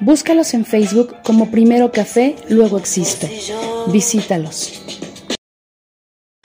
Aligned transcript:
Búscalos 0.00 0.52
en 0.54 0.66
Facebook 0.66 1.16
como 1.22 1.50
Primero 1.50 1.90
Café, 1.90 2.36
luego 2.48 2.78
Existo. 2.78 3.28
Visítalos. 3.88 4.82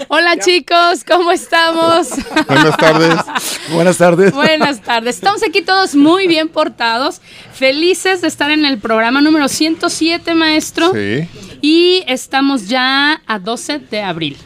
Hola 0.07 0.37
chicos, 0.37 1.03
¿cómo 1.05 1.31
estamos? 1.31 2.09
Buenas 2.47 2.77
tardes. 2.77 3.15
Buenas 3.71 3.97
tardes. 3.97 4.33
Buenas 4.33 4.81
tardes. 4.81 5.15
Estamos 5.15 5.43
aquí 5.43 5.61
todos 5.61 5.95
muy 5.95 6.27
bien 6.27 6.49
portados, 6.49 7.21
felices 7.53 8.21
de 8.21 8.27
estar 8.27 8.51
en 8.51 8.65
el 8.65 8.79
programa 8.79 9.21
número 9.21 9.47
107, 9.47 10.33
maestro. 10.33 10.91
Sí. 10.93 11.27
Y 11.61 12.03
estamos 12.07 12.67
ya 12.67 13.21
a 13.27 13.39
12 13.39 13.79
de 13.79 14.01
abril. 14.01 14.37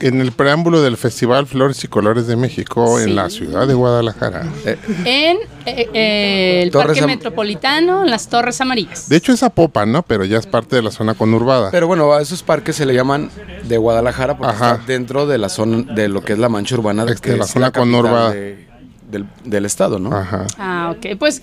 En 0.00 0.20
el 0.20 0.32
preámbulo 0.32 0.82
del 0.82 0.96
Festival 0.96 1.46
Flores 1.46 1.82
y 1.84 1.88
Colores 1.88 2.26
de 2.26 2.36
México 2.36 3.00
en 3.00 3.14
la 3.16 3.30
ciudad 3.30 3.66
de 3.66 3.74
Guadalajara. 3.74 4.46
En 5.04 5.38
eh, 5.66 5.88
eh, 5.94 6.60
el 6.62 6.70
Torres 6.70 6.86
Parque 6.88 7.00
Am- 7.00 7.06
Metropolitano, 7.06 8.04
en 8.04 8.10
las 8.10 8.28
Torres 8.28 8.60
Amarillas. 8.60 9.08
De 9.08 9.16
hecho 9.16 9.32
es 9.32 9.40
Zapopan, 9.40 9.90
¿no? 9.92 10.02
Pero 10.02 10.24
ya 10.24 10.38
es 10.38 10.46
parte 10.46 10.76
de 10.76 10.82
la 10.82 10.90
zona 10.90 11.14
conurbada. 11.14 11.70
Pero 11.70 11.86
bueno, 11.86 12.12
a 12.12 12.20
esos 12.22 12.42
parques 12.42 12.76
se 12.76 12.86
le 12.86 12.94
llaman 12.94 13.30
de 13.64 13.76
Guadalajara 13.78 14.36
porque 14.36 14.52
Ajá. 14.54 14.72
está 14.74 14.86
dentro 14.86 15.26
de 15.26 15.38
la 15.38 15.48
zona 15.48 15.94
de 15.94 16.08
lo 16.08 16.22
que 16.22 16.34
es 16.34 16.38
la 16.38 16.48
mancha 16.48 16.74
urbana 16.74 17.04
de, 17.04 17.12
Este, 17.14 17.30
que 17.30 17.36
la 17.36 17.44
es 17.44 17.50
zona 17.50 17.70
conurbada. 17.70 18.32
de- 18.32 18.63
del, 19.14 19.26
del 19.44 19.64
estado, 19.64 19.98
¿no? 19.98 20.14
Ajá. 20.14 20.46
Ah, 20.58 20.94
ok. 20.96 21.16
Pues 21.18 21.40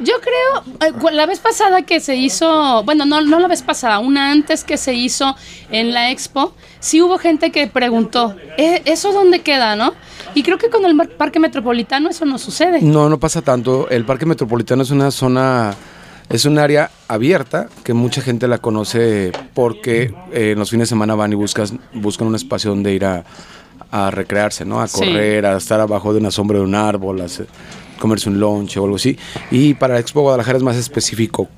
yo 0.00 0.14
creo, 0.20 0.88
eh, 0.88 1.12
la 1.12 1.26
vez 1.26 1.40
pasada 1.40 1.82
que 1.82 2.00
se 2.00 2.16
hizo, 2.16 2.82
bueno, 2.84 3.04
no, 3.04 3.20
no 3.20 3.38
la 3.38 3.48
vez 3.48 3.62
pasada, 3.62 3.98
una 3.98 4.30
antes 4.32 4.64
que 4.64 4.76
se 4.78 4.94
hizo 4.94 5.36
en 5.70 5.92
la 5.92 6.10
expo, 6.10 6.54
sí 6.78 7.02
hubo 7.02 7.18
gente 7.18 7.50
que 7.52 7.66
preguntó, 7.66 8.34
"¿Eh, 8.56 8.80
¿eso 8.86 9.12
dónde 9.12 9.40
queda, 9.40 9.76
no? 9.76 9.92
Y 10.34 10.42
creo 10.42 10.56
que 10.58 10.70
con 10.70 10.84
el 10.86 10.96
Parque 11.08 11.38
Metropolitano 11.40 12.08
eso 12.08 12.24
no 12.24 12.38
sucede. 12.38 12.80
No, 12.82 13.08
no 13.08 13.18
pasa 13.18 13.42
tanto. 13.42 13.88
El 13.90 14.04
Parque 14.04 14.26
Metropolitano 14.26 14.82
es 14.84 14.90
una 14.92 15.10
zona, 15.10 15.74
es 16.28 16.44
un 16.44 16.58
área 16.58 16.90
abierta 17.08 17.68
que 17.82 17.92
mucha 17.94 18.20
gente 18.22 18.46
la 18.46 18.58
conoce 18.58 19.32
porque 19.54 20.14
eh, 20.32 20.52
en 20.52 20.58
los 20.60 20.70
fines 20.70 20.88
de 20.88 20.90
semana 20.90 21.16
van 21.16 21.32
y 21.32 21.34
buscas, 21.34 21.74
buscan 21.92 22.28
un 22.28 22.36
espacio 22.36 22.70
donde 22.70 22.94
ir 22.94 23.04
a, 23.04 23.24
a 23.90 24.10
recrearse, 24.10 24.64
¿no? 24.64 24.80
A 24.80 24.88
Sí. 24.88 24.98
correr, 25.00 25.46
a 25.46 25.56
estar 25.56 25.80
abajo 25.80 26.12
de 26.12 26.20
una 26.20 26.30
sombra 26.30 26.58
de 26.58 26.64
un 26.64 26.74
árbol, 26.74 27.20
a 27.20 27.26
comerse 27.98 28.28
un 28.28 28.40
lunch 28.40 28.76
o 28.78 28.84
algo 28.84 28.96
así. 28.96 29.18
Y 29.50 29.74
para 29.74 29.98
Expo 29.98 30.22
Guadalajara 30.22 30.58
es 30.58 30.64
más 30.64 30.76
específico 30.76 31.48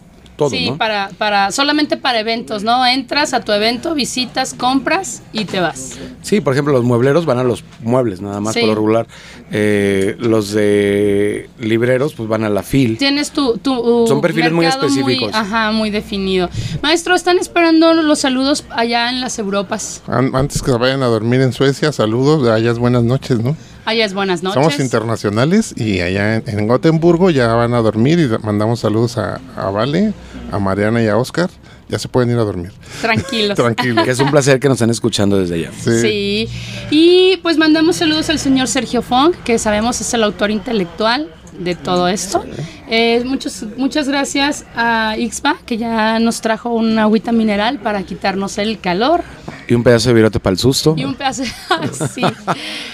todo, 0.48 0.58
sí, 0.58 0.70
¿no? 0.70 0.76
para, 0.78 1.10
para, 1.18 1.50
solamente 1.52 1.96
para 1.96 2.20
eventos, 2.20 2.62
¿no? 2.62 2.84
Entras 2.86 3.32
a 3.34 3.40
tu 3.40 3.52
evento, 3.52 3.94
visitas, 3.94 4.54
compras 4.54 5.22
y 5.32 5.44
te 5.44 5.60
vas. 5.60 5.98
Sí, 6.22 6.40
por 6.40 6.52
ejemplo, 6.52 6.72
los 6.72 6.84
muebleros 6.84 7.26
van 7.26 7.38
a 7.38 7.44
los 7.44 7.64
muebles, 7.80 8.20
nada 8.20 8.40
más 8.40 8.54
Sí. 8.54 8.60
por 8.60 8.68
lo 8.70 8.74
regular. 8.74 9.06
Eh, 9.50 10.16
los 10.18 10.52
de 10.52 11.48
libreros, 11.58 12.14
pues 12.14 12.28
van 12.28 12.44
a 12.44 12.48
la 12.48 12.62
FIL. 12.62 12.98
Tienes 12.98 13.30
tu, 13.32 13.58
tu 13.58 14.06
Son 14.06 14.20
perfiles 14.20 14.52
muy 14.52 14.66
específicos. 14.66 15.30
ajá, 15.34 15.72
muy 15.72 15.90
definido. 15.90 16.48
Maestro, 16.82 17.14
están 17.14 17.38
esperando 17.38 17.92
los 17.94 18.20
saludos 18.20 18.64
allá 18.70 19.10
en 19.10 19.20
las 19.20 19.38
Europas. 19.38 20.02
An- 20.06 20.34
antes 20.34 20.62
que 20.62 20.70
se 20.70 20.78
vayan 20.78 21.02
a 21.02 21.06
dormir 21.06 21.40
en 21.40 21.52
Suecia, 21.52 21.92
saludos, 21.92 22.48
allá 22.48 22.70
es 22.70 22.78
buenas 22.78 23.02
noches, 23.02 23.40
¿no? 23.40 23.56
Allá 23.84 24.04
es 24.04 24.14
buenas 24.14 24.42
noches. 24.42 24.62
Somos 24.62 24.78
internacionales 24.78 25.74
y 25.76 26.00
allá 26.00 26.36
en, 26.36 26.44
en 26.46 26.68
Gotemburgo 26.68 27.30
ya 27.30 27.48
van 27.54 27.74
a 27.74 27.78
dormir 27.78 28.18
y 28.18 28.44
mandamos 28.44 28.80
saludos 28.80 29.18
a, 29.18 29.40
a 29.56 29.70
Vale, 29.70 30.12
a 30.50 30.58
Mariana 30.58 31.02
y 31.02 31.08
a 31.08 31.16
Oscar. 31.16 31.50
Ya 31.88 31.98
se 31.98 32.08
pueden 32.08 32.30
ir 32.30 32.38
a 32.38 32.44
dormir. 32.44 32.72
Tranquilos. 33.00 33.54
Tranquilo. 33.56 34.04
Que 34.04 34.12
es 34.12 34.18
un 34.20 34.30
placer 34.30 34.60
que 34.60 34.68
nos 34.68 34.76
estén 34.76 34.90
escuchando 34.90 35.38
desde 35.38 35.56
allá. 35.56 35.70
Sí. 35.78 36.00
Sí. 36.00 36.48
Y 36.90 37.36
pues 37.38 37.58
mandamos 37.58 37.96
saludos 37.96 38.30
al 38.30 38.38
señor 38.38 38.68
Sergio 38.68 39.02
Fong, 39.02 39.34
que 39.44 39.58
sabemos 39.58 40.00
es 40.00 40.14
el 40.14 40.22
autor 40.22 40.50
intelectual 40.50 41.28
de 41.58 41.74
todo 41.74 42.08
esto. 42.08 42.44
Eh, 42.88 43.22
muchos, 43.24 43.64
muchas 43.76 44.08
gracias 44.08 44.64
a 44.74 45.16
Ixba, 45.18 45.56
que 45.66 45.76
ya 45.76 46.18
nos 46.18 46.40
trajo 46.40 46.70
una 46.70 47.02
agüita 47.02 47.32
mineral 47.32 47.78
para 47.78 48.02
quitarnos 48.04 48.58
el 48.58 48.80
calor. 48.80 49.22
Y 49.68 49.74
un 49.74 49.82
pedazo 49.82 50.08
de 50.10 50.14
virote 50.14 50.40
para 50.40 50.52
el 50.52 50.58
susto. 50.58 50.94
Y 50.96 51.04
un 51.04 51.14
pedazo. 51.14 51.44
sí. 52.14 52.22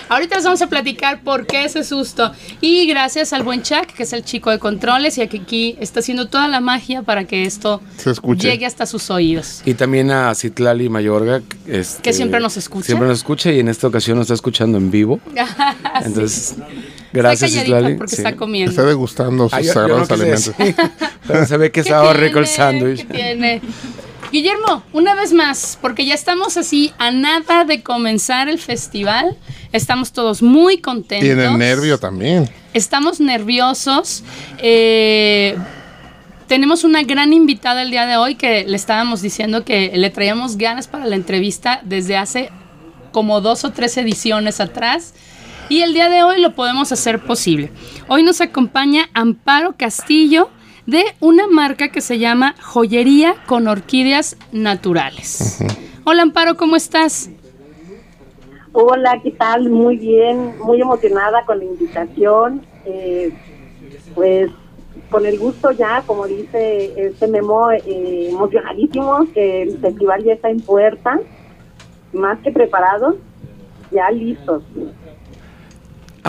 Ahorita 0.09 0.37
les 0.37 0.45
vamos 0.45 0.63
a 0.63 0.67
platicar 0.69 1.23
por 1.23 1.47
qué 1.47 1.65
ese 1.65 1.83
susto. 1.85 2.33
Y 2.61 2.87
gracias 2.87 3.33
al 3.33 3.43
buen 3.43 3.63
Chuck, 3.63 3.87
que 3.87 4.03
es 4.05 4.13
el 4.13 4.25
chico 4.25 4.51
de 4.51 4.59
controles 4.59 5.19
y 5.19 5.23
a 5.23 5.27
que 5.29 5.39
aquí 5.39 5.77
está 5.81 6.01
haciendo 6.01 6.29
toda 6.29 6.47
la 6.49 6.61
magia 6.61 7.03
para 7.03 7.25
que 7.25 7.45
esto 7.45 7.81
Se 7.97 8.11
escuche. 8.11 8.49
llegue 8.51 8.67
hasta 8.67 8.87
sus 8.87 9.11
oídos. 9.11 9.63
Y 9.65 9.75
también 9.75 10.11
a 10.11 10.35
Citlali 10.35 10.89
Mayorga. 10.89 11.43
este, 11.67 12.03
Que 12.03 12.13
siempre 12.13 12.39
nos 12.41 12.57
escucha. 12.57 12.87
Siempre 12.87 13.09
nos 13.09 13.19
escucha 13.19 13.51
y 13.51 13.61
en 13.61 13.69
esta 13.69 13.87
ocasión 13.87 14.17
nos 14.19 14.25
está 14.27 14.35
escuchando 14.35 14.79
en 14.79 14.91
vivo. 14.91 15.21
Entonces, 16.05 16.55
gracias 17.13 17.51
está 17.51 17.63
Citlali. 17.65 17.95
porque 17.97 18.17
Sí. 18.17 18.23
está 18.23 18.37
comiendo. 18.37 18.71
Está 18.71 18.85
degustando 18.85 19.45
sus 19.49 19.55
Ah, 19.55 19.61
yo- 19.61 19.67
yo 19.67 19.73
sagrados 19.73 20.09
no 20.09 20.15
alimentos. 20.15 20.53
pero 21.27 21.47
se 21.47 21.57
ve 21.57 21.67
que 21.67 21.73
¿Qué 21.73 21.81
estaba 21.81 22.13
rico 22.13 22.39
el 22.39 22.47
sándwich. 22.47 23.07
¿Qué 23.07 23.15
tiene? 23.15 23.61
Guillermo, 24.31 24.83
una 24.93 25.15
vez 25.15 25.33
más, 25.33 25.79
porque 25.81 26.05
ya 26.05 26.15
estamos 26.15 26.57
así 26.57 26.93
a 26.99 27.11
nada 27.11 27.65
de 27.65 27.83
comenzar 27.83 28.49
el 28.49 28.59
festival. 28.59 29.37
Estamos 29.73 30.13
todos 30.13 30.43
muy 30.43 30.79
contentos. 30.79 31.27
Tiene 31.27 31.57
nervio 31.57 31.99
también. 31.99 32.49
Estamos 32.75 33.21
nerviosos. 33.21 34.23
eh, 34.59 35.57
tenemos 36.47 36.83
una 36.85 37.03
gran 37.03 37.33
invitada 37.35 37.83
el 37.83 37.91
día 37.91 38.07
de 38.07 38.17
hoy 38.17 38.35
que 38.35 38.65
le 38.65 38.77
estábamos 38.77 39.21
diciendo 39.21 39.65
que 39.65 39.93
le 39.95 40.09
traíamos 40.11 40.57
ganas 40.57 40.89
para 40.89 41.05
la 41.05 41.15
entrevista 41.15 41.81
desde 41.85 42.17
hace 42.17 42.51
como 43.13 43.41
dos 43.43 43.65
o 43.65 43.73
tres 43.73 43.97
ediciones 43.99 44.61
atrás. 44.61 45.15
Y 45.69 45.83
el 45.83 45.93
día 45.93 46.09
de 46.09 46.23
hoy 46.23 46.41
lo 46.41 46.55
podemos 46.55 46.91
hacer 46.93 47.23
posible. 47.23 47.71
Hoy 48.09 48.23
nos 48.23 48.41
acompaña 48.41 49.11
Amparo 49.13 49.75
Castillo 49.77 50.51
de 50.89 51.05
una 51.21 51.47
marca 51.47 51.91
que 51.91 52.01
se 52.01 52.19
llama 52.19 52.55
Joyería 52.63 53.35
con 53.47 53.69
Orquídeas 53.69 54.39
Naturales. 54.53 55.63
Hola 56.05 56.23
Amparo, 56.23 56.57
¿cómo 56.57 56.77
estás? 56.77 57.29
Hola, 58.73 59.21
¿qué 59.23 59.33
tal? 59.33 59.69
Muy 59.69 59.99
bien, 59.99 60.55
muy 60.65 60.81
emocionada 60.81 61.45
con 61.45 61.59
la 61.59 61.67
invitación. 61.67 62.63
Eh, 62.87 63.35
pues 64.15 64.51
con 65.11 65.27
el 65.27 65.39
gusto 65.39 65.73
ya, 65.73 66.03
como 66.07 66.27
dice 66.27 66.95
este 66.97 67.29
memo, 67.29 67.71
eh, 67.71 68.31
emocionadísimos 68.31 69.29
que 69.35 69.65
el 69.65 69.79
festival 69.81 70.25
ya 70.25 70.33
está 70.33 70.49
en 70.49 70.61
puerta, 70.61 71.21
más 72.15 72.39
que 72.39 72.51
preparados, 72.51 73.17
ya 73.91 74.11
listos. 74.11 74.63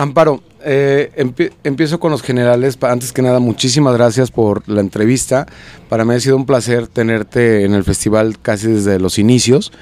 Amparo, 0.02 0.42
eh, 0.64 1.10
empie- 1.16 1.52
empiezo 1.64 2.00
con 2.00 2.10
los 2.10 2.22
generales. 2.22 2.78
Antes 2.80 3.12
que 3.12 3.22
nada, 3.22 3.38
muchísimas 3.38 3.94
gracias 3.94 4.30
por 4.30 4.66
la 4.68 4.80
entrevista. 4.80 5.46
Para 5.88 6.04
mí 6.04 6.14
ha 6.14 6.20
sido 6.20 6.36
un 6.36 6.46
placer 6.46 6.86
tenerte 6.86 7.64
en 7.64 7.74
el 7.74 7.84
festival 7.84 8.38
casi 8.40 8.68
desde 8.68 8.98
los 8.98 9.18
inicios 9.18 9.72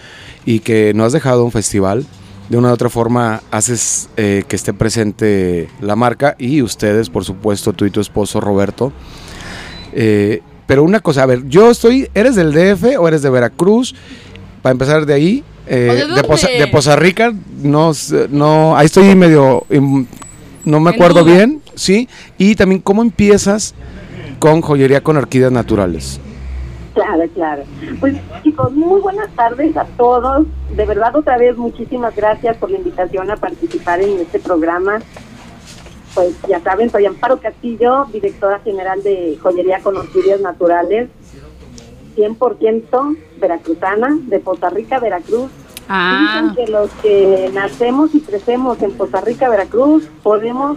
y 0.44 0.60
que 0.60 0.92
no 0.94 1.04
has 1.04 1.12
dejado 1.12 1.44
un 1.44 1.52
festival. 1.52 2.04
De 2.48 2.56
una 2.56 2.70
u 2.70 2.72
otra 2.72 2.88
forma 2.88 3.42
haces 3.50 4.08
eh, 4.16 4.42
que 4.48 4.56
esté 4.56 4.72
presente 4.72 5.68
la 5.82 5.94
marca 5.96 6.34
y 6.38 6.62
ustedes, 6.62 7.10
por 7.10 7.24
supuesto, 7.24 7.72
tú 7.74 7.84
y 7.84 7.90
tu 7.90 8.00
esposo 8.00 8.40
Roberto. 8.40 8.92
Eh, 9.92 10.42
pero 10.66 10.82
una 10.82 11.00
cosa, 11.00 11.22
a 11.22 11.26
ver, 11.26 11.46
yo 11.48 11.70
estoy, 11.70 12.08
¿eres 12.14 12.34
del 12.36 12.52
DF 12.52 12.98
o 12.98 13.06
eres 13.06 13.22
de 13.22 13.30
Veracruz? 13.30 13.94
Para 14.62 14.72
empezar 14.72 15.06
de 15.06 15.14
ahí, 15.14 15.44
eh, 15.66 16.04
¿O 16.10 16.14
de 16.14 16.24
Poza, 16.24 16.48
de 16.48 16.66
Poza 16.66 16.96
Rica, 16.96 17.32
no, 17.62 17.92
no, 18.30 18.76
ahí 18.76 18.86
estoy 18.86 19.14
medio, 19.14 19.64
no 20.64 20.80
me 20.80 20.90
acuerdo 20.90 21.24
bien, 21.24 21.62
¿sí? 21.74 22.08
Y 22.38 22.54
también, 22.54 22.80
¿cómo 22.80 23.02
empiezas 23.02 23.74
con 24.38 24.62
joyería 24.62 25.02
con 25.02 25.16
orquídeas 25.16 25.52
naturales? 25.52 26.20
Claro, 26.94 27.22
claro. 27.34 27.62
Pues 28.00 28.16
chicos, 28.42 28.72
muy 28.72 29.00
buenas 29.00 29.28
tardes 29.36 29.76
a 29.76 29.84
todos. 29.84 30.46
De 30.74 30.84
verdad, 30.84 31.14
otra 31.14 31.38
vez, 31.38 31.56
muchísimas 31.56 32.16
gracias 32.16 32.56
por 32.56 32.70
la 32.70 32.78
invitación 32.78 33.30
a 33.30 33.36
participar 33.36 34.00
en 34.00 34.18
este 34.18 34.40
programa. 34.40 35.00
Pues 36.14 36.34
ya 36.48 36.60
saben, 36.60 36.90
soy 36.90 37.06
Amparo 37.06 37.38
Castillo, 37.40 38.06
directora 38.12 38.58
general 38.60 39.02
de 39.02 39.38
Joyería 39.40 39.80
con 39.80 39.96
Orquídeas 39.96 40.40
Naturales, 40.40 41.08
100% 42.16 43.16
veracruzana, 43.38 44.18
de 44.22 44.38
Poza 44.40 44.70
Rica, 44.70 44.98
Veracruz. 44.98 45.50
Ah, 45.88 46.42
Dicen 46.42 46.66
que 46.66 46.70
los 46.70 46.90
que 47.02 47.50
nacemos 47.54 48.14
y 48.14 48.20
crecemos 48.20 48.82
en 48.82 48.92
Poza 48.92 49.20
Rica, 49.20 49.48
Veracruz, 49.48 50.08
podemos 50.22 50.76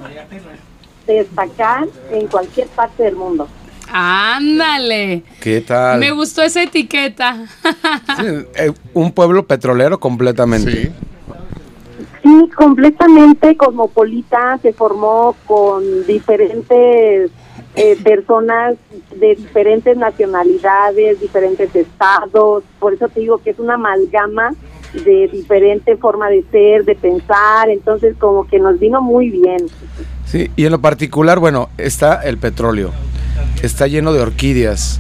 destacar 1.06 1.88
en 2.12 2.27
cualquier 2.27 2.68
parte 2.68 3.03
del 3.03 3.15
mundo. 3.15 3.48
Ándale. 3.91 5.24
¿Qué 5.41 5.62
tal? 5.62 6.00
Me 6.00 6.12
gustó 6.12 6.41
esa 6.41 6.63
etiqueta. 6.63 7.46
Sí, 8.18 8.25
eh, 8.56 8.72
un 8.94 9.12
pueblo 9.12 9.46
petrolero 9.48 10.00
completamente. 10.00 10.72
Sí. 10.72 10.91
Sí, 12.24 12.50
completamente 12.56 13.58
cosmopolita, 13.58 14.60
se 14.62 14.74
formó 14.74 15.36
con 15.48 16.06
diferentes 16.06 17.32
eh, 17.75 17.98
personas 18.04 18.75
de 19.16 19.36
diferentes 19.36 19.96
nacionalidades, 19.96 21.22
diferentes 21.22 21.74
estados, 21.75 22.63
por 22.80 22.94
eso 22.94 23.08
te 23.08 23.22
digo 23.22 23.38
que 23.38 23.51
es 23.51 23.60
una 23.60 23.75
amalgama 23.75 24.54
de 25.06 25.30
diferente 25.30 25.96
forma 25.96 26.28
de 26.28 26.44
ser, 26.51 26.84
de 26.84 26.96
pensar, 26.96 27.70
entonces 27.70 28.16
como 28.20 28.46
que 28.46 28.60
nos 28.60 28.78
vino 28.78 29.01
muy 29.01 29.30
bien. 29.30 29.68
Sí, 30.25 30.51
y 30.58 30.66
en 30.66 30.72
lo 30.72 30.82
particular, 30.82 31.40
bueno, 31.40 31.70
está 31.78 32.22
el 32.24 32.38
petróleo, 32.38 32.92
está 33.63 33.88
lleno 33.88 34.12
de 34.12 34.22
orquídeas, 34.22 35.00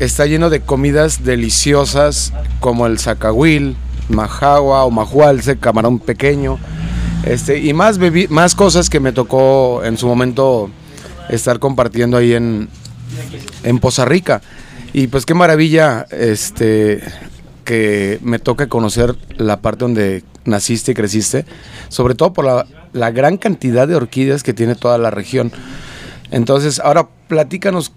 está 0.00 0.26
lleno 0.26 0.50
de 0.50 0.60
comidas 0.60 1.24
deliciosas 1.24 2.32
como 2.58 2.86
el 2.86 2.98
zacahuil, 2.98 3.76
majagua 4.08 4.84
o 4.84 4.90
majualce, 4.90 5.58
camarón 5.58 6.00
pequeño, 6.00 6.58
este, 7.24 7.58
y 7.58 7.72
más, 7.72 8.00
más 8.30 8.54
cosas 8.56 8.90
que 8.90 8.98
me 8.98 9.12
tocó 9.12 9.84
en 9.84 9.96
su 9.96 10.08
momento 10.08 10.70
estar 11.28 11.58
compartiendo 11.58 12.16
ahí 12.16 12.34
en, 12.34 12.68
en 13.62 13.78
Poza 13.78 14.04
Rica. 14.04 14.42
Y 14.92 15.08
pues 15.08 15.26
qué 15.26 15.34
maravilla 15.34 16.06
este, 16.10 17.02
que 17.64 18.18
me 18.22 18.38
toca 18.38 18.68
conocer 18.68 19.16
la 19.36 19.60
parte 19.60 19.84
donde 19.84 20.24
naciste 20.44 20.92
y 20.92 20.94
creciste, 20.94 21.44
sobre 21.88 22.14
todo 22.14 22.32
por 22.32 22.44
la, 22.44 22.66
la 22.92 23.10
gran 23.10 23.36
cantidad 23.36 23.86
de 23.86 23.96
orquídeas 23.96 24.42
que 24.42 24.54
tiene 24.54 24.74
toda 24.74 24.98
la 24.98 25.10
región. 25.10 25.52
Entonces, 26.30 26.80
ahora 26.80 27.08
platícanos, 27.28 27.92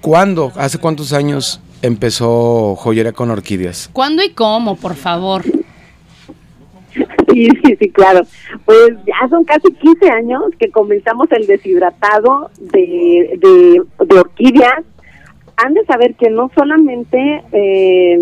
¿cuándo, 0.00 0.52
hace 0.56 0.78
cuántos 0.78 1.12
años 1.12 1.60
empezó 1.82 2.76
Joyería 2.76 3.12
con 3.12 3.30
Orquídeas? 3.30 3.90
¿Cuándo 3.92 4.22
y 4.22 4.30
cómo, 4.30 4.76
por 4.76 4.94
favor? 4.96 5.44
Sí, 7.32 7.48
sí, 7.64 7.76
sí, 7.76 7.90
claro. 7.90 8.22
Pues 8.64 8.90
ya 9.06 9.28
son 9.28 9.44
casi 9.44 9.72
15 9.72 10.10
años 10.10 10.42
que 10.58 10.70
comenzamos 10.70 11.30
el 11.32 11.46
deshidratado 11.46 12.50
de, 12.58 13.38
de, 13.38 13.82
de 14.06 14.18
orquídeas. 14.18 14.84
Han 15.56 15.74
de 15.74 15.84
saber 15.84 16.14
que 16.14 16.30
no 16.30 16.50
solamente 16.54 17.42
eh, 17.52 18.18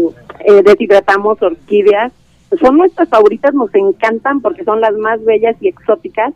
eh, 0.47 0.63
deshidratamos 0.65 1.41
orquídeas, 1.43 2.13
son 2.61 2.77
nuestras 2.77 3.09
favoritas, 3.09 3.55
nos 3.55 3.75
encantan 3.75 4.41
porque 4.41 4.65
son 4.65 4.81
las 4.81 4.95
más 4.95 5.25
bellas 5.25 5.57
y 5.61 5.69
exóticas. 5.69 6.35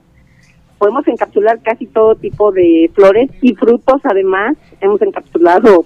Podemos 0.78 1.06
encapsular 1.08 1.60
casi 1.62 1.86
todo 1.86 2.14
tipo 2.14 2.52
de 2.52 2.90
flores 2.94 3.30
y 3.42 3.54
frutos, 3.54 4.00
además. 4.04 4.56
Hemos 4.80 5.00
encapsulado 5.02 5.84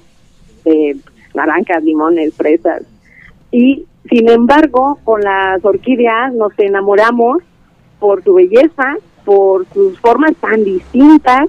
eh, 0.64 0.96
naranjas, 1.34 1.82
limones, 1.82 2.34
fresas. 2.34 2.82
Y 3.50 3.86
sin 4.08 4.28
embargo, 4.28 4.98
con 5.04 5.20
las 5.20 5.64
orquídeas 5.64 6.32
nos 6.34 6.52
enamoramos 6.58 7.42
por 7.98 8.22
su 8.24 8.34
belleza, 8.34 8.96
por 9.24 9.66
sus 9.72 9.98
formas 10.00 10.34
tan 10.36 10.64
distintas. 10.64 11.48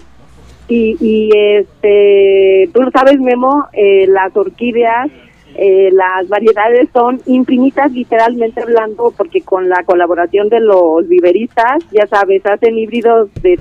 Y, 0.67 0.95
y 0.99 1.29
este, 1.35 2.69
tú 2.73 2.81
sabes, 2.93 3.19
Memo, 3.19 3.65
eh, 3.73 4.05
las 4.07 4.35
orquídeas, 4.35 5.09
eh, 5.55 5.89
las 5.91 6.29
variedades 6.29 6.89
son 6.93 7.21
infinitas, 7.25 7.91
literalmente 7.91 8.61
hablando, 8.61 9.13
porque 9.17 9.41
con 9.41 9.67
la 9.67 9.83
colaboración 9.83 10.49
de 10.49 10.61
los 10.61 11.07
viveristas, 11.07 11.83
ya 11.91 12.07
sabes, 12.07 12.45
hacen 12.45 12.77
híbridos 12.77 13.29
de 13.41 13.59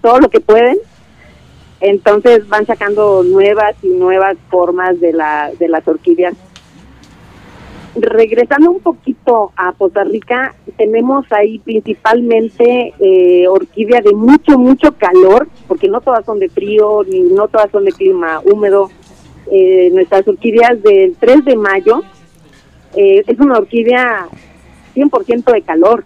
todo 0.00 0.20
lo 0.20 0.30
que 0.30 0.40
pueden. 0.40 0.78
Entonces 1.80 2.48
van 2.48 2.64
sacando 2.64 3.22
nuevas 3.22 3.74
y 3.82 3.88
nuevas 3.88 4.36
formas 4.48 4.98
de, 4.98 5.12
la, 5.12 5.50
de 5.58 5.68
las 5.68 5.86
orquídeas 5.86 6.34
regresando 7.96 8.70
un 8.70 8.80
poquito 8.80 9.52
a 9.56 9.72
Costa 9.72 10.04
Rica, 10.04 10.54
tenemos 10.76 11.30
ahí 11.32 11.58
principalmente 11.58 12.92
eh, 13.00 13.48
orquídea 13.48 14.00
de 14.02 14.12
mucho, 14.12 14.58
mucho 14.58 14.92
calor, 14.92 15.48
porque 15.66 15.88
no 15.88 16.00
todas 16.00 16.24
son 16.24 16.38
de 16.38 16.48
frío, 16.48 17.02
ni 17.08 17.20
no 17.20 17.48
todas 17.48 17.70
son 17.70 17.84
de 17.84 17.92
clima 17.92 18.40
húmedo. 18.44 18.90
Eh, 19.50 19.90
nuestras 19.92 20.26
orquídeas 20.26 20.82
del 20.82 21.14
3 21.18 21.44
de 21.44 21.56
mayo 21.56 22.02
eh, 22.96 23.22
es 23.26 23.38
una 23.38 23.58
orquídea 23.58 24.28
100% 24.94 25.52
de 25.52 25.62
calor. 25.62 26.04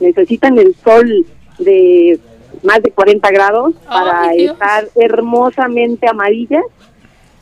Necesitan 0.00 0.58
el 0.58 0.74
sol 0.76 1.26
de 1.58 2.18
más 2.62 2.82
de 2.82 2.90
40 2.90 3.30
grados 3.30 3.74
para 3.86 4.34
estar 4.34 4.88
hermosamente 4.94 6.08
amarillas 6.08 6.64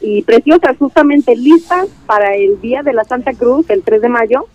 y 0.04 0.22
preciosas, 0.22 0.76
justamente 0.78 1.34
listas 1.34 1.88
para 2.06 2.34
el 2.36 2.60
día 2.60 2.82
de 2.82 2.92
la 2.92 3.04
Santa 3.04 3.32
Cruz, 3.32 3.70
el 3.70 3.82
3 3.82 4.02
de 4.02 4.08
mayo, 4.10 4.46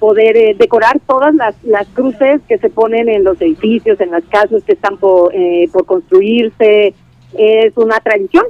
poder 0.00 0.36
eh, 0.36 0.56
decorar 0.58 1.00
todas 1.06 1.32
las, 1.34 1.54
las 1.62 1.86
cruces 1.88 2.40
que 2.48 2.58
se 2.58 2.70
ponen 2.70 3.08
en 3.08 3.22
los 3.22 3.40
edificios, 3.40 4.00
en 4.00 4.10
las 4.10 4.24
casas 4.24 4.64
que 4.64 4.72
están 4.72 4.96
por, 4.96 5.32
eh, 5.32 5.68
por 5.72 5.86
construirse. 5.86 6.94
Es 7.38 7.72
una 7.76 8.00
tradición, 8.00 8.44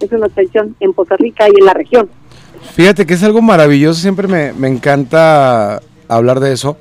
es 0.00 0.12
una 0.12 0.28
tradición 0.28 0.76
en 0.80 0.92
Costa 0.92 1.16
Rica 1.16 1.46
y 1.48 1.58
en 1.58 1.64
la 1.64 1.72
región. 1.72 2.10
Fíjate 2.74 3.06
que 3.06 3.14
es 3.14 3.22
algo 3.22 3.40
maravilloso, 3.40 4.00
siempre 4.00 4.28
me, 4.28 4.52
me 4.52 4.68
encanta 4.68 5.80
hablar 6.08 6.40
de 6.40 6.52
eso. 6.52 6.76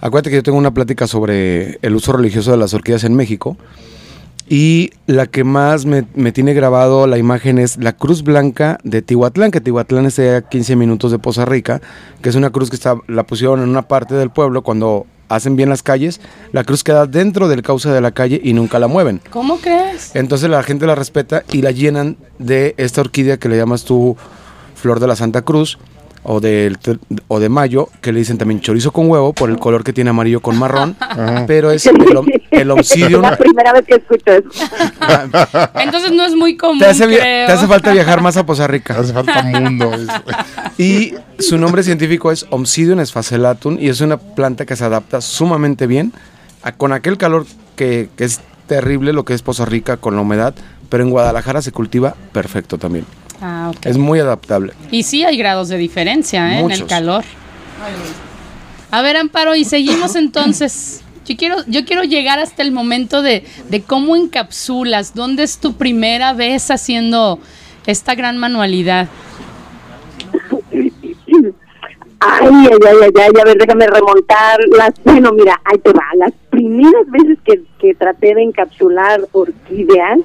Acuérdate 0.00 0.30
que 0.30 0.36
yo 0.36 0.42
tengo 0.44 0.58
una 0.58 0.72
plática 0.74 1.08
sobre 1.08 1.78
el 1.82 1.96
uso 1.96 2.12
religioso 2.12 2.52
de 2.52 2.58
las 2.58 2.74
orquídeas 2.74 3.02
en 3.02 3.16
México. 3.16 3.56
Y 4.48 4.90
la 5.06 5.26
que 5.26 5.42
más 5.42 5.86
me, 5.86 6.06
me 6.14 6.30
tiene 6.30 6.54
grabado 6.54 7.06
la 7.06 7.18
imagen 7.18 7.58
es 7.58 7.78
la 7.78 7.92
Cruz 7.92 8.22
Blanca 8.22 8.78
de 8.84 9.02
Tihuatlán, 9.02 9.50
que 9.50 9.60
Tihuatlán 9.60 10.06
está 10.06 10.36
a 10.36 10.42
15 10.42 10.76
minutos 10.76 11.10
de 11.10 11.18
Poza 11.18 11.44
Rica, 11.44 11.80
que 12.22 12.28
es 12.28 12.36
una 12.36 12.50
cruz 12.50 12.70
que 12.70 12.76
está, 12.76 12.96
la 13.08 13.24
pusieron 13.24 13.62
en 13.62 13.68
una 13.68 13.82
parte 13.82 14.14
del 14.14 14.30
pueblo 14.30 14.62
cuando 14.62 15.06
hacen 15.28 15.56
bien 15.56 15.68
las 15.68 15.82
calles. 15.82 16.20
La 16.52 16.64
cruz 16.64 16.84
queda 16.84 17.06
dentro 17.06 17.48
del 17.48 17.62
cauce 17.62 17.88
de 17.88 18.00
la 18.00 18.12
calle 18.12 18.40
y 18.42 18.52
nunca 18.52 18.78
la 18.78 18.86
mueven. 18.86 19.20
¿Cómo 19.30 19.58
crees? 19.58 20.14
Entonces 20.14 20.48
la 20.48 20.62
gente 20.62 20.86
la 20.86 20.94
respeta 20.94 21.42
y 21.52 21.62
la 21.62 21.72
llenan 21.72 22.16
de 22.38 22.74
esta 22.76 23.00
orquídea 23.00 23.38
que 23.38 23.48
le 23.48 23.56
llamas 23.56 23.84
tú 23.84 24.16
flor 24.74 25.00
de 25.00 25.08
la 25.08 25.16
Santa 25.16 25.42
Cruz 25.42 25.78
o, 26.28 26.40
del 26.40 26.78
te- 26.78 26.98
o 27.28 27.38
de 27.38 27.48
mayo, 27.48 27.88
que 28.00 28.12
le 28.12 28.18
dicen 28.18 28.36
también 28.36 28.60
chorizo 28.60 28.90
con 28.90 29.08
huevo 29.08 29.32
por 29.32 29.48
el 29.48 29.58
color 29.58 29.84
que 29.84 29.92
tiene 29.92 30.10
amarillo 30.10 30.40
con 30.40 30.58
marrón, 30.58 30.96
pero 31.46 31.70
es 31.70 31.86
el, 31.86 31.96
el 32.50 32.70
obsidium. 32.72 33.24
Es 33.24 33.30
la 33.30 33.36
primera 33.36 33.72
vez 33.72 33.84
que 33.86 33.94
escucho 33.94 34.32
eso. 34.32 34.48
Entonces 35.76 36.12
no 36.12 36.24
es 36.24 36.34
muy 36.34 36.56
común, 36.56 36.78
Te 36.80 36.86
hace, 36.86 37.06
via- 37.06 37.20
creo. 37.20 37.46
te 37.46 37.52
hace 37.52 37.66
falta 37.66 37.92
viajar 37.92 38.20
más 38.20 38.36
a 38.36 38.44
Poza 38.44 38.66
Rica. 38.66 38.98
Hace 38.98 39.12
falta 39.12 39.42
mundo. 39.44 39.92
eso. 39.94 40.12
Y 40.78 41.14
su 41.38 41.58
nombre 41.58 41.82
científico 41.82 42.32
es 42.32 42.46
Omsidium 42.50 43.00
esfacelatum 43.00 43.78
y 43.80 43.88
es 43.88 44.00
una 44.00 44.16
planta 44.16 44.66
que 44.66 44.76
se 44.76 44.84
adapta 44.84 45.20
sumamente 45.20 45.86
bien 45.86 46.12
a- 46.62 46.72
con 46.72 46.92
aquel 46.92 47.16
calor 47.18 47.46
que, 47.76 48.08
que 48.16 48.24
es 48.24 48.40
terrible, 48.66 49.12
lo 49.12 49.24
que 49.24 49.34
es 49.34 49.42
Poza 49.42 49.64
Rica 49.64 49.96
con 49.96 50.16
la 50.16 50.22
humedad, 50.22 50.54
pero 50.88 51.04
en 51.04 51.10
Guadalajara 51.10 51.62
se 51.62 51.70
cultiva 51.72 52.14
perfecto 52.32 52.78
también. 52.78 53.04
Ah. 53.40 53.72
Es 53.82 53.98
muy 53.98 54.18
adaptable. 54.18 54.72
Y 54.90 55.02
sí 55.02 55.24
hay 55.24 55.36
grados 55.36 55.68
de 55.68 55.78
diferencia 55.78 56.58
¿eh? 56.58 56.60
en 56.60 56.70
el 56.70 56.86
calor. 56.86 57.24
A 58.90 59.02
ver, 59.02 59.16
Amparo, 59.16 59.54
y 59.54 59.64
seguimos 59.64 60.16
entonces. 60.16 61.02
Yo 61.26 61.36
quiero, 61.36 61.56
yo 61.66 61.84
quiero 61.84 62.04
llegar 62.04 62.38
hasta 62.38 62.62
el 62.62 62.70
momento 62.70 63.20
de, 63.20 63.44
de 63.68 63.82
cómo 63.82 64.14
encapsulas, 64.14 65.12
dónde 65.14 65.42
es 65.42 65.58
tu 65.58 65.74
primera 65.74 66.32
vez 66.32 66.70
haciendo 66.70 67.40
esta 67.86 68.14
gran 68.14 68.38
manualidad. 68.38 69.08
Ay, 72.18 72.48
ay, 72.48 72.66
ay, 72.70 72.96
ay, 73.02 73.10
ay, 73.14 73.40
a 73.40 73.44
ver, 73.44 73.58
déjame 73.58 73.86
remontar 73.86 74.60
las, 74.76 74.94
bueno, 75.04 75.32
mira, 75.32 75.60
ahí 75.64 75.78
te 75.78 75.92
va, 75.92 76.04
las 76.16 76.32
primeras 76.50 77.08
veces 77.10 77.38
que, 77.44 77.62
que 77.78 77.94
traté 77.94 78.34
de 78.34 78.42
encapsular 78.42 79.20
orquídeas, 79.32 80.20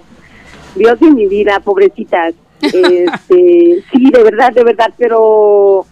Dios 0.76 1.00
de 1.00 1.12
mi 1.12 1.28
vida, 1.28 1.60
pobrecitas, 1.60 2.34
este, 2.62 3.84
sí, 3.92 4.12
de 4.12 4.24
verdad, 4.24 4.52
de 4.54 4.64
verdad, 4.64 4.94
pero 4.98 5.86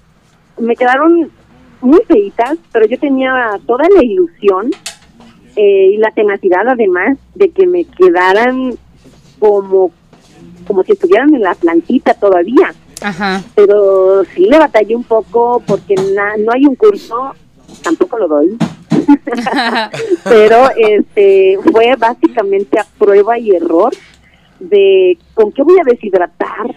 me 0.60 0.76
quedaron 0.76 1.30
muy 1.82 2.02
feitas, 2.08 2.58
pero 2.72 2.86
yo 2.86 3.00
tenía 3.00 3.60
toda 3.66 3.86
la 3.96 4.04
ilusión 4.04 4.70
eh, 5.56 5.92
y 5.94 5.98
la 5.98 6.12
tenacidad 6.12 6.68
además 6.68 7.18
de 7.36 7.50
que 7.52 7.66
me 7.68 7.86
quedaran 7.86 8.74
como, 9.40 9.92
como 10.68 10.84
si 10.84 10.92
estuvieran 10.94 11.34
en 11.34 11.42
la 11.42 11.56
plantita 11.56 12.14
todavía 12.14 12.74
Ajá. 13.02 13.42
pero 13.56 14.24
sí 14.36 14.46
le 14.46 14.60
batallé 14.60 14.96
un 14.96 15.06
poco 15.06 15.64
porque 15.66 15.96
na- 15.96 16.36
no 16.38 16.52
hay 16.52 16.66
un 16.66 16.76
curso, 16.76 17.34
tampoco 17.82 18.18
lo 18.18 18.28
doy. 18.28 18.58
pero 20.26 20.70
este 20.78 21.58
fue 21.72 21.96
básicamente 21.98 22.78
a 22.80 22.86
prueba 22.98 23.38
y 23.40 23.52
error 23.52 23.94
de 24.60 25.18
con 25.34 25.52
qué 25.52 25.64
voy 25.64 25.78
a 25.80 25.84
deshidratar, 25.90 26.76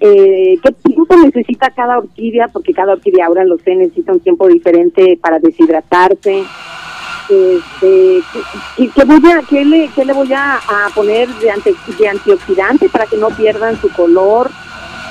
eh, 0.00 0.58
qué 0.62 0.72
tiempo 0.84 1.16
necesita 1.16 1.70
cada 1.70 1.98
orquídea, 1.98 2.48
porque 2.48 2.72
cada 2.74 2.92
orquídea 2.94 3.26
ahora 3.26 3.44
lo 3.44 3.58
sé, 3.58 3.74
necesita 3.74 4.12
un 4.12 4.20
tiempo 4.20 4.48
diferente 4.48 5.18
para 5.20 5.38
deshidratarse. 5.38 6.44
este, 7.30 8.20
¿qué, 8.76 8.90
qué 8.94 9.04
voy 9.04 9.30
a, 9.32 9.40
qué 9.48 9.64
le, 9.64 9.88
qué 9.94 10.04
le 10.04 10.12
voy 10.12 10.30
a, 10.34 10.60
poner 10.94 11.28
de, 11.36 11.50
ante- 11.50 11.74
de 11.98 12.08
antioxidante 12.08 12.88
para 12.90 13.06
que 13.06 13.16
no 13.16 13.28
pierdan 13.28 13.76
su 13.80 13.88
color? 13.90 14.50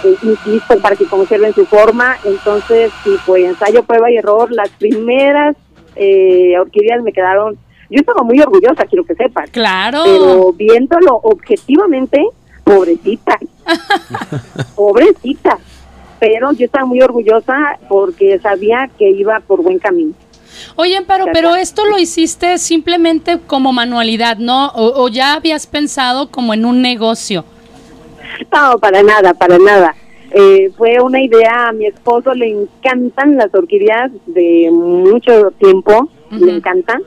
eh, 0.04 0.16
insisto, 0.22 0.78
para 0.80 0.96
que 0.98 1.06
conserven 1.06 1.54
su 1.54 1.66
forma. 1.66 2.18
Entonces, 2.26 2.92
sí, 3.04 3.12
fue 3.26 3.46
ensayo, 3.46 3.84
prueba 3.84 4.12
y 4.12 4.18
error. 4.18 4.52
Las 4.52 4.70
primeras 4.72 5.56
eh, 5.96 6.58
orquídeas 6.60 7.02
me 7.04 7.14
quedaron. 7.14 7.58
Yo 7.94 8.00
estaba 8.00 8.24
muy 8.24 8.40
orgullosa, 8.42 8.86
quiero 8.86 9.04
que 9.04 9.14
sepan. 9.14 9.46
Claro. 9.52 10.02
Pero 10.04 10.54
viéndolo 10.54 11.20
objetivamente, 11.22 12.20
pobrecita. 12.64 13.38
pobrecita. 14.76 15.60
Pero 16.20 16.54
yo 16.54 16.66
estaba 16.66 16.88
muy 16.88 17.02
orgullosa 17.02 17.78
porque 17.88 18.40
sabía 18.40 18.90
que 18.98 19.12
iba 19.12 19.40
por 19.42 19.62
buen 19.62 19.78
camino. 19.78 20.14
Oye, 20.76 20.98
Amparo, 20.98 21.26
pero 21.34 21.56
esto 21.56 21.86
lo 21.86 22.00
hiciste 22.00 22.58
simplemente 22.58 23.40
como 23.46 23.72
manualidad, 23.74 24.38
¿no? 24.38 24.70
O, 24.70 25.04
o 25.04 25.10
ya 25.10 25.34
habías 25.34 25.68
pensado 25.68 26.32
como 26.32 26.56
en 26.56 26.66
un 26.66 26.82
negocio. 26.82 27.46
No, 28.52 28.80
para 28.80 29.04
nada, 29.04 29.36
para 29.36 29.60
nada. 29.60 29.96
Eh, 30.32 30.72
fue 30.76 31.00
una 31.00 31.22
idea, 31.22 31.68
a 31.68 31.74
mi 31.74 31.86
esposo 31.86 32.34
le 32.34 32.50
encantan 32.50 33.38
las 33.38 33.54
orquídeas 33.54 34.10
de 34.26 34.70
mucho 34.72 35.52
tiempo, 35.60 36.10
le 36.32 36.56
encantan. 36.56 37.04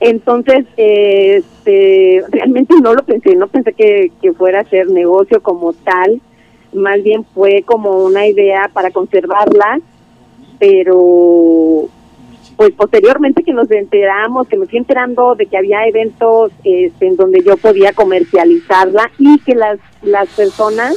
Entonces, 0.00 0.64
este, 0.76 2.24
realmente 2.30 2.74
no 2.82 2.94
lo 2.94 3.04
pensé, 3.04 3.36
no 3.36 3.48
pensé 3.48 3.74
que, 3.74 4.10
que 4.22 4.32
fuera 4.32 4.60
a 4.60 4.64
ser 4.64 4.88
negocio 4.88 5.42
como 5.42 5.74
tal, 5.74 6.20
más 6.72 7.02
bien 7.02 7.24
fue 7.34 7.62
como 7.66 8.04
una 8.04 8.26
idea 8.26 8.70
para 8.72 8.90
conservarlas, 8.90 9.80
pero 10.58 11.88
pues 12.56 12.72
posteriormente 12.72 13.42
que 13.42 13.54
nos 13.54 13.70
enteramos, 13.70 14.46
que 14.46 14.58
me 14.58 14.66
fui 14.66 14.78
enterando 14.78 15.34
de 15.34 15.46
que 15.46 15.56
había 15.56 15.86
eventos 15.86 16.52
este, 16.62 17.06
en 17.06 17.16
donde 17.16 17.42
yo 17.42 17.56
podía 17.56 17.94
comercializarla 17.94 19.10
y 19.18 19.38
que 19.38 19.54
las, 19.54 19.78
las 20.02 20.28
personas 20.28 20.94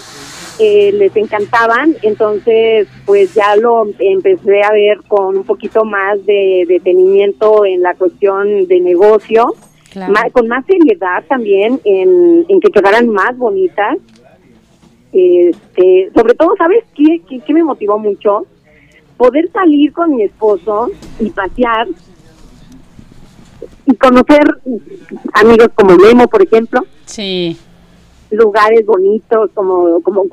eh, 0.60 0.92
les 0.94 1.16
encantaban, 1.16 1.96
entonces 2.02 2.88
pues 3.06 3.34
ya 3.34 3.56
lo 3.56 3.86
empecé 4.00 4.62
a 4.64 4.72
ver 4.72 5.00
con 5.08 5.38
un 5.38 5.44
poquito 5.44 5.84
más 5.86 6.24
de 6.26 6.66
detenimiento 6.68 7.66
en 7.66 7.82
la 7.82 7.96
cuestión 7.96 8.68
de 8.68 8.80
negocio, 8.80 9.54
Claro. 9.92 10.14
con 10.32 10.48
más 10.48 10.66
seriedad 10.66 11.24
también 11.30 11.80
en, 11.84 12.46
en 12.48 12.60
que 12.60 12.72
quedaran 12.72 13.10
más 13.10 13.38
bonitas. 13.38 13.98
Este, 15.12 16.10
sobre 16.16 16.34
todo, 16.34 16.56
¿sabes 16.58 16.84
qué, 16.96 17.22
qué, 17.30 17.40
qué 17.46 17.54
me 17.54 17.64
motivó 17.64 18.00
mucho? 18.00 18.48
Poder 19.18 19.52
salir 19.52 19.94
con 19.94 20.16
mi 20.16 20.24
esposo 20.24 20.90
y 21.20 21.30
pasear 21.30 21.88
y 23.86 23.96
conocer 23.96 24.42
amigos 25.34 25.68
como 25.76 25.96
Lemo, 25.96 26.28
por 26.28 26.42
ejemplo, 26.42 26.82
Sí. 27.06 27.58
Lugares 28.34 28.86
bonitos 28.86 29.50
como 29.54 30.02
como 30.02 30.24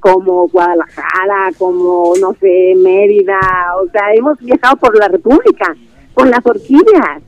como 0.00 0.48
Guadalajara, 0.48 1.50
como 1.58 2.12
no 2.20 2.34
sé, 2.40 2.74
Mérida, 2.76 3.40
o 3.82 3.90
sea, 3.90 4.14
hemos 4.14 4.38
viajado 4.38 4.76
por 4.76 4.98
la 4.98 5.08
República 5.08 5.74
con 6.14 6.30
las 6.30 6.44
orquídeas. 6.44 7.22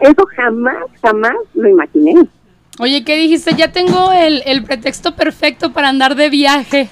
Eso 0.00 0.26
jamás, 0.36 0.76
jamás 1.02 1.34
lo 1.54 1.68
imaginé. 1.68 2.14
Oye, 2.78 3.04
¿qué 3.04 3.16
dijiste? 3.16 3.54
Ya 3.54 3.72
tengo 3.72 4.10
el, 4.12 4.42
el 4.46 4.64
pretexto 4.64 5.14
perfecto 5.14 5.72
para 5.72 5.90
andar 5.90 6.14
de 6.14 6.30
viaje. 6.30 6.88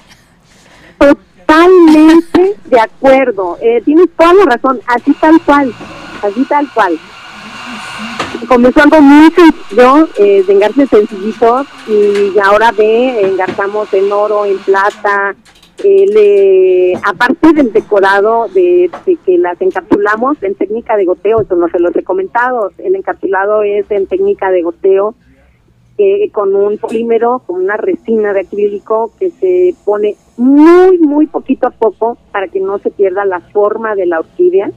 Totalmente 0.99 2.55
de 2.65 2.79
acuerdo. 2.79 3.57
Eh, 3.59 3.81
tienes 3.83 4.07
toda 4.15 4.33
la 4.33 4.45
razón, 4.45 4.79
así 4.85 5.13
tal 5.13 5.41
cual, 5.41 5.73
así 6.21 6.45
tal 6.45 6.71
cual. 6.73 6.99
Comenzó 8.47 8.81
algo 8.81 9.01
muy 9.01 9.29
sencillo, 9.31 10.07
eh, 10.17 10.43
de 10.43 10.53
engarces 10.53 10.89
sencillitos, 10.89 11.67
y 11.87 12.37
ahora 12.39 12.71
ve, 12.71 13.21
engarzamos 13.27 13.93
en 13.93 14.11
oro, 14.11 14.45
en 14.45 14.57
plata. 14.59 15.35
eh, 15.83 16.05
le, 16.07 16.95
aparte 17.03 17.53
del 17.53 17.71
decorado 17.71 18.47
de, 18.53 18.89
que 19.25 19.37
las 19.37 19.61
encapsulamos 19.61 20.41
en 20.43 20.55
técnica 20.55 20.97
de 20.97 21.05
goteo, 21.05 21.41
eso 21.41 21.55
no 21.55 21.69
se 21.69 21.79
los 21.79 21.95
he 21.95 22.03
comentado, 22.03 22.71
el 22.79 22.95
encapsulado 22.95 23.63
es 23.63 23.89
en 23.89 24.07
técnica 24.07 24.51
de 24.51 24.61
goteo, 24.61 25.15
eh, 25.97 26.29
con 26.31 26.55
un 26.55 26.77
polímero, 26.77 27.41
con 27.45 27.61
una 27.61 27.75
resina 27.77 28.33
de 28.33 28.41
acrílico 28.41 29.11
que 29.19 29.31
se 29.31 29.75
pone 29.83 30.15
muy, 30.37 30.97
muy 30.97 31.27
poquito 31.27 31.67
a 31.67 31.71
poco 31.71 32.17
para 32.31 32.47
que 32.47 32.61
no 32.61 32.79
se 32.79 32.89
pierda 32.89 33.25
la 33.25 33.41
forma 33.41 33.95
de 33.95 34.05
la 34.05 34.19
orquídea. 34.19 34.71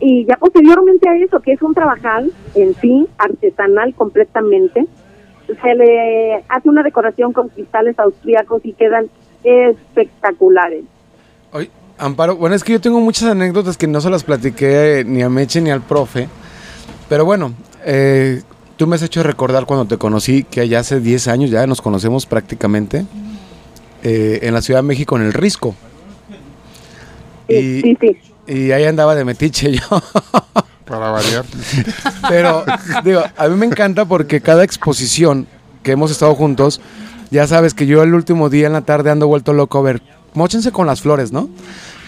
Y 0.00 0.26
ya 0.26 0.36
posteriormente 0.36 1.08
a 1.08 1.16
eso, 1.16 1.40
que 1.40 1.52
es 1.52 1.62
un 1.62 1.74
trabajal 1.74 2.30
en 2.54 2.74
sí, 2.74 3.06
artesanal 3.18 3.94
completamente, 3.94 4.86
se 5.46 5.74
le 5.74 6.44
hace 6.48 6.68
una 6.68 6.82
decoración 6.82 7.32
con 7.32 7.48
cristales 7.48 7.98
austríacos 7.98 8.60
y 8.64 8.72
quedan 8.72 9.08
espectaculares. 9.44 10.84
Oye, 11.52 11.70
Amparo, 11.98 12.36
bueno, 12.36 12.54
es 12.54 12.64
que 12.64 12.72
yo 12.72 12.80
tengo 12.80 13.00
muchas 13.00 13.30
anécdotas 13.30 13.78
que 13.78 13.86
no 13.86 14.00
se 14.00 14.10
las 14.10 14.24
platiqué 14.24 15.00
eh, 15.00 15.04
ni 15.04 15.22
a 15.22 15.28
Meche 15.28 15.60
ni 15.60 15.70
al 15.70 15.82
profe. 15.82 16.28
Pero 17.08 17.24
bueno, 17.24 17.54
eh, 17.84 18.42
tú 18.76 18.86
me 18.86 18.96
has 18.96 19.02
hecho 19.02 19.22
recordar 19.22 19.64
cuando 19.64 19.86
te 19.86 19.96
conocí, 19.96 20.44
que 20.44 20.68
ya 20.68 20.80
hace 20.80 21.00
10 21.00 21.28
años 21.28 21.50
ya 21.50 21.66
nos 21.66 21.80
conocemos 21.80 22.26
prácticamente, 22.26 23.06
eh, 24.02 24.40
en 24.42 24.52
la 24.52 24.60
Ciudad 24.60 24.80
de 24.80 24.88
México, 24.88 25.16
en 25.16 25.22
el 25.22 25.32
Risco. 25.32 25.74
Sí, 27.48 27.80
sí, 27.80 27.96
sí. 28.00 28.16
Y 28.46 28.70
ahí 28.72 28.84
andaba 28.84 29.14
de 29.14 29.24
metiche 29.24 29.72
yo. 29.78 30.02
Para 30.84 31.10
variar. 31.10 31.44
Pero, 32.28 32.64
digo, 33.04 33.22
a 33.36 33.48
mí 33.48 33.56
me 33.56 33.66
encanta 33.66 34.04
porque 34.04 34.40
cada 34.40 34.62
exposición 34.64 35.46
que 35.82 35.92
hemos 35.92 36.10
estado 36.10 36.34
juntos, 36.34 36.80
ya 37.30 37.46
sabes 37.46 37.74
que 37.74 37.86
yo 37.86 38.02
el 38.02 38.14
último 38.14 38.48
día 38.50 38.66
en 38.68 38.72
la 38.74 38.82
tarde 38.82 39.10
ando 39.10 39.26
vuelto 39.26 39.52
loco 39.52 39.78
a 39.78 39.82
ver, 39.82 40.02
móchense 40.34 40.70
con 40.70 40.86
las 40.86 41.00
flores, 41.00 41.32
¿no? 41.32 41.48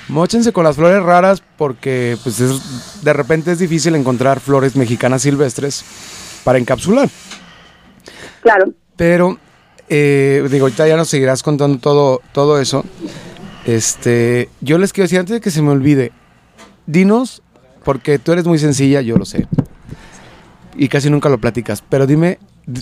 Móchense 0.09 0.53
con 0.53 0.65
las 0.65 0.77
flores 0.77 1.03
raras 1.03 1.43
porque 1.57 2.17
pues 2.23 2.41
es- 2.41 3.03
de 3.03 3.13
repente 3.13 3.53
es 3.53 3.59
difícil 3.59 3.95
encontrar 3.95 4.41
flores 4.41 4.77
mexicanas 4.77 5.23
silvestres 5.23 5.85
para 6.45 6.59
encapsular. 6.59 7.09
Claro. 8.43 8.73
Pero, 8.97 9.39
eh, 9.89 10.47
digo, 10.51 10.67
ahorita 10.67 10.87
ya 10.89 10.97
nos 10.97 11.09
seguirás 11.09 11.43
contando 11.43 11.79
todo, 11.79 12.21
todo 12.33 12.61
eso. 12.61 12.85
Este, 13.67 14.49
yo 14.61 14.79
les 14.79 14.93
quiero 14.93 15.05
decir, 15.07 15.19
antes 15.19 15.35
de 15.35 15.41
que 15.41 15.51
se 15.51 15.63
me 15.63 15.71
olvide, 15.71 16.13
dinos, 16.89 17.43
porque 17.85 18.19
tú 18.19 18.33
eres 18.33 18.47
muy 18.47 18.59
sencilla, 18.59 19.01
yo 19.03 19.17
lo 19.17 19.25
sé. 19.25 19.47
Y 20.77 20.89
casi 20.89 21.11
nunca 21.11 21.29
lo 21.29 21.39
platicas, 21.39 21.83
pero 21.89 22.07
dime, 22.07 22.39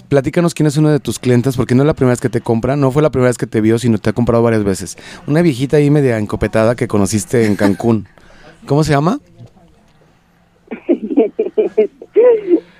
platícanos 0.08 0.54
quién 0.54 0.66
es 0.66 0.76
uno 0.76 0.90
de 0.90 1.00
tus 1.00 1.18
clientes, 1.18 1.56
porque 1.56 1.74
no 1.74 1.82
es 1.82 1.86
la 1.86 1.94
primera 1.94 2.12
vez 2.12 2.20
que 2.20 2.28
te 2.28 2.40
compra, 2.40 2.76
no 2.76 2.90
fue 2.90 3.02
la 3.02 3.10
primera 3.10 3.28
vez 3.28 3.38
que 3.38 3.46
te 3.46 3.60
vio, 3.60 3.78
sino 3.78 3.98
te 3.98 4.10
ha 4.10 4.12
comprado 4.12 4.42
varias 4.42 4.64
veces. 4.64 4.96
Una 5.26 5.42
viejita 5.42 5.76
ahí 5.78 5.90
media 5.90 6.18
encopetada 6.18 6.74
que 6.76 6.88
conociste 6.88 7.44
en 7.46 7.56
Cancún. 7.56 8.06
¿Cómo 8.66 8.82
se 8.84 8.92
llama? 8.92 9.18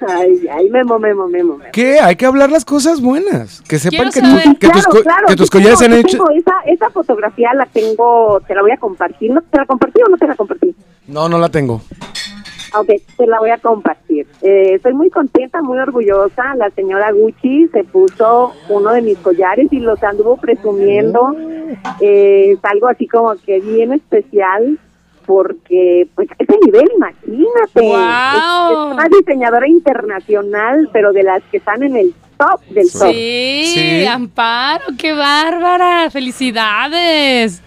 ay, 0.08 0.46
ay, 0.50 0.70
memo, 0.70 0.98
memo, 0.98 1.28
memo. 1.28 1.56
memo. 1.58 1.70
¿Qué? 1.72 1.98
Hay 2.00 2.16
que 2.16 2.26
hablar 2.26 2.50
las 2.50 2.64
cosas 2.64 3.00
buenas. 3.00 3.60
Que 3.62 3.78
sepan 3.78 4.10
que, 4.10 4.20
tus- 4.20 4.42
que 4.58 4.68
tus, 4.68 4.86
claro, 4.86 4.90
co- 4.90 5.02
claro, 5.02 5.26
que 5.28 5.36
tus 5.36 5.50
collares 5.50 5.78
tengo- 5.78 5.94
han 5.94 6.00
hecho... 6.00 6.30
esa, 6.30 6.54
esa 6.66 6.90
fotografía 6.90 7.54
la 7.54 7.66
tengo, 7.66 8.40
te 8.46 8.54
la 8.54 8.62
voy 8.62 8.72
a 8.72 8.76
compartir. 8.76 9.30
¿No 9.30 9.40
te 9.42 9.58
la 9.58 9.66
compartí 9.66 10.00
o 10.02 10.08
no 10.08 10.16
te 10.16 10.26
la 10.26 10.34
compartí? 10.34 10.74
No, 11.08 11.28
no 11.28 11.38
la 11.38 11.48
tengo. 11.48 11.80
Ok, 12.74 12.88
te 13.16 13.26
la 13.26 13.38
voy 13.38 13.50
a 13.50 13.58
compartir. 13.58 14.26
Eh, 14.42 14.74
estoy 14.74 14.92
muy 14.92 15.08
contenta, 15.08 15.62
muy 15.62 15.78
orgullosa. 15.78 16.54
La 16.56 16.68
señora 16.70 17.10
Gucci 17.12 17.68
se 17.72 17.84
puso 17.84 18.52
uno 18.68 18.92
de 18.92 19.02
mis 19.02 19.16
collares 19.18 19.68
y 19.72 19.78
los 19.80 20.02
anduvo 20.02 20.36
presumiendo. 20.36 21.34
Eh, 22.00 22.52
es 22.52 22.64
algo 22.64 22.88
así 22.88 23.06
como 23.06 23.34
que 23.36 23.60
bien 23.60 23.92
especial 23.92 24.78
porque, 25.24 26.06
pues, 26.14 26.28
ese 26.38 26.56
nivel, 26.64 26.88
imagínate. 26.96 27.80
¡Guau! 27.80 28.72
Es, 28.72 28.88
es 28.88 28.94
una 28.94 29.08
diseñadora 29.08 29.68
internacional, 29.68 30.88
pero 30.92 31.12
de 31.12 31.22
las 31.24 31.42
que 31.50 31.56
están 31.56 31.82
en 31.82 31.96
el 31.96 32.14
top 32.38 32.60
del 32.70 32.90
top. 32.92 33.10
Sí, 33.10 33.72
Sí. 33.74 34.06
Amparo, 34.06 34.84
qué 34.98 35.12
bárbara. 35.14 36.10
Felicidades. 36.10 37.62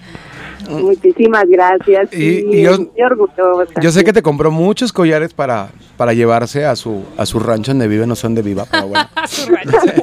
Muchísimas 0.70 1.44
gracias. 1.48 2.14
Y- 2.14 2.18
sí, 2.18 2.46
y 2.52 2.62
yo- 2.64 2.78
muy 2.78 3.02
orgullosa. 3.04 3.80
Yo 3.82 3.92
sé 3.92 4.04
que 4.04 4.14
te 4.14 4.22
compró 4.22 4.52
muchos 4.52 4.92
collares 4.94 5.34
para, 5.34 5.70
para 5.98 6.14
llevarse 6.14 6.66
a 6.66 6.76
su, 6.76 7.04
a 7.18 7.26
su 7.26 7.40
rancho 7.40 7.72
donde 7.72 7.88
vive, 7.88 8.06
no 8.08 8.16
sé 8.16 8.24
dónde 8.28 8.42
viva, 8.42 8.66
pero 8.70 8.88
bueno. 8.88 9.08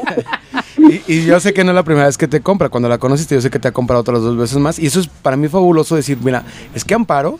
y, 0.79 1.03
y 1.13 1.25
yo 1.25 1.41
sé 1.41 1.53
que 1.55 1.65
no 1.65 1.71
es 1.71 1.75
la 1.75 1.83
primera 1.83 2.07
vez 2.07 2.19
que 2.19 2.29
te 2.29 2.41
compra. 2.41 2.69
Cuando 2.69 2.89
la 2.89 2.99
conociste, 2.99 3.35
yo 3.35 3.41
sé 3.41 3.51
que 3.51 3.59
te 3.59 3.69
ha 3.69 3.73
comprado 3.73 4.01
otras 4.01 4.21
dos 4.23 4.37
veces 4.37 4.59
más. 4.59 4.79
Y 4.79 4.87
eso 4.87 5.01
es 5.01 5.09
para 5.09 5.37
mí 5.37 5.49
fabuloso 5.49 5.97
decir, 5.97 6.19
mira, 6.23 6.43
es 6.75 6.85
que 6.85 6.95
Amparo 6.95 7.39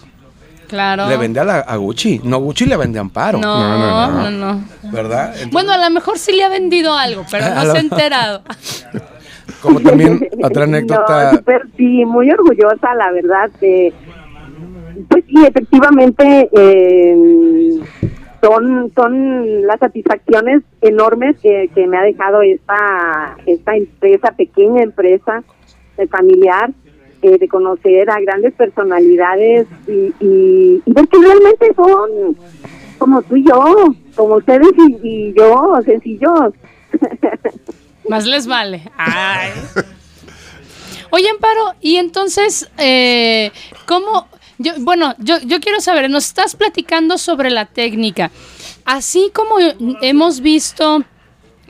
Claro. 0.69 1.09
le 1.09 1.17
vende 1.17 1.39
a, 1.39 1.45
la- 1.45 1.61
a 1.61 1.77
Gucci. 1.77 2.21
No, 2.25 2.39
Gucci 2.39 2.65
le 2.67 2.77
vende 2.77 2.99
a 2.99 3.03
Amparo. 3.03 3.39
No, 3.39 3.57
No, 3.61 3.79
no, 3.79 4.11
no, 4.11 4.31
no. 4.31 4.55
no. 4.83 4.91
¿Verdad? 4.91 5.27
Entonces, 5.29 5.51
Bueno, 5.53 5.73
a 5.73 5.79
lo 5.79 5.91
mejor 5.91 6.19
sí 6.19 6.33
le 6.33 6.43
ha 6.43 6.49
vendido 6.49 6.93
algo, 6.95 7.25
pero 7.31 7.49
no 7.55 7.63
se 7.71 7.77
ha 7.77 7.81
enterado. 7.81 8.43
Como 9.63 9.81
también 9.81 10.29
otra 10.43 10.65
anécdota. 10.65 11.33
No, 11.33 11.41
sí, 11.77 12.05
muy 12.05 12.31
orgullosa, 12.31 12.95
la 12.95 13.13
verdad. 13.13 13.51
de- 13.61 13.93
pues 15.09 15.25
sí, 15.27 15.35
efectivamente, 15.47 16.49
eh, 16.53 17.81
son 18.43 18.91
son 18.95 19.67
las 19.67 19.79
satisfacciones 19.81 20.63
enormes 20.81 21.37
que, 21.43 21.71
que 21.75 21.87
me 21.87 21.99
ha 21.99 22.03
dejado 22.03 22.43
esta 22.43 23.37
esta 23.47 23.77
empresa 23.77 24.33
pequeña 24.37 24.83
empresa 24.83 25.43
eh, 25.99 26.07
familiar 26.07 26.71
eh, 27.23 27.39
de 27.39 27.49
conocer 27.49 28.09
a 28.11 28.21
grandes 28.21 28.55
personalidades 28.55 29.67
y, 29.89 30.13
y, 30.21 30.83
y 30.85 30.93
ver 30.93 31.09
que 31.09 31.19
realmente 31.19 31.75
son 31.75 32.37
como 32.99 33.21
tú 33.23 33.37
y 33.37 33.45
yo 33.47 33.65
como 34.15 34.37
ustedes 34.37 34.69
y, 34.79 34.97
y 35.03 35.35
yo 35.35 35.75
sencillos 35.85 36.53
Más 38.09 38.27
les 38.27 38.47
vale. 38.47 38.91
Ay. 38.97 39.51
Oye, 41.11 41.29
Amparo, 41.31 41.75
y 41.81 41.97
entonces, 41.97 42.69
eh, 42.79 43.53
¿cómo? 43.87 44.29
Yo, 44.59 44.73
bueno, 44.79 45.15
yo, 45.19 45.39
yo 45.41 45.61
quiero 45.61 45.81
saber, 45.81 46.11
nos 46.11 46.27
estás 46.27 46.57
platicando 46.57 47.19
sobre 47.19 47.51
la 47.51 47.67
técnica. 47.67 48.31
Así 48.85 49.31
como 49.33 49.57
hemos 50.01 50.41
visto 50.41 51.05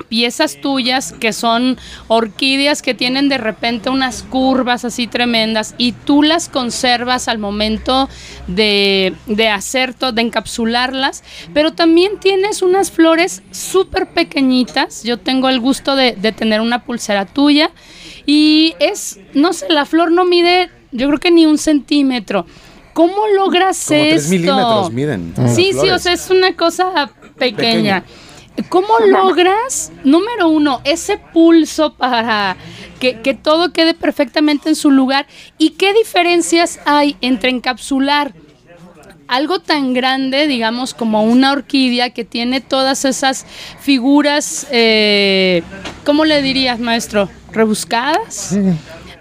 piezas 0.08 0.60
tuyas 0.60 1.12
que 1.12 1.32
son 1.32 1.78
orquídeas 2.08 2.82
que 2.82 2.94
tienen 2.94 3.28
de 3.28 3.38
repente 3.38 3.90
unas 3.90 4.22
curvas 4.22 4.84
así 4.84 5.06
tremendas 5.06 5.74
y 5.78 5.92
tú 5.92 6.22
las 6.22 6.48
conservas 6.48 7.28
al 7.28 7.38
momento 7.38 8.08
de, 8.46 9.14
de 9.26 9.48
hacer 9.48 9.94
todo, 9.94 10.12
de 10.12 10.22
encapsularlas, 10.22 11.24
pero 11.54 11.72
también 11.72 12.18
tienes 12.20 12.62
unas 12.62 12.90
flores 12.90 13.42
súper 13.50 14.08
pequeñitas. 14.10 15.02
Yo 15.02 15.18
tengo 15.18 15.48
el 15.48 15.60
gusto 15.60 15.96
de, 15.96 16.12
de 16.12 16.32
tener 16.32 16.60
una 16.60 16.84
pulsera 16.84 17.26
tuya 17.26 17.70
y 18.26 18.74
es, 18.80 19.18
no 19.34 19.52
sé, 19.52 19.68
la 19.68 19.86
flor 19.86 20.12
no 20.12 20.24
mide, 20.24 20.70
yo 20.92 21.08
creo 21.08 21.20
que 21.20 21.30
ni 21.30 21.46
un 21.46 21.58
centímetro. 21.58 22.46
¿Cómo 22.92 23.26
logras 23.36 23.84
Como 23.86 24.00
esto? 24.00 24.30
milímetros 24.30 24.92
miden. 24.92 25.34
Sí, 25.54 25.72
sí, 25.78 25.90
o 25.90 25.98
sea, 25.98 26.14
es 26.14 26.30
una 26.30 26.56
cosa 26.56 27.10
pequeña. 27.38 28.02
Pequeña. 28.02 28.04
¿Cómo 28.68 28.98
logras, 29.06 29.92
número 30.04 30.48
uno, 30.48 30.80
ese 30.84 31.18
pulso 31.18 31.94
para 31.94 32.56
que, 32.98 33.20
que 33.20 33.34
todo 33.34 33.72
quede 33.72 33.94
perfectamente 33.94 34.68
en 34.68 34.76
su 34.76 34.90
lugar? 34.90 35.26
¿Y 35.58 35.70
qué 35.70 35.92
diferencias 35.92 36.80
hay 36.84 37.16
entre 37.20 37.50
encapsular 37.50 38.32
algo 39.28 39.58
tan 39.60 39.92
grande, 39.92 40.46
digamos, 40.46 40.94
como 40.94 41.24
una 41.24 41.52
orquídea 41.52 42.10
que 42.10 42.24
tiene 42.24 42.60
todas 42.60 43.04
esas 43.04 43.46
figuras, 43.80 44.66
eh, 44.70 45.62
¿cómo 46.04 46.24
le 46.24 46.42
dirías, 46.42 46.78
maestro? 46.78 47.28
¿Rebuscadas? 47.52 48.56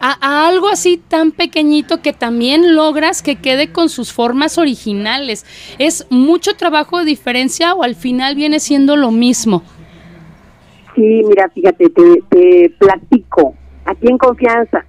A, 0.08 0.18
a 0.22 0.48
algo 0.48 0.70
así 0.70 0.98
tan 0.98 1.32
pequeñito 1.32 2.02
que 2.04 2.14
también 2.14 2.76
logras 2.76 3.24
que 3.24 3.38
quede 3.38 3.72
con 3.72 3.90
sus 3.90 4.14
formas 4.14 4.60
originales. 4.60 5.46
¿Es 5.80 6.06
mucho 6.12 6.56
trabajo 6.56 7.00
de 7.00 7.06
diferencia 7.06 7.74
o 7.74 7.82
al 7.82 7.96
final 7.96 8.36
viene 8.36 8.60
siendo 8.60 8.96
lo 8.98 9.10
mismo? 9.10 9.64
Sí, 10.94 11.22
mira, 11.28 11.50
fíjate, 11.50 11.90
te, 11.90 12.24
te 12.30 12.70
platico, 12.78 13.56
aquí 13.86 14.08
en 14.08 14.18
confianza. 14.20 14.86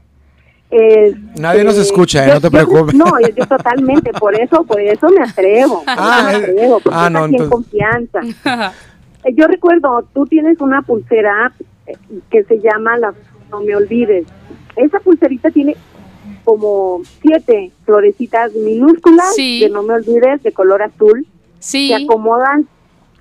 Nadie 1.38 1.64
nos 1.64 1.78
escucha, 1.78 2.24
¿eh? 2.24 2.28
yo- 2.28 2.34
No 2.34 2.40
te 2.40 2.46
yo- 2.46 2.50
preocupes. 2.50 2.94
no, 2.94 3.06
yo, 3.20 3.28
yo 3.34 3.46
totalmente, 3.46 4.12
por 4.12 4.34
eso, 4.38 4.64
por 4.64 4.80
eso 4.80 5.08
me 5.08 5.22
atrevo. 5.24 5.82
Ah, 5.86 6.24
me 6.26 6.32
eh, 6.32 6.36
atrevo, 6.36 6.80
porque 6.80 6.98
ah, 7.00 7.08
no, 7.08 7.24
aquí 7.24 7.36
en 7.36 7.48
confianza. 7.48 8.20
Eh, 9.24 9.34
Yo 9.34 9.46
recuerdo, 9.48 10.06
tú 10.14 10.24
tienes 10.26 10.60
una 10.60 10.82
pulsera 10.82 11.52
que 12.30 12.44
se 12.44 12.60
llama 12.60 12.96
la 12.98 13.12
No 13.50 13.60
me 13.60 13.74
olvides. 13.76 14.26
Esa 14.76 15.00
pulserita 15.00 15.50
tiene 15.50 15.76
como 16.44 17.00
siete 17.22 17.70
florecitas 17.84 18.52
minúsculas 18.54 19.34
Sí. 19.34 19.60
de 19.60 19.70
No 19.70 19.82
me 19.82 19.94
olvides 19.94 20.42
de 20.42 20.52
color 20.52 20.82
azul 20.82 21.26
Sí, 21.58 21.88
se 21.88 22.04
acomodan, 22.04 22.68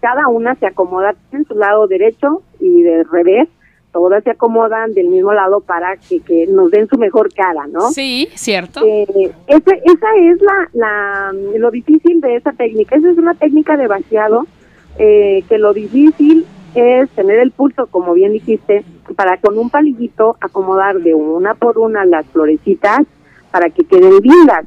cada 0.01 0.27
una 0.27 0.55
se 0.55 0.67
acomoda 0.67 1.15
en 1.31 1.45
su 1.45 1.55
lado 1.55 1.87
derecho 1.87 2.43
y 2.59 2.83
de 2.83 3.03
revés, 3.05 3.47
todas 3.91 4.23
se 4.23 4.29
acomodan 4.31 4.93
del 4.93 5.07
mismo 5.07 5.33
lado 5.33 5.61
para 5.61 5.95
que, 5.97 6.19
que 6.19 6.45
nos 6.47 6.69
den 6.69 6.87
su 6.87 6.97
mejor 6.97 7.33
cara, 7.33 7.65
¿no? 7.67 7.89
sí, 7.91 8.27
cierto. 8.35 8.81
Eh, 8.85 9.31
esa, 9.47 9.71
esa 9.71 10.07
es 10.21 10.41
la, 10.41 10.69
la, 10.73 11.33
lo 11.57 11.71
difícil 11.71 12.19
de 12.21 12.35
esa 12.35 12.51
técnica, 12.51 12.95
esa 12.97 13.09
es 13.09 13.17
una 13.17 13.33
técnica 13.35 13.77
de 13.77 13.87
vaciado, 13.87 14.45
eh, 14.99 15.43
que 15.49 15.57
lo 15.57 15.73
difícil 15.73 16.45
es 16.75 17.09
tener 17.11 17.39
el 17.39 17.51
pulso, 17.51 17.87
como 17.87 18.13
bien 18.13 18.33
dijiste, 18.33 18.83
para 19.15 19.37
con 19.37 19.57
un 19.57 19.69
palillito 19.69 20.35
acomodar 20.41 20.99
de 20.99 21.13
una 21.13 21.55
por 21.55 21.77
una 21.77 22.05
las 22.05 22.25
florecitas 22.27 23.01
para 23.51 23.69
que 23.69 23.85
queden 23.85 24.19
lindas. 24.21 24.65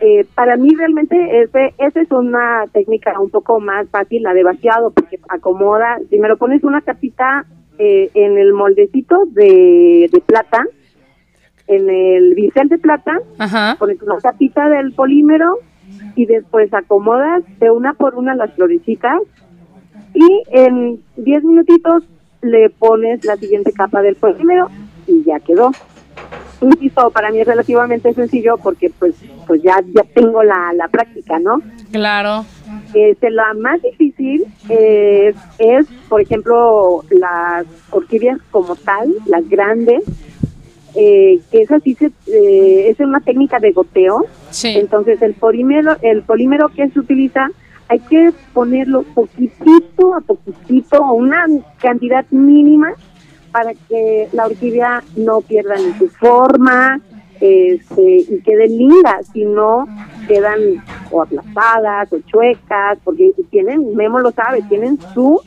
Eh, 0.00 0.26
para 0.34 0.56
mí 0.56 0.74
realmente 0.74 1.42
ese, 1.42 1.74
esa 1.76 2.00
es 2.00 2.10
una 2.10 2.64
técnica 2.72 3.20
un 3.20 3.28
poco 3.28 3.60
más 3.60 3.86
fácil, 3.90 4.22
la 4.22 4.32
de 4.32 4.42
vaciado, 4.42 4.90
porque 4.92 5.18
acomoda, 5.28 5.98
si 6.08 6.18
me 6.18 6.28
lo 6.28 6.38
pones 6.38 6.64
una 6.64 6.80
capita 6.80 7.44
eh, 7.78 8.10
en 8.14 8.38
el 8.38 8.54
moldecito 8.54 9.16
de, 9.26 10.08
de 10.10 10.20
plata, 10.20 10.64
en 11.66 11.90
el 11.90 12.34
bisel 12.34 12.68
de 12.68 12.78
plata, 12.78 13.20
Ajá. 13.38 13.76
pones 13.78 14.00
una 14.02 14.16
capita 14.18 14.68
del 14.70 14.92
polímero 14.92 15.58
y 16.16 16.24
después 16.24 16.72
acomodas 16.72 17.42
de 17.58 17.70
una 17.70 17.92
por 17.92 18.14
una 18.14 18.34
las 18.34 18.52
florecitas 18.54 19.20
y 20.14 20.42
en 20.50 21.00
10 21.16 21.44
minutitos 21.44 22.04
le 22.42 22.70
pones 22.70 23.24
la 23.24 23.36
siguiente 23.36 23.72
capa 23.72 24.02
del 24.02 24.16
polímero 24.16 24.68
y 25.06 25.22
ya 25.24 25.40
quedó. 25.40 25.72
Insisto, 26.60 27.10
para 27.10 27.30
mí 27.30 27.40
es 27.40 27.46
relativamente 27.46 28.12
sencillo 28.12 28.56
porque 28.58 28.90
pues 28.98 29.14
pues 29.46 29.62
ya 29.62 29.80
ya 29.94 30.04
tengo 30.14 30.42
la, 30.42 30.72
la 30.74 30.88
práctica, 30.88 31.38
¿no? 31.38 31.60
Claro. 31.90 32.44
Este, 32.94 33.30
la 33.30 33.54
más 33.54 33.80
difícil 33.82 34.44
eh, 34.68 35.32
es, 35.58 35.86
por 36.08 36.20
ejemplo, 36.20 37.02
las 37.10 37.66
orquídeas 37.90 38.38
como 38.50 38.76
tal, 38.76 39.14
las 39.26 39.48
grandes, 39.48 40.02
eh, 40.94 41.40
que 41.50 41.62
es 41.62 41.70
así, 41.70 41.94
se, 41.94 42.06
eh, 42.26 42.90
es 42.90 43.00
una 43.00 43.20
técnica 43.20 43.58
de 43.58 43.72
goteo. 43.72 44.26
Sí. 44.50 44.74
Entonces, 44.76 45.22
el 45.22 45.34
polímero, 45.34 45.96
el 46.02 46.22
polímero 46.22 46.68
que 46.68 46.88
se 46.90 46.98
utiliza, 46.98 47.50
hay 47.90 47.98
que 47.98 48.30
ponerlo 48.54 49.02
poquitito 49.02 50.14
a 50.14 50.20
poquitito, 50.20 51.02
una 51.12 51.44
cantidad 51.82 52.24
mínima, 52.30 52.92
para 53.50 53.72
que 53.74 54.28
la 54.32 54.46
orquídea 54.46 55.02
no 55.16 55.40
pierda 55.40 55.74
ni 55.76 55.92
su 55.98 56.08
forma 56.08 57.00
este, 57.40 58.18
y 58.28 58.40
queden 58.44 58.78
lindas, 58.78 59.26
si 59.32 59.44
no 59.44 59.88
quedan 60.28 60.60
o 61.10 61.22
aplastadas 61.22 62.12
o 62.12 62.20
chuecas, 62.20 62.98
porque 63.02 63.32
tienen, 63.50 63.96
Memo 63.96 64.20
lo 64.20 64.30
sabe, 64.30 64.62
tienen 64.68 64.98
su 65.12 65.40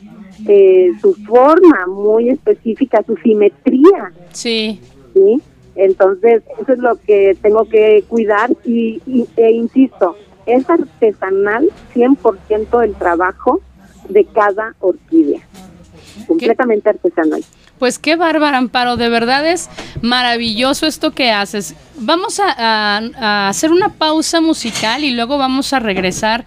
eh, 0.46 0.90
su 1.00 1.14
forma 1.24 1.86
muy 1.86 2.28
específica, 2.28 3.02
su 3.06 3.16
simetría, 3.16 4.12
Sí. 4.32 4.80
¿sí? 5.14 5.40
Entonces, 5.76 6.42
eso 6.60 6.72
es 6.74 6.78
lo 6.78 6.96
que 6.96 7.36
tengo 7.40 7.64
que 7.64 8.04
cuidar 8.08 8.50
y, 8.64 9.00
y- 9.06 9.26
e 9.36 9.50
insisto, 9.52 10.16
es 10.46 10.68
artesanal 10.68 11.68
100% 11.94 12.84
el 12.84 12.94
trabajo 12.94 13.60
de 14.08 14.24
cada 14.26 14.74
orquídea, 14.80 15.40
completamente 16.26 16.90
artesanal. 16.90 17.42
Pues 17.78 17.98
qué 17.98 18.16
bárbara, 18.16 18.58
Amparo. 18.58 18.96
De 18.96 19.08
verdad 19.08 19.46
es 19.46 19.68
maravilloso 20.00 20.86
esto 20.86 21.10
que 21.10 21.30
haces. 21.32 21.74
Vamos 21.96 22.40
a, 22.40 23.48
hacer 23.48 23.72
una 23.72 23.90
pausa 23.90 24.40
musical 24.40 25.02
y 25.04 25.10
luego 25.10 25.38
vamos 25.38 25.72
a 25.72 25.80
regresar 25.80 26.44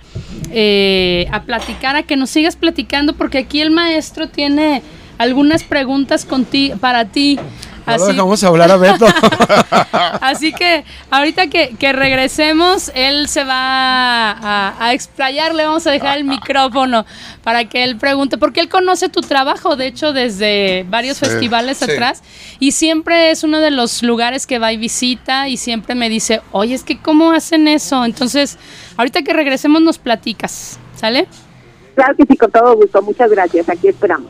eh, 0.51 1.27
a 1.31 1.43
platicar, 1.43 1.95
a 1.95 2.03
que 2.03 2.15
nos 2.15 2.29
sigas 2.29 2.55
platicando, 2.55 3.13
porque 3.13 3.39
aquí 3.39 3.61
el 3.61 3.71
maestro 3.71 4.29
tiene 4.29 4.81
algunas 5.17 5.63
preguntas 5.63 6.27
conti- 6.27 6.77
para 6.79 7.05
ti. 7.05 7.39
No 7.87 7.97
lo 7.97 8.03
Así- 8.03 8.11
dejamos 8.13 8.43
hablar 8.43 8.69
a 8.71 8.77
Beto. 8.77 9.05
Así 10.21 10.51
que 10.53 10.83
ahorita 11.09 11.47
que, 11.47 11.75
que 11.79 11.93
regresemos, 11.93 12.91
él 12.93 13.27
se 13.29 13.43
va 13.45 14.31
a, 14.31 14.75
a 14.85 14.93
explayar, 14.93 15.55
le 15.55 15.65
vamos 15.65 15.87
a 15.87 15.91
dejar 15.91 16.17
el 16.17 16.23
micrófono 16.25 17.05
para 17.43 17.65
que 17.65 17.83
él 17.85 17.97
pregunte, 17.97 18.37
porque 18.37 18.59
él 18.59 18.67
conoce 18.69 19.07
tu 19.09 19.21
trabajo, 19.21 19.75
de 19.77 19.87
hecho, 19.87 20.11
desde 20.13 20.85
varios 20.89 21.17
Sí, 21.17 21.25
festivales 21.25 21.77
sí. 21.77 21.85
atrás, 21.89 22.21
y 22.59 22.73
siempre 22.73 23.31
es 23.31 23.43
uno 23.43 23.59
de 23.61 23.71
los 23.71 24.03
lugares 24.03 24.45
que 24.45 24.59
va 24.59 24.73
y 24.73 24.77
visita 24.77 25.47
y 25.47 25.55
siempre 25.57 25.95
me 25.95 26.09
dice, 26.09 26.41
oye, 26.51 26.75
es 26.75 26.83
que 26.83 26.97
¿cómo 26.99 27.31
hacen 27.31 27.67
eso? 27.69 28.03
Entonces, 28.03 28.57
ahorita 28.97 29.21
que 29.21 29.31
regresemos 29.31 29.81
nos 29.81 29.97
platicas, 29.97 30.77
¿sale? 30.95 31.27
Claro 31.95 32.15
que 32.15 32.23
sí, 32.29 32.35
con 32.37 32.51
todo 32.51 32.75
gusto. 32.75 33.01
Muchas 33.01 33.31
gracias. 33.31 33.67
Aquí 33.69 33.87
esperamos. 33.87 34.29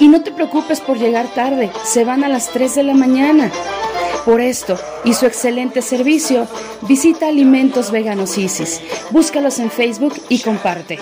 Y 0.00 0.08
no 0.08 0.22
te 0.22 0.32
preocupes 0.32 0.80
por 0.80 0.98
llegar 0.98 1.26
tarde, 1.34 1.70
se 1.84 2.04
van 2.04 2.24
a 2.24 2.28
las 2.28 2.48
3 2.50 2.74
de 2.74 2.82
la 2.82 2.94
mañana. 2.94 3.50
Por 4.24 4.40
esto 4.40 4.78
y 5.04 5.14
su 5.14 5.26
excelente 5.26 5.82
servicio, 5.82 6.46
visita 6.82 7.28
Alimentos 7.28 7.90
Veganos 7.90 8.38
Isis. 8.38 8.80
Búscalos 9.10 9.58
en 9.58 9.70
Facebook 9.70 10.14
y 10.28 10.40
comparte. 10.40 10.98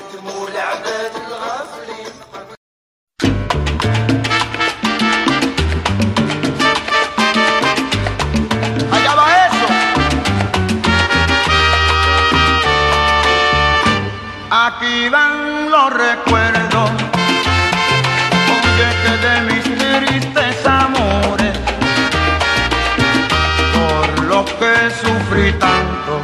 Sufrí 25.40 25.52
tanto. 25.52 26.20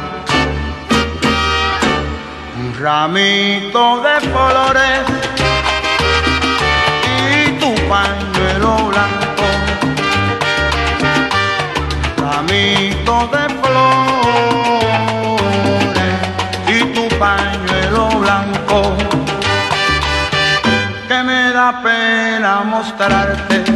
Un 2.59 2.73
ramito 2.79 4.01
de 4.01 4.19
flores 4.21 5.03
y 7.39 7.51
tu 7.59 7.73
pañuelo 7.87 8.71
blanco 8.91 9.47
ramito 12.17 13.15
de 13.33 13.43
flores 13.61 14.17
y 16.67 16.79
tu 16.93 17.07
pañuelo 17.17 18.03
blanco 18.19 18.79
que 21.07 21.23
me 21.23 21.51
da 21.51 21.81
pena 21.81 22.63
mostrarte 22.63 23.66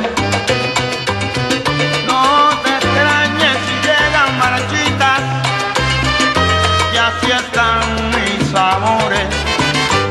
No 2.06 2.48
te 2.62 2.70
extrañes 2.70 3.56
si 3.66 3.74
llegan 3.86 4.38
marchitas, 4.38 5.20
y 6.92 6.96
así 6.96 7.30
están 7.32 7.82
mis 8.16 8.54
amores. 8.54 9.28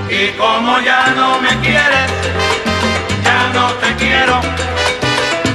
Y 0.10 0.30
como 0.38 0.80
ya 0.82 1.14
no 1.16 1.42
me 1.42 1.60
quieres, 1.62 2.12
ya 3.24 3.50
no 3.54 3.72
te 3.82 3.96
quiero, 3.96 4.40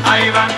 ahí 0.05 0.31
van 0.31 0.58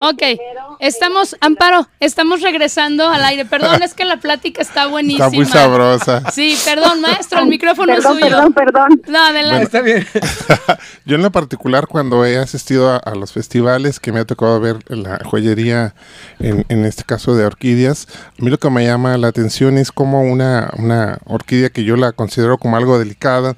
Ok, 0.00 0.22
estamos, 0.78 1.34
Amparo, 1.40 1.88
estamos 1.98 2.40
regresando 2.40 3.08
al 3.08 3.24
aire. 3.24 3.44
Perdón, 3.44 3.82
es 3.82 3.94
que 3.94 4.04
la 4.04 4.18
plática 4.18 4.62
está 4.62 4.86
buenísima. 4.86 5.26
Está 5.26 5.36
muy 5.36 5.44
sabrosa. 5.44 6.30
Sí, 6.30 6.56
perdón, 6.64 7.00
maestro, 7.00 7.40
el 7.40 7.46
micrófono 7.46 7.92
Perdón, 7.96 8.12
es 8.12 8.20
suyo. 8.20 8.36
perdón, 8.36 8.52
perdón. 8.52 9.02
No, 9.08 9.18
adelante. 9.18 9.64
Está 9.64 9.80
bien. 9.80 10.06
Yo 11.04 11.16
en 11.16 11.22
lo 11.22 11.32
particular 11.32 11.88
cuando 11.88 12.24
he 12.24 12.38
asistido 12.38 12.90
a, 12.92 12.98
a 12.98 13.16
los 13.16 13.32
festivales 13.32 13.98
que 13.98 14.12
me 14.12 14.20
ha 14.20 14.24
tocado 14.24 14.60
ver 14.60 14.76
la 14.88 15.18
joyería, 15.24 15.96
en, 16.38 16.64
en 16.68 16.84
este 16.84 17.02
caso 17.02 17.34
de 17.34 17.44
orquídeas, 17.44 18.06
a 18.38 18.44
mí 18.44 18.50
lo 18.50 18.58
que 18.58 18.70
me 18.70 18.86
llama 18.86 19.18
la 19.18 19.26
atención 19.26 19.78
es 19.78 19.90
como 19.90 20.22
una, 20.22 20.70
una 20.78 21.18
orquídea 21.24 21.70
que 21.70 21.82
yo 21.82 21.96
la 21.96 22.12
considero 22.12 22.56
como 22.58 22.76
algo 22.76 23.00
delicada 23.00 23.56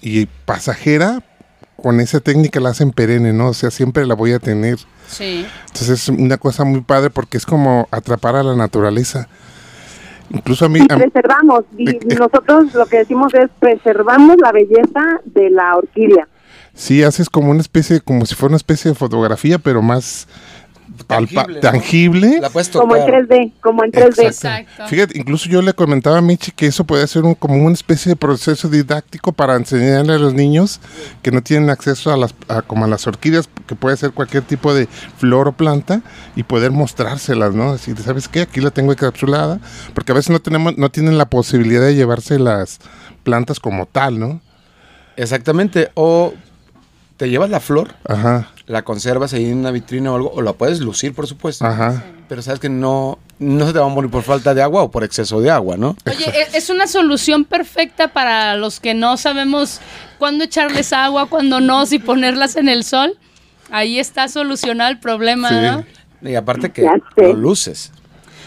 y 0.00 0.26
pasajera, 0.26 1.24
con 1.76 2.00
esa 2.00 2.20
técnica 2.20 2.60
la 2.60 2.70
hacen 2.70 2.90
perenne, 2.90 3.32
¿no? 3.32 3.48
O 3.48 3.54
sea, 3.54 3.70
siempre 3.70 4.06
la 4.06 4.14
voy 4.14 4.32
a 4.32 4.38
tener. 4.38 4.78
Sí. 5.08 5.46
Entonces 5.66 5.90
es 5.90 6.08
una 6.08 6.36
cosa 6.38 6.64
muy 6.64 6.80
padre 6.80 7.10
porque 7.10 7.36
es 7.36 7.46
como 7.46 7.86
atrapar 7.90 8.34
a 8.36 8.42
la 8.42 8.56
naturaleza. 8.56 9.28
Incluso 10.30 10.64
a 10.64 10.68
mí... 10.68 10.80
A 10.88 10.96
mí- 10.96 11.02
preservamos. 11.02 11.64
Y 11.76 11.88
Eh, 11.90 11.98
eh. 12.02 12.14
nosotros 12.18 12.74
lo 12.74 12.86
que 12.86 12.98
decimos 12.98 13.32
es 13.34 13.48
preservamos 13.60 14.36
la 14.42 14.50
belleza 14.52 15.20
de 15.26 15.50
la 15.50 15.76
orquídea. 15.76 16.26
Sí, 16.74 17.02
haces 17.04 17.30
como 17.30 17.50
una 17.50 17.60
especie, 17.60 18.00
como 18.00 18.26
si 18.26 18.34
fuera 18.34 18.50
una 18.50 18.56
especie 18.56 18.90
de 18.90 18.94
fotografía, 18.96 19.58
pero 19.58 19.80
más 19.82 20.26
palpa- 21.06 21.44
Tangible, 21.46 21.54
¿no? 21.54 21.60
tangible. 21.60 22.40
La 22.40 22.50
puedes 22.50 22.68
Como 22.68 22.96
en 22.96 23.04
tocar. 23.06 23.26
3D, 23.26 23.52
como 23.60 23.84
en 23.84 23.92
3D. 23.92 24.26
Exacto. 24.26 24.86
Fíjate, 24.88 25.18
incluso 25.18 25.48
yo 25.48 25.62
le 25.62 25.72
comentaba 25.74 26.18
a 26.18 26.20
Michi 26.20 26.52
que 26.52 26.66
eso 26.66 26.84
puede 26.84 27.06
ser 27.06 27.24
un, 27.24 27.34
como 27.34 27.54
una 27.56 27.74
especie 27.74 28.10
de 28.10 28.16
proceso 28.16 28.68
didáctico 28.68 29.32
para 29.32 29.56
enseñarle 29.56 30.14
a 30.14 30.18
los 30.18 30.34
niños 30.34 30.80
que 31.22 31.30
no 31.30 31.42
tienen 31.42 31.70
acceso 31.70 32.12
a 32.12 32.16
las, 32.16 32.34
a, 32.48 32.62
como 32.62 32.84
a 32.84 32.88
las 32.88 33.06
orquídeas, 33.06 33.48
que 33.66 33.74
puede 33.74 33.96
ser 33.96 34.12
cualquier 34.12 34.42
tipo 34.44 34.74
de 34.74 34.86
flor 35.18 35.48
o 35.48 35.52
planta, 35.52 36.02
y 36.34 36.42
poder 36.42 36.70
mostrárselas, 36.72 37.54
¿no? 37.54 37.70
Así, 37.72 37.94
¿sabes 37.96 38.28
qué? 38.28 38.42
Aquí 38.42 38.60
la 38.60 38.70
tengo 38.70 38.92
encapsulada, 38.92 39.60
porque 39.94 40.12
a 40.12 40.14
veces 40.14 40.30
no 40.30 40.40
tenemos, 40.40 40.76
no 40.76 40.90
tienen 40.90 41.18
la 41.18 41.26
posibilidad 41.26 41.82
de 41.82 41.94
llevarse 41.94 42.38
las 42.38 42.78
plantas 43.22 43.60
como 43.60 43.86
tal, 43.86 44.18
¿no? 44.18 44.40
Exactamente. 45.16 45.90
O 45.94 46.34
te 47.16 47.28
llevas 47.30 47.50
la 47.50 47.60
flor, 47.60 47.94
Ajá, 48.06 48.50
la 48.66 48.82
conservas 48.82 49.32
ahí 49.32 49.46
en 49.46 49.58
una 49.58 49.70
vitrina 49.70 50.12
o 50.12 50.16
algo, 50.16 50.30
o 50.32 50.42
la 50.42 50.52
puedes 50.52 50.80
lucir, 50.80 51.14
por 51.14 51.26
supuesto. 51.26 51.64
ajá. 51.66 52.04
Pero 52.28 52.42
sabes 52.42 52.58
que 52.58 52.68
no, 52.68 53.18
no 53.38 53.66
se 53.66 53.72
te 53.72 53.78
va 53.78 53.86
a 53.86 53.88
morir 53.88 54.10
por 54.10 54.22
falta 54.24 54.52
de 54.52 54.60
agua 54.60 54.82
o 54.82 54.90
por 54.90 55.04
exceso 55.04 55.40
de 55.40 55.48
agua, 55.50 55.76
¿no? 55.76 55.96
Oye, 56.06 56.24
e- 56.26 56.56
es 56.56 56.70
una 56.70 56.86
solución 56.88 57.44
perfecta 57.44 58.08
para 58.08 58.56
los 58.56 58.80
que 58.80 58.94
no 58.94 59.16
sabemos 59.16 59.80
cuándo 60.18 60.42
echarles 60.44 60.92
agua, 60.92 61.26
cuándo 61.26 61.60
no, 61.60 61.86
si 61.86 61.98
ponerlas 62.00 62.56
en 62.56 62.68
el 62.68 62.82
sol. 62.82 63.16
Ahí 63.70 63.98
está 64.00 64.26
solucionado 64.28 64.90
el 64.90 64.98
problema, 64.98 65.50
¿no? 66.20 66.28
Y 66.28 66.34
aparte 66.34 66.72
que 66.72 66.84
lo 67.16 67.32
luces. 67.34 67.92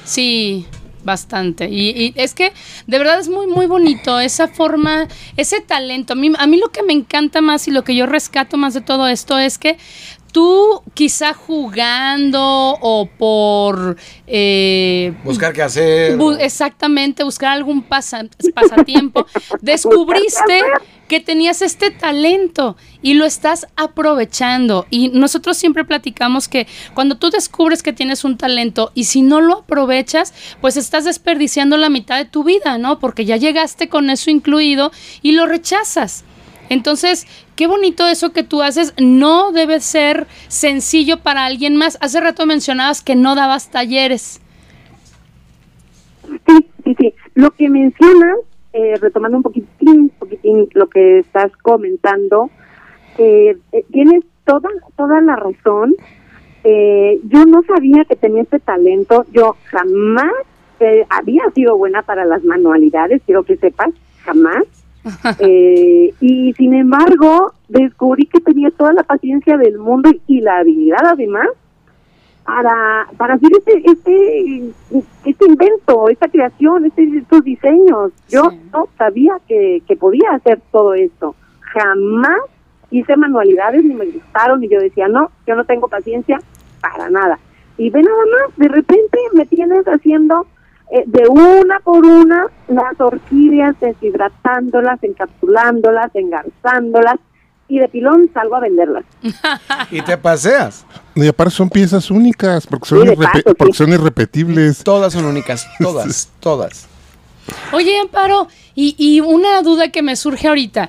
Sí, 0.03 0.65
bastante. 1.09 1.67
Y, 1.69 2.13
es 2.15 2.35
que 2.35 2.53
de 2.85 2.97
verdad 2.99 3.19
es 3.19 3.29
muy, 3.29 3.47
muy 3.47 3.65
bonito 3.65 4.19
esa 4.19 4.47
forma, 4.47 5.07
ese 5.37 5.59
talento. 5.59 6.13
A 6.13 6.47
mí 6.47 6.57
lo 6.57 6.69
que 6.69 6.83
me 6.83 6.93
encanta 6.93 7.41
más 7.41 7.67
y 7.67 7.71
lo 7.71 7.83
que 7.83 7.95
yo 7.95 8.05
rescato 8.05 8.57
más 8.57 8.75
de 8.75 8.81
todo 8.81 9.07
esto 9.07 9.39
es 9.39 9.57
que 9.57 9.77
tú 10.31 10.81
quizá 10.93 11.33
jugando 11.33 12.41
o 12.81 13.07
por... 13.17 13.97
eh, 14.27 15.13
Buscar 15.23 15.53
qué 15.53 15.61
hacer. 15.61 16.17
Bu- 16.17 16.37
exactamente, 16.39 17.23
buscar 17.23 17.51
algún 17.51 17.81
pasa- 17.83 18.25
pasatiempo. 18.53 19.25
Descubriste 19.61 20.61
que 21.07 21.19
tenías 21.19 21.63
este 21.63 21.89
talento 21.89 22.77
y 23.01 23.15
lo 23.15 23.25
estás 23.25 23.65
aprovechando. 23.75 24.85
Y 24.91 25.09
nosotros 25.09 25.57
siempre 25.57 25.83
platicamos 25.83 26.47
que 26.47 26.67
cuando 26.93 27.17
tú 27.17 27.31
descubres 27.31 27.81
que 27.81 27.93
tienes 27.93 28.23
un 28.23 28.37
talento 28.37 28.91
y 28.93 29.05
si 29.05 29.21
no 29.23 29.41
lo 29.41 29.59
aprovechas, 29.59 30.33
pues 30.61 30.77
estás 30.77 31.05
desperdiciando 31.05 31.77
la 31.77 31.89
mitad 31.89 32.17
de 32.17 32.25
tu 32.25 32.43
vida, 32.43 32.77
¿no? 32.77 32.99
Porque 32.99 33.25
ya 33.25 33.37
llegaste 33.37 33.89
con 33.89 34.09
eso 34.11 34.29
incluido 34.29 34.91
y 35.23 35.31
lo 35.31 35.47
rechazas. 35.47 36.23
Entonces, 36.69 37.27
qué 37.55 37.67
bonito 37.67 38.07
eso 38.07 38.31
que 38.31 38.43
tú 38.43 38.61
haces. 38.61 38.93
No 38.97 39.51
debe 39.51 39.79
ser 39.79 40.27
sencillo 40.47 41.19
para 41.19 41.45
alguien 41.45 41.75
más. 41.75 41.97
Hace 42.01 42.21
rato 42.21 42.45
mencionabas 42.45 43.01
que 43.01 43.15
no 43.15 43.35
dabas 43.35 43.69
talleres. 43.71 44.41
Sí, 46.47 46.67
sí, 46.83 46.95
sí. 46.99 47.13
Lo 47.33 47.51
que 47.51 47.69
mencionas, 47.69 48.37
eh, 48.73 48.95
retomando 49.01 49.37
un 49.37 49.43
poquitín, 49.43 50.09
poquitín 50.19 50.69
lo 50.73 50.87
que 50.87 51.19
estás 51.19 51.51
comentando, 51.57 52.49
eh, 53.17 53.57
eh, 53.71 53.85
tienes 53.91 54.23
toda, 54.45 54.69
toda 54.95 55.21
la 55.21 55.35
razón. 55.35 55.95
Eh, 56.63 57.19
yo 57.23 57.45
no 57.45 57.63
sabía 57.63 58.05
que 58.05 58.15
tenía 58.15 58.43
este 58.43 58.59
talento. 58.59 59.25
Yo 59.31 59.55
jamás 59.65 60.31
eh, 60.79 61.05
había 61.09 61.43
sido 61.53 61.77
buena 61.77 62.01
para 62.03 62.25
las 62.25 62.43
manualidades, 62.43 63.21
quiero 63.25 63.43
que 63.43 63.57
sepas, 63.57 63.89
jamás. 64.23 64.63
Eh, 65.39 66.13
y 66.21 66.53
sin 66.53 66.73
embargo, 66.73 67.53
descubrí 67.67 68.25
que 68.25 68.39
tenía 68.41 68.71
toda 68.71 68.93
la 68.93 69.03
paciencia 69.03 69.57
del 69.57 69.77
mundo 69.77 70.09
y 70.27 70.41
la 70.41 70.59
habilidad 70.59 71.05
además 71.05 71.47
para, 72.45 73.07
para 73.17 73.35
hacer 73.35 73.49
este, 73.59 73.83
este, 73.85 74.71
este 75.25 75.45
invento, 75.45 76.09
esta 76.09 76.27
creación, 76.27 76.85
este, 76.85 77.03
estos 77.17 77.43
diseños. 77.43 78.11
Yo 78.29 78.49
Sí. 78.49 78.59
no 78.73 78.87
sabía 78.97 79.33
que, 79.47 79.83
que 79.87 79.95
podía 79.95 80.31
hacer 80.31 80.59
todo 80.71 80.93
esto. 80.95 81.35
Jamás 81.61 82.39
hice 82.91 83.15
manualidades 83.17 83.83
ni 83.83 83.93
me 83.93 84.05
gustaron 84.07 84.63
y 84.63 84.67
yo 84.69 84.79
decía, 84.79 85.07
no, 85.07 85.29
yo 85.45 85.55
no 85.55 85.63
tengo 85.65 85.87
paciencia 85.87 86.39
para 86.81 87.09
nada. 87.09 87.37
Y 87.77 87.91
ve 87.91 88.01
nada 88.01 88.17
más, 88.31 88.57
de 88.57 88.67
repente 88.67 89.17
me 89.33 89.45
tienes 89.45 89.85
haciendo 89.85 90.47
eh, 90.91 91.03
de 91.05 91.27
una 91.27 91.79
por 91.79 92.05
una 92.05 92.47
las 92.67 92.99
orquídeas, 92.99 93.75
deshidratándolas, 93.79 95.01
encapsulándolas, 95.03 96.09
engarzándolas 96.15 97.15
y 97.67 97.77
de 97.79 97.87
pilón 97.87 98.29
salgo 98.33 98.55
a 98.55 98.59
venderlas. 98.61 99.05
Y 99.91 100.01
te 100.01 100.17
paseas. 100.17 100.85
Y 101.15 101.27
aparte 101.27 101.53
son 101.53 101.69
piezas 101.69 102.09
únicas, 102.09 102.65
porque 102.65 102.87
son, 102.87 103.01
Sí, 103.01 103.07
de 103.07 103.13
irrepe- 103.15 103.43
paso, 103.43 103.55
porque 103.55 103.73
sí. 103.73 103.77
son 103.77 103.93
irrepetibles. 103.93 104.83
Todas 104.83 105.13
son 105.13 105.25
únicas. 105.25 105.67
Todas, 105.79 106.29
todas. 106.39 106.87
Oye, 107.73 107.99
Amparo, 107.99 108.47
y, 108.75 108.95
y 108.97 109.21
una 109.21 109.61
duda 109.63 109.89
que 109.89 110.03
me 110.03 110.15
surge 110.15 110.47
ahorita. 110.47 110.87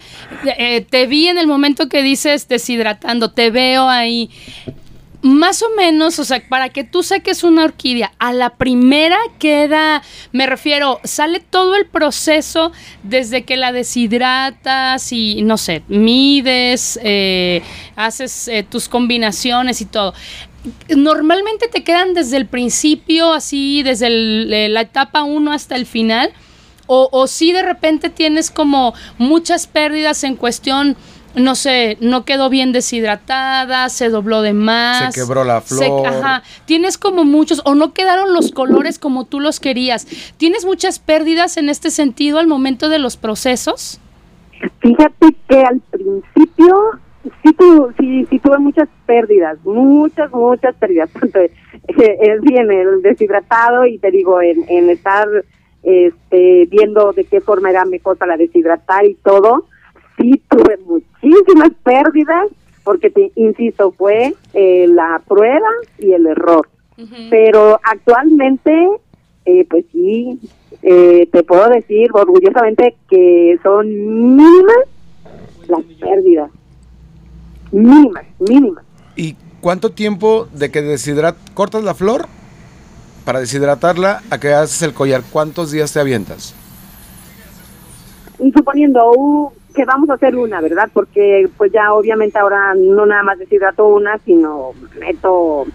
Eh, 0.58 0.82
te 0.82 1.06
vi 1.06 1.26
en 1.28 1.38
el 1.38 1.46
momento 1.46 1.88
que 1.88 2.02
dices 2.02 2.48
deshidratando, 2.48 3.32
te 3.32 3.50
veo 3.50 3.88
ahí. 3.88 4.30
Más 5.22 5.62
o 5.62 5.66
menos, 5.76 6.18
o 6.18 6.24
sea, 6.24 6.42
para 6.48 6.70
que 6.70 6.82
tú 6.82 7.02
saques 7.02 7.44
una 7.44 7.64
orquídea, 7.64 8.12
a 8.18 8.32
la 8.32 8.56
primera 8.56 9.18
queda, 9.38 10.02
me 10.32 10.46
refiero, 10.46 10.98
sale 11.04 11.40
todo 11.40 11.76
el 11.76 11.84
proceso 11.84 12.72
desde 13.02 13.44
que 13.44 13.58
la 13.58 13.70
deshidratas 13.70 15.12
y, 15.12 15.42
no 15.42 15.58
sé, 15.58 15.82
mides, 15.88 16.98
eh, 17.02 17.62
haces 17.96 18.48
eh, 18.48 18.62
tus 18.62 18.88
combinaciones 18.88 19.82
y 19.82 19.84
todo. 19.84 20.14
Normalmente 20.88 21.68
te 21.68 21.84
quedan 21.84 22.14
desde 22.14 22.38
el 22.38 22.46
principio, 22.46 23.34
así, 23.34 23.82
desde 23.82 24.06
eh, 24.06 24.68
la 24.70 24.80
etapa 24.80 25.22
1 25.22 25.52
hasta 25.52 25.76
el 25.76 25.84
final. 25.84 26.32
O, 26.86 27.08
o 27.12 27.26
si 27.26 27.52
de 27.52 27.62
repente 27.62 28.08
tienes 28.08 28.50
como 28.50 28.94
muchas 29.18 29.66
pérdidas 29.66 30.24
en 30.24 30.34
cuestión, 30.34 30.96
no 31.34 31.54
sé, 31.54 31.96
no 32.00 32.24
quedó 32.24 32.50
bien 32.50 32.72
deshidratada, 32.72 33.88
se 33.88 34.08
dobló 34.08 34.42
de 34.42 34.52
más. 34.52 35.14
Se 35.14 35.20
quebró 35.20 35.44
la 35.44 35.60
se- 35.60 35.76
flor. 35.76 36.06
ajá, 36.06 36.42
tienes 36.66 36.98
como 36.98 37.24
muchos, 37.24 37.62
o 37.64 37.74
no 37.74 37.92
quedaron 37.92 38.32
los 38.32 38.50
colores 38.52 38.98
como 38.98 39.24
tú 39.24 39.40
los 39.40 39.60
querías. 39.60 40.06
¿Tienes 40.36 40.64
muchas 40.64 40.98
pérdidas 40.98 41.56
en 41.56 41.68
este 41.68 41.90
sentido 41.90 42.38
al 42.38 42.46
momento 42.46 42.88
de 42.88 42.98
los 42.98 43.16
procesos? 43.16 44.00
Fíjate 44.80 45.26
que 45.48 45.60
al 45.62 45.80
principio 45.90 46.76
sí, 47.44 47.52
tu, 47.54 47.92
sí, 47.98 48.26
sí 48.28 48.38
tuve 48.38 48.58
muchas 48.58 48.88
pérdidas, 49.06 49.58
muchas, 49.64 50.30
muchas 50.32 50.74
pérdidas, 50.76 51.08
eh, 51.34 51.50
es 51.88 52.40
bien 52.42 52.70
el 52.70 53.02
deshidratado 53.02 53.86
y 53.86 53.98
te 53.98 54.10
digo, 54.10 54.42
en, 54.42 54.64
en 54.68 54.90
estar 54.90 55.26
este, 55.82 56.66
viendo 56.70 57.12
de 57.12 57.24
qué 57.24 57.40
forma 57.40 57.70
era 57.70 57.84
mejor 57.84 58.16
para 58.18 58.36
deshidratar 58.36 59.06
y 59.06 59.14
todo, 59.14 59.66
sí 60.20 60.42
tuve 60.48 60.76
muchísimas 60.84 61.70
pérdidas, 61.82 62.48
porque 62.84 63.10
te 63.10 63.32
insisto, 63.36 63.92
fue 63.92 64.34
eh, 64.54 64.86
la 64.88 65.20
prueba 65.26 65.68
y 65.98 66.12
el 66.12 66.26
error. 66.26 66.68
Pero 67.30 67.80
actualmente, 67.82 68.70
eh, 69.46 69.66
pues 69.70 69.86
sí, 69.90 70.38
eh, 70.82 71.26
te 71.32 71.42
puedo 71.44 71.66
decir 71.70 72.10
orgullosamente 72.12 72.94
que 73.08 73.58
son 73.62 73.88
mínimas 74.36 74.84
las 75.66 75.82
pérdidas. 75.98 76.50
Mínimas, 77.72 78.24
mínimas. 78.38 78.84
¿Y 79.16 79.34
cuánto 79.62 79.92
tiempo 79.92 80.46
de 80.52 80.70
que 80.70 80.82
deshidrat 80.82 81.36
cortas 81.54 81.84
la 81.84 81.94
flor 81.94 82.26
para 83.24 83.40
deshidratarla 83.40 84.22
a 84.28 84.38
que 84.38 84.52
haces 84.52 84.82
el 84.82 84.92
collar? 84.92 85.22
¿Cuántos 85.30 85.70
días 85.70 85.94
te 85.94 86.00
avientas? 86.00 86.54
Y 88.38 88.52
suponiendo 88.52 89.10
uh, 89.16 89.52
que 89.74 89.84
vamos 89.84 90.10
a 90.10 90.14
hacer 90.14 90.36
una, 90.36 90.60
¿verdad? 90.60 90.88
Porque 90.92 91.48
pues 91.56 91.72
ya 91.72 91.92
obviamente 91.92 92.38
ahora 92.38 92.74
no 92.76 93.06
nada 93.06 93.22
más 93.22 93.38
deshidrato 93.38 93.86
una, 93.86 94.18
sino 94.24 94.72
meto 94.98 95.66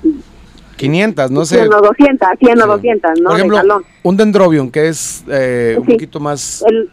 500, 0.77 1.31
no 1.31 1.45
sé. 1.45 1.57
100 1.59 1.73
o 1.73 1.81
200, 1.81 2.27
100 2.39 2.57
o 2.57 2.61
Sí. 2.63 2.67
200, 2.67 3.21
¿no? 3.21 3.29
Por 3.29 3.37
ejemplo, 3.39 3.81
un 4.03 4.17
dendrobium 4.17 4.69
que 4.71 4.89
es 4.89 5.23
eh, 5.29 5.75
un 5.79 5.85
Sí. 5.85 5.91
poquito 5.93 6.19
más... 6.19 6.63
El 6.67 6.89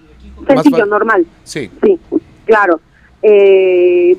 sencillo, 0.47 0.87
normal. 0.87 1.27
Sí. 1.45 1.71
Sí, 1.83 1.99
claro. 2.45 2.81
Eh, 3.23 4.17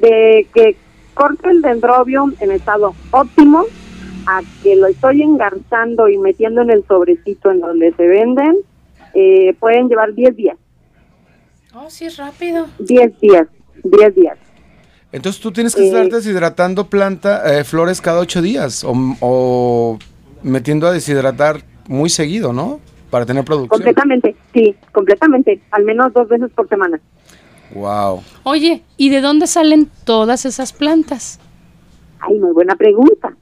de 0.00 0.46
que 0.54 0.76
corte 1.14 1.50
el 1.50 1.62
dendrobium 1.62 2.34
en 2.40 2.52
estado 2.52 2.94
óptimo 3.10 3.64
a 4.26 4.40
que 4.62 4.76
lo 4.76 4.86
estoy 4.86 5.22
engarzando 5.22 6.08
y 6.08 6.18
metiendo 6.18 6.60
en 6.62 6.70
el 6.70 6.84
sobrecito 6.86 7.50
en 7.50 7.60
donde 7.60 7.92
se 7.94 8.06
venden, 8.06 8.56
eh, 9.14 9.54
pueden 9.58 9.88
llevar 9.88 10.12
10 10.14 10.36
días. 10.36 10.56
Oh, 11.74 11.90
sí, 11.90 12.06
es 12.06 12.16
rápido. 12.16 12.66
10 12.78 13.20
días, 13.20 13.46
10 13.84 14.14
días. 14.14 14.38
Entonces 15.12 15.40
tú 15.40 15.52
tienes 15.52 15.74
que 15.74 15.82
Eh. 15.82 15.86
estar 15.86 16.08
deshidratando 16.08 16.88
planta, 16.88 17.58
eh, 17.58 17.64
flores 17.64 18.00
cada 18.00 18.20
ocho 18.20 18.42
días 18.42 18.84
o, 18.84 18.92
o 19.20 19.98
metiendo 20.42 20.86
a 20.86 20.92
deshidratar 20.92 21.62
muy 21.88 22.10
seguido, 22.10 22.52
¿no? 22.52 22.80
Para 23.10 23.24
tener 23.24 23.44
producción. 23.44 23.78
Completamente, 23.80 24.36
sí, 24.52 24.74
completamente. 24.92 25.60
Al 25.70 25.84
menos 25.84 26.12
dos 26.12 26.28
veces 26.28 26.50
por 26.54 26.68
semana. 26.68 27.00
Wow. 27.74 28.22
Oye, 28.44 28.82
¿y 28.98 29.08
de 29.10 29.20
dónde 29.22 29.46
salen 29.46 29.90
todas 30.04 30.44
esas 30.44 30.72
plantas? 30.74 31.38
Ay, 32.20 32.38
muy 32.38 32.52
buena 32.52 32.76
pregunta. 32.76 33.34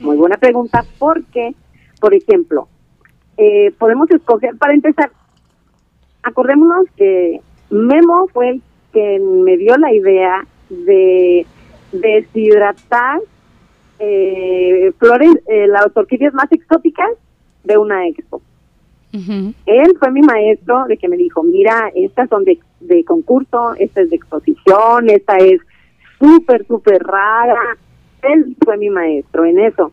Muy 0.00 0.16
buena 0.16 0.36
pregunta 0.38 0.84
porque, 0.98 1.54
por 2.00 2.14
ejemplo, 2.14 2.68
eh, 3.36 3.72
podemos 3.78 4.10
escoger, 4.10 4.56
para 4.56 4.72
empezar, 4.74 5.10
acordémonos 6.22 6.86
que 6.96 7.40
Memo 7.70 8.28
fue 8.32 8.50
el 8.50 8.62
que 8.92 9.20
me 9.20 9.56
dio 9.56 9.76
la 9.76 9.92
idea 9.92 10.46
de 10.68 11.46
deshidratar 11.92 13.20
eh, 13.98 14.92
flores, 14.98 15.30
eh, 15.46 15.66
las 15.66 15.94
orquídeas 15.94 16.34
más 16.34 16.50
exóticas 16.50 17.10
de 17.64 17.78
una 17.78 18.06
expo. 18.08 18.42
Él 19.12 19.96
fue 19.98 20.12
mi 20.12 20.22
maestro 20.22 20.84
de 20.86 20.96
que 20.96 21.08
me 21.08 21.16
dijo, 21.16 21.42
mira, 21.42 21.90
estas 21.94 22.28
son 22.28 22.44
de, 22.44 22.60
de 22.80 23.04
concurso, 23.04 23.74
esta 23.76 24.02
es 24.02 24.10
de 24.10 24.16
exposición, 24.16 25.10
esta 25.10 25.36
es 25.38 25.60
súper, 26.18 26.64
súper 26.66 27.02
rara. 27.02 27.76
Él 28.22 28.56
fue 28.64 28.76
mi 28.76 28.88
maestro 28.88 29.44
en 29.44 29.58
eso. 29.58 29.92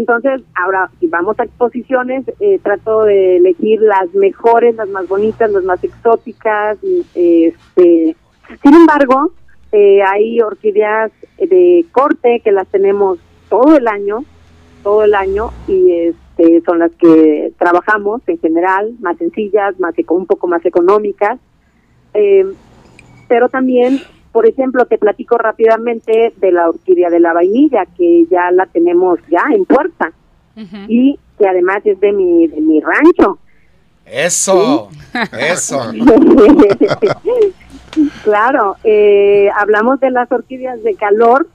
Entonces, 0.00 0.42
ahora, 0.62 0.90
si 0.98 1.06
vamos 1.06 1.34
a 1.38 1.44
exposiciones, 1.44 2.22
eh, 2.40 2.58
trato 2.62 3.04
de 3.04 3.36
elegir 3.38 3.78
las 3.80 4.08
mejores, 4.14 4.74
las 4.74 4.88
más 4.88 5.06
bonitas, 5.08 5.50
las 5.50 5.64
más 5.64 5.82
exóticas. 5.82 6.78
Este, 7.14 8.16
sin 8.62 8.74
embargo, 8.82 9.32
Eh, 9.76 10.02
hay 10.02 10.40
orquídeas 10.40 11.10
de 11.36 11.84
corte 11.90 12.40
que 12.44 12.52
las 12.52 12.68
tenemos 12.68 13.18
todo 13.48 13.76
el 13.76 13.88
año, 13.88 14.24
todo 14.84 15.02
el 15.02 15.14
año, 15.16 15.50
y 15.66 15.78
este 16.10 16.62
son 16.64 16.78
las 16.78 16.92
que 16.92 17.50
trabajamos 17.58 18.22
en 18.28 18.38
general, 18.38 18.94
más 19.00 19.16
sencillas, 19.18 19.74
más 19.80 19.94
un 20.08 20.26
poco 20.26 20.46
más 20.46 20.64
económicas. 20.64 21.40
Eh, 22.12 22.46
pero 23.26 23.48
también, 23.48 23.98
por 24.34 24.48
ejemplo, 24.48 24.84
te 24.86 24.98
platico 24.98 25.38
rápidamente 25.38 26.34
de 26.36 26.50
la 26.50 26.68
orquídea 26.68 27.08
de 27.08 27.20
la 27.20 27.32
vainilla, 27.32 27.86
que 27.96 28.26
ya 28.28 28.50
la 28.50 28.66
tenemos 28.66 29.20
ya 29.30 29.44
en 29.54 29.64
puerta. 29.64 30.10
Y 30.88 31.20
que 31.38 31.46
además 31.46 31.82
es 31.84 32.00
de 32.00 32.12
mi, 32.12 32.48
de 32.48 32.60
mi 32.60 32.80
rancho. 32.80 33.38
Eso, 34.04 34.88
eso. 35.38 35.80
claro, 38.24 38.74
eh, 38.82 39.50
hablamos 39.56 40.00
de 40.00 40.10
las 40.10 40.30
orquídeas 40.32 40.82
de 40.82 40.96
calor, 40.96 41.46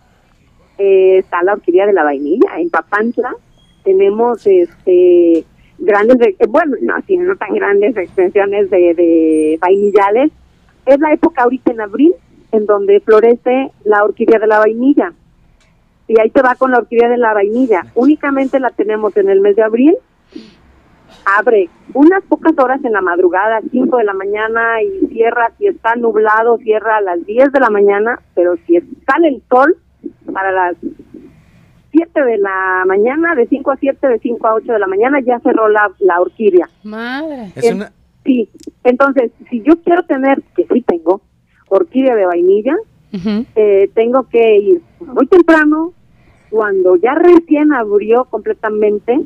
eh, 0.77 1.17
está 1.17 1.43
la 1.43 1.55
orquídea 1.55 1.85
de 1.85 1.91
la 1.91 2.05
vainilla 2.05 2.59
en 2.59 2.69
Papantla, 2.69 3.35
tenemos 3.83 4.47
este 4.47 5.43
grandes, 5.79 6.17
eh, 6.21 6.47
bueno, 6.47 6.77
no, 6.81 6.93
sí, 7.05 7.17
no 7.17 7.35
tan 7.35 7.53
grandes 7.55 7.97
extensiones 7.97 8.69
de, 8.69 8.93
de 8.93 9.57
vainillales, 9.59 10.31
es 10.85 10.99
la 11.01 11.11
época 11.11 11.43
ahorita 11.43 11.73
en 11.73 11.81
abril 11.81 12.15
en 12.51 12.65
donde 12.65 12.99
florece 13.01 13.71
la 13.83 14.03
orquídea 14.03 14.39
de 14.39 14.47
la 14.47 14.59
vainilla. 14.59 15.13
Y 16.07 16.19
ahí 16.19 16.29
te 16.29 16.41
va 16.41 16.55
con 16.55 16.71
la 16.71 16.79
orquídea 16.79 17.09
de 17.09 17.17
la 17.17 17.33
vainilla. 17.33 17.85
Únicamente 17.95 18.59
la 18.59 18.71
tenemos 18.71 19.15
en 19.17 19.29
el 19.29 19.41
mes 19.41 19.55
de 19.55 19.63
abril. 19.63 19.95
Abre 21.37 21.69
unas 21.93 22.23
pocas 22.23 22.57
horas 22.57 22.83
en 22.83 22.93
la 22.93 23.01
madrugada, 23.01 23.61
5 23.71 23.97
de 23.97 24.03
la 24.03 24.13
mañana, 24.13 24.81
y 24.81 25.07
cierra, 25.07 25.51
si 25.57 25.67
está 25.67 25.95
nublado, 25.95 26.57
cierra 26.57 26.97
a 26.97 27.01
las 27.01 27.23
10 27.25 27.51
de 27.51 27.59
la 27.59 27.69
mañana, 27.69 28.19
pero 28.33 28.55
si 28.65 28.79
sale 29.05 29.27
el 29.27 29.43
sol, 29.49 29.77
para 30.33 30.51
las 30.51 30.75
7 31.91 32.23
de 32.23 32.37
la 32.37 32.83
mañana, 32.87 33.35
de 33.35 33.47
5 33.47 33.71
a 33.71 33.77
7, 33.77 34.07
de 34.07 34.19
5 34.19 34.47
a 34.47 34.55
8 34.55 34.73
de 34.73 34.79
la 34.79 34.87
mañana, 34.87 35.19
ya 35.19 35.39
cerró 35.39 35.67
la, 35.67 35.91
la 35.99 36.21
orquídea. 36.21 36.69
Madre. 36.83 37.51
Es 37.55 37.71
una, 37.71 37.91
Sí, 38.25 38.49
entonces, 38.83 39.31
si 39.49 39.61
yo 39.63 39.81
quiero 39.81 40.03
tener, 40.03 40.43
que 40.55 40.67
sí 40.71 40.81
tengo, 40.81 41.21
orquídea 41.69 42.15
de 42.15 42.25
vainilla, 42.25 42.75
eh, 43.55 43.89
tengo 43.95 44.23
que 44.29 44.57
ir 44.57 44.81
muy 44.99 45.25
temprano, 45.27 45.93
cuando 46.49 46.95
ya 46.97 47.15
recién 47.15 47.73
abrió 47.73 48.25
completamente, 48.25 49.19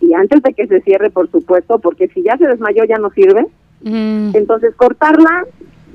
y 0.00 0.14
antes 0.14 0.42
de 0.42 0.54
que 0.54 0.66
se 0.66 0.80
cierre, 0.82 1.10
por 1.10 1.30
supuesto, 1.30 1.78
porque 1.78 2.08
si 2.08 2.22
ya 2.22 2.36
se 2.38 2.46
desmayó 2.46 2.84
ya 2.84 2.98
no 2.98 3.10
sirve, 3.10 3.46
Mm. 3.82 4.30
entonces 4.34 4.74
cortarla, 4.74 5.44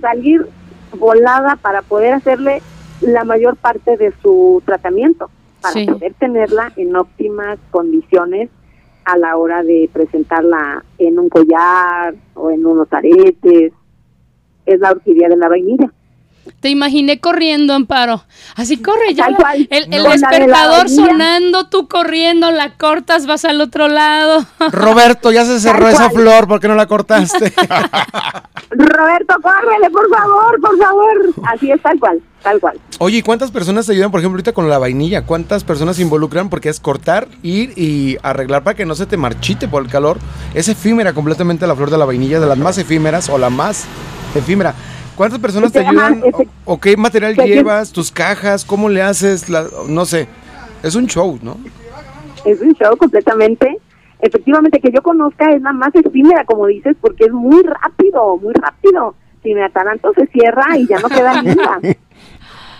salir 0.02 0.46
volada 0.98 1.58
para 1.58 1.82
poder 1.82 2.14
hacerle 2.14 2.62
la 3.02 3.24
mayor 3.24 3.56
parte 3.58 3.98
de 3.98 4.14
su 4.22 4.62
tratamiento, 4.66 5.30
para 5.62 5.74
Sí. 5.74 5.86
poder 5.86 6.14
tenerla 6.14 6.72
en 6.76 6.96
óptimas 6.96 7.58
condiciones 7.72 8.50
a 9.06 9.18
la 9.18 9.36
hora 9.38 9.64
de 9.64 9.89
presentarla 9.91 10.84
en 10.98 11.20
un 11.20 11.28
collar 11.30 12.16
o 12.36 12.52
en 12.52 12.66
unos 12.66 12.88
aretes. 12.94 13.74
Es 14.66 14.80
la 14.80 14.91
orquídea 14.91 15.30
de 15.30 15.38
la 15.38 15.49
vainilla. 15.49 15.91
Te 16.59 16.70
imaginé 16.70 17.20
corriendo, 17.22 17.74
Amparo. 17.74 18.24
Así 18.55 18.78
corre 18.82 19.14
ya. 19.14 19.24
Tal 19.26 19.32
la- 19.34 19.38
cual. 19.38 19.68
el 19.70 19.89
No. 19.89 20.03
De 20.03 20.09
despertador 20.09 20.89
sonando, 20.89 21.68
tú 21.70 21.88
corriendo, 21.88 22.51
la 22.51 22.76
cortas, 22.78 23.26
vas 23.26 23.45
al 23.45 23.61
otro 23.61 23.88
lado. 23.88 24.45
Roberto, 24.72 25.32
ya 25.32 25.45
se 25.45 25.59
cerró 25.61 25.88
esa 25.88 26.09
flor, 26.09 26.47
¿por 26.47 26.59
qué 26.59 26.68
no 26.68 26.76
la 26.76 26.86
cortaste? 26.86 27.53
Roberto, 28.72 29.36
córrele, 29.41 29.89
por 29.91 30.09
favor, 30.09 30.59
por 30.61 30.78
favor. 30.78 31.34
Así 31.53 31.72
es, 31.72 31.82
tal 31.82 31.99
cual, 31.99 32.22
tal 32.41 32.59
cual. 32.59 32.78
Oye, 32.99 33.18
¿y 33.20 33.22
cuántas 33.22 33.51
personas 33.51 33.86
te 33.86 33.93
ayudan, 33.93 34.11
por 34.11 34.20
ejemplo, 34.20 34.36
ahorita 34.38 34.51
con 34.53 34.70
la 34.70 34.78
vainilla? 34.80 35.26
¿Cuántas 35.26 35.64
personas 35.64 35.95
se 35.95 36.01
involucran? 36.01 36.49
Porque 36.49 36.70
es 36.70 36.80
cortar, 36.80 37.28
ir 37.41 37.72
y 37.78 38.18
arreglar 38.24 38.64
para 38.64 38.76
que 38.76 38.86
no 38.86 38.95
se 38.95 39.05
te 39.05 39.16
marchite 39.18 39.68
por 39.68 39.84
el 39.84 39.89
calor. 39.89 40.18
Es 40.53 40.68
efímera 40.68 41.14
completamente 41.14 41.68
la 41.68 41.76
flor 41.76 41.89
de 41.89 41.97
la 41.97 42.05
vainilla, 42.05 42.39
de 42.39 42.47
las 42.47 42.57
más 42.57 42.78
efímeras 42.78 43.30
o 43.30 43.38
la 43.38 43.49
más 43.49 43.86
efímera. 44.36 44.73
¿Cuántas 45.15 45.39
personas 45.39 45.71
te 45.71 45.79
Se 45.79 45.86
llama 45.86 46.07
ayudan? 46.07 46.21
efe- 46.23 46.47
¿O, 46.65 46.73
o 46.73 46.79
qué 46.79 46.97
material 46.97 47.36
llevas? 47.36 47.91
¿Tus 47.91 48.11
cajas? 48.11 48.65
¿Cómo 48.65 48.89
le 48.89 49.01
haces? 49.01 49.49
La- 49.49 49.67
no 49.88 50.05
sé. 50.05 50.27
Es 50.81 50.95
un 50.95 51.07
show, 51.07 51.38
¿no? 51.41 51.57
Es 52.45 52.59
un 52.61 52.73
show 52.75 52.95
completamente. 52.97 53.77
Efectivamente, 54.19 54.79
que 54.79 54.91
yo 54.91 55.01
conozca 55.01 55.51
es 55.51 55.61
la 55.61 55.73
más 55.73 55.93
efímera, 55.95 56.45
como 56.45 56.67
dices, 56.67 56.95
porque 56.99 57.25
es 57.25 57.31
muy 57.31 57.61
rápido, 57.63 58.38
muy 58.38 58.53
rápido. 58.53 59.15
Si 59.43 59.53
me 59.53 59.63
ataranto 59.63 60.11
se 60.13 60.25
cierra 60.27 60.77
y 60.77 60.88
ya 60.88 60.97
no 60.99 61.09
queda 61.09 61.34
linda. 61.43 61.79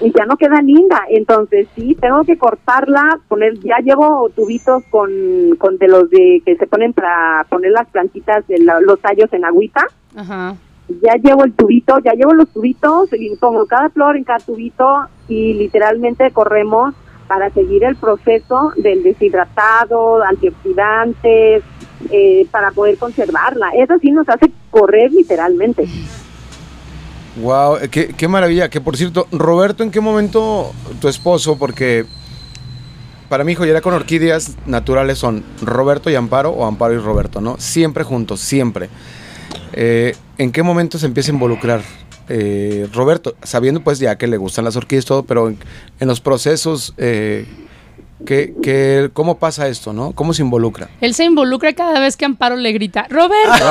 y 0.01 0.11
ya 0.17 0.25
no 0.25 0.37
queda 0.37 0.61
linda. 0.61 1.01
Entonces, 1.09 1.67
sí, 1.75 1.95
tengo 1.99 2.23
que 2.23 2.37
cortarla, 2.37 3.19
poner, 3.27 3.59
ya 3.59 3.77
llevo 3.83 4.29
tubitos 4.35 4.83
con, 4.89 5.11
con 5.59 5.77
de 5.77 5.87
los 5.87 6.09
de 6.09 6.41
que 6.45 6.55
se 6.55 6.65
ponen 6.67 6.93
para 6.93 7.45
poner 7.49 7.71
las 7.71 7.87
plantitas, 7.89 8.47
de 8.47 8.57
la- 8.59 8.79
los 8.81 8.99
tallos 9.01 9.31
en 9.33 9.45
agüita. 9.45 9.85
Ajá. 10.15 10.55
Ya 10.88 11.15
llevo 11.15 11.43
el 11.43 11.53
tubito, 11.53 11.99
ya 11.99 12.13
llevo 12.13 12.34
los 12.34 12.49
tubitos 12.49 13.09
y 13.13 13.36
pongo 13.38 13.65
cada 13.65 13.89
flor 13.89 14.17
en 14.17 14.23
cada 14.23 14.39
tubito 14.39 15.07
y 15.27 15.53
literalmente 15.53 16.31
corremos 16.31 16.93
para 17.27 17.49
seguir 17.49 17.84
el 17.84 17.95
proceso 17.95 18.73
del 18.75 19.01
deshidratado, 19.01 20.23
antioxidantes, 20.23 21.63
eh, 22.11 22.45
para 22.51 22.71
poder 22.71 22.97
conservarla. 22.97 23.69
Eso 23.77 23.93
sí 24.01 24.11
nos 24.11 24.27
hace 24.27 24.51
correr 24.69 25.11
literalmente. 25.11 25.88
Wow, 27.41 27.77
qué, 27.89 28.09
qué 28.09 28.27
maravilla. 28.27 28.69
Que 28.69 28.81
por 28.81 28.97
cierto, 28.97 29.27
Roberto, 29.31 29.84
¿en 29.84 29.91
qué 29.91 30.01
momento 30.01 30.71
tu 30.99 31.07
esposo? 31.07 31.57
Porque 31.57 32.05
para 33.29 33.43
mí 33.43 33.55
joyería 33.55 33.81
con 33.81 33.93
orquídeas 33.93 34.57
naturales 34.67 35.17
son 35.17 35.43
Roberto 35.61 36.11
y 36.11 36.15
Amparo 36.15 36.51
o 36.51 36.65
Amparo 36.65 36.93
y 36.93 36.97
Roberto, 36.97 37.41
¿no? 37.41 37.55
Siempre 37.57 38.03
juntos, 38.03 38.41
siempre. 38.41 38.89
Eh, 39.73 40.15
¿En 40.37 40.51
qué 40.51 40.63
momento 40.63 40.97
se 40.97 41.05
empieza 41.05 41.31
a 41.31 41.35
involucrar 41.35 41.81
eh, 42.29 42.87
Roberto? 42.93 43.35
Sabiendo 43.43 43.81
pues 43.81 43.99
ya 43.99 44.17
que 44.17 44.27
le 44.27 44.37
gustan 44.37 44.65
las 44.65 44.75
orquídeas 44.75 45.05
y 45.05 45.07
todo, 45.07 45.23
pero 45.23 45.47
en, 45.49 45.57
en 45.99 46.07
los 46.07 46.21
procesos, 46.21 46.93
eh, 46.97 47.45
¿qué, 48.25 48.53
qué- 48.63 49.09
cómo 49.13 49.37
pasa 49.37 49.67
esto, 49.67 49.93
no? 49.93 50.11
¿Cómo 50.13 50.33
se 50.33 50.41
involucra? 50.43 50.89
Él 51.01 51.13
se 51.13 51.23
involucra 51.25 51.73
cada 51.73 51.99
vez 51.99 52.15
que 52.17 52.25
Amparo 52.25 52.55
le 52.55 52.71
grita, 52.71 53.05
Roberto, 53.09 53.65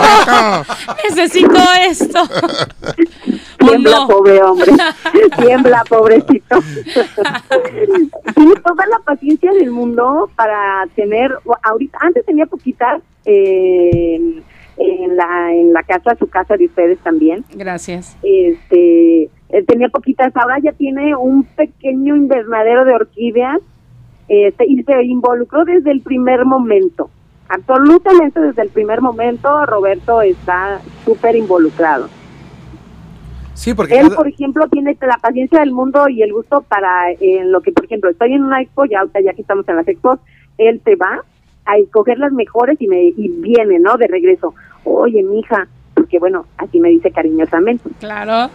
necesito 1.08 1.56
esto. 1.88 2.20
¿O 2.22 3.66
Tiembla, 3.66 3.90
no? 4.00 4.08
pobre 4.08 4.42
hombre. 4.42 4.72
Tiembla, 5.38 5.84
pobrecito. 5.88 6.58
Tiene 8.34 8.54
toda 8.56 8.86
la 8.86 8.98
paciencia 9.04 9.52
del 9.52 9.70
mundo 9.70 10.28
para 10.36 10.84
tener, 10.96 11.30
ahorita, 11.62 11.98
antes 12.00 12.24
tenía 12.26 12.46
poquitas 12.46 13.00
eh, 13.24 14.42
en, 14.76 15.16
la, 15.16 15.52
en 15.52 15.72
la 15.72 15.82
casa, 15.82 16.14
su 16.16 16.26
casa 16.28 16.56
de 16.56 16.66
ustedes 16.66 16.98
también. 17.00 17.44
Gracias. 17.54 18.16
este 18.22 19.30
él 19.50 19.66
tenía 19.66 19.90
poquitas, 19.90 20.34
ahora 20.34 20.58
ya 20.60 20.72
tiene 20.72 21.14
un 21.14 21.44
pequeño 21.44 22.16
invernadero 22.16 22.86
de 22.86 22.94
orquídeas 22.94 23.60
este, 24.26 24.64
y 24.66 24.82
se 24.82 25.02
involucró 25.04 25.66
desde 25.66 25.90
el 25.90 26.00
primer 26.00 26.46
momento. 26.46 27.10
Absolutamente 27.50 28.40
desde 28.40 28.62
el 28.62 28.70
primer 28.70 29.02
momento 29.02 29.66
Roberto 29.66 30.22
está 30.22 30.80
súper 31.04 31.36
involucrado. 31.36 32.08
Sí, 33.52 33.74
porque 33.74 33.94
Él, 33.98 34.04
cada- 34.04 34.16
por 34.16 34.26
ejemplo, 34.28 34.66
tiene 34.68 34.96
la 35.02 35.18
paciencia 35.18 35.60
del 35.60 35.72
mundo 35.72 36.08
y 36.08 36.22
el 36.22 36.32
gusto 36.32 36.62
para 36.62 37.10
en 37.20 37.52
lo 37.52 37.60
que, 37.60 37.72
por 37.72 37.84
ejemplo, 37.84 38.08
estoy 38.08 38.32
en 38.32 38.44
una 38.44 38.62
expo, 38.62 38.86
ya 38.86 39.00
ahorita 39.00 39.20
ya 39.20 39.34
que 39.34 39.42
estamos 39.42 39.68
en 39.68 39.76
las 39.76 39.86
expos, 39.86 40.18
él 40.56 40.80
te 40.82 40.96
va 40.96 41.22
a 41.64 41.76
escoger 41.78 42.18
las 42.18 42.32
mejores 42.32 42.80
y 42.80 42.88
me 42.88 43.04
y 43.04 43.28
viene, 43.28 43.78
¿no? 43.78 43.96
De 43.96 44.06
regreso. 44.06 44.54
Oye, 44.84 45.22
mija, 45.22 45.68
porque 45.94 46.18
bueno, 46.18 46.46
así 46.58 46.80
me 46.80 46.90
dice 46.90 47.10
cariñosamente. 47.10 47.88
Claro. 48.00 48.50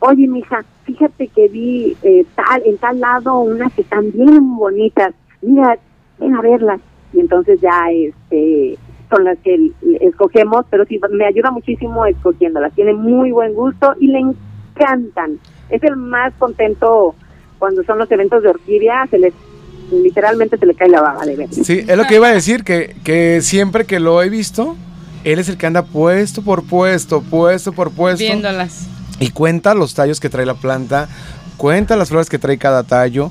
Oye, 0.00 0.26
mija, 0.28 0.64
fíjate 0.84 1.28
que 1.28 1.48
vi 1.48 1.96
eh, 2.02 2.24
tal 2.34 2.62
en 2.64 2.78
tal 2.78 3.00
lado 3.00 3.40
unas 3.40 3.72
que 3.74 3.82
están 3.82 4.10
bien 4.12 4.56
bonitas. 4.56 5.14
Mira, 5.42 5.78
ven 6.18 6.34
a 6.34 6.40
verlas. 6.40 6.80
Y 7.12 7.20
entonces 7.20 7.60
ya 7.60 7.90
este 7.90 8.78
son 9.10 9.24
las 9.24 9.38
que 9.38 9.72
escogemos, 10.00 10.64
pero 10.70 10.84
sí 10.84 11.00
me 11.10 11.26
ayuda 11.26 11.50
muchísimo 11.50 12.06
escogiéndolas. 12.06 12.72
Tiene 12.74 12.94
muy 12.94 13.32
buen 13.32 13.54
gusto 13.54 13.94
y 13.98 14.06
le 14.06 14.20
encantan. 14.20 15.38
Es 15.68 15.82
el 15.82 15.96
más 15.96 16.32
contento 16.34 17.14
cuando 17.58 17.82
son 17.82 17.98
los 17.98 18.10
eventos 18.10 18.42
de 18.42 18.50
orquídea, 18.50 19.06
se 19.08 19.18
les 19.18 19.34
literalmente 19.90 20.56
se 20.58 20.66
le 20.66 20.74
cae 20.74 20.88
la 20.88 21.00
baba 21.00 21.24
de 21.24 21.36
ver. 21.36 21.48
Sí, 21.52 21.84
es 21.86 21.96
lo 21.96 22.04
que 22.04 22.16
iba 22.16 22.28
a 22.28 22.32
decir, 22.32 22.64
que, 22.64 22.96
que 23.04 23.40
siempre 23.42 23.84
que 23.86 24.00
lo 24.00 24.22
he 24.22 24.28
visto, 24.28 24.76
él 25.24 25.38
es 25.38 25.48
el 25.48 25.56
que 25.56 25.66
anda 25.66 25.84
puesto 25.84 26.42
por 26.42 26.64
puesto, 26.64 27.22
puesto 27.22 27.72
por 27.72 27.90
puesto. 27.90 28.18
Viéndolas. 28.18 28.86
Y 29.18 29.30
cuenta 29.30 29.74
los 29.74 29.94
tallos 29.94 30.20
que 30.20 30.28
trae 30.30 30.46
la 30.46 30.54
planta, 30.54 31.08
cuenta 31.56 31.96
las 31.96 32.08
flores 32.08 32.28
que 32.30 32.38
trae 32.38 32.56
cada 32.58 32.84
tallo. 32.84 33.30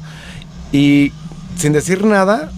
Y 0.71 1.11
sin 1.57 1.73
decir 1.73 2.05
nada, 2.05 2.51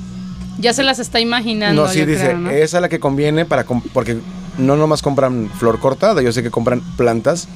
Ya 0.60 0.74
se 0.74 0.84
las 0.84 1.00
está 1.00 1.20
imaginando. 1.20 1.84
no, 1.84 1.90
sí 1.90 2.00
yo 2.00 2.06
dice, 2.06 2.26
creo, 2.26 2.38
¿no? 2.38 2.50
esa 2.52 2.78
es 2.78 2.82
la 2.82 2.90
que 2.90 3.00
conviene 3.00 3.46
para... 3.46 3.64
Porque 3.94 4.18
no 4.58 4.76
nomás 4.76 5.02
compran 5.02 5.50
flor 5.58 5.80
cortada, 5.80 6.22
yo 6.22 6.32
sé 6.34 6.44
que 6.44 6.52
compran 6.52 6.82
plantas. 6.98 7.48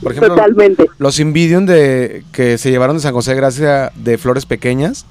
Por 0.00 0.12
ejemplo, 0.12 0.34
Totalmente. 0.36 0.86
los 0.98 1.18
Invidium 1.18 1.66
de, 1.66 2.22
que 2.32 2.56
se 2.58 2.70
llevaron 2.70 2.96
de 2.96 3.02
San 3.02 3.14
José 3.14 3.34
Gracia 3.34 3.90
de 3.96 4.16
flores 4.18 4.46
pequeñas. 4.46 5.06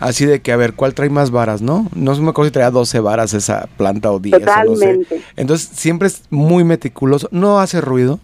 Así 0.00 0.26
de 0.26 0.42
que, 0.42 0.52
a 0.52 0.56
ver, 0.56 0.74
¿cuál 0.74 0.92
trae 0.92 1.08
más 1.08 1.30
varas, 1.30 1.62
no? 1.62 1.88
No 1.94 2.14
me 2.16 2.30
acuerdo 2.30 2.48
si 2.48 2.52
traía 2.52 2.70
12 2.70 3.00
varas 3.00 3.32
esa 3.32 3.68
planta 3.76 4.10
o 4.10 4.18
10. 4.18 4.34
o 4.36 4.38
no 4.40 4.44
sé. 4.46 4.54
Totalmente. 4.64 5.22
Entonces, 5.36 5.70
siempre 5.72 6.08
es 6.08 6.22
muy 6.30 6.64
meticuloso. 6.64 7.28
No 7.30 7.60
hace 7.60 7.80
ruido. 7.80 8.18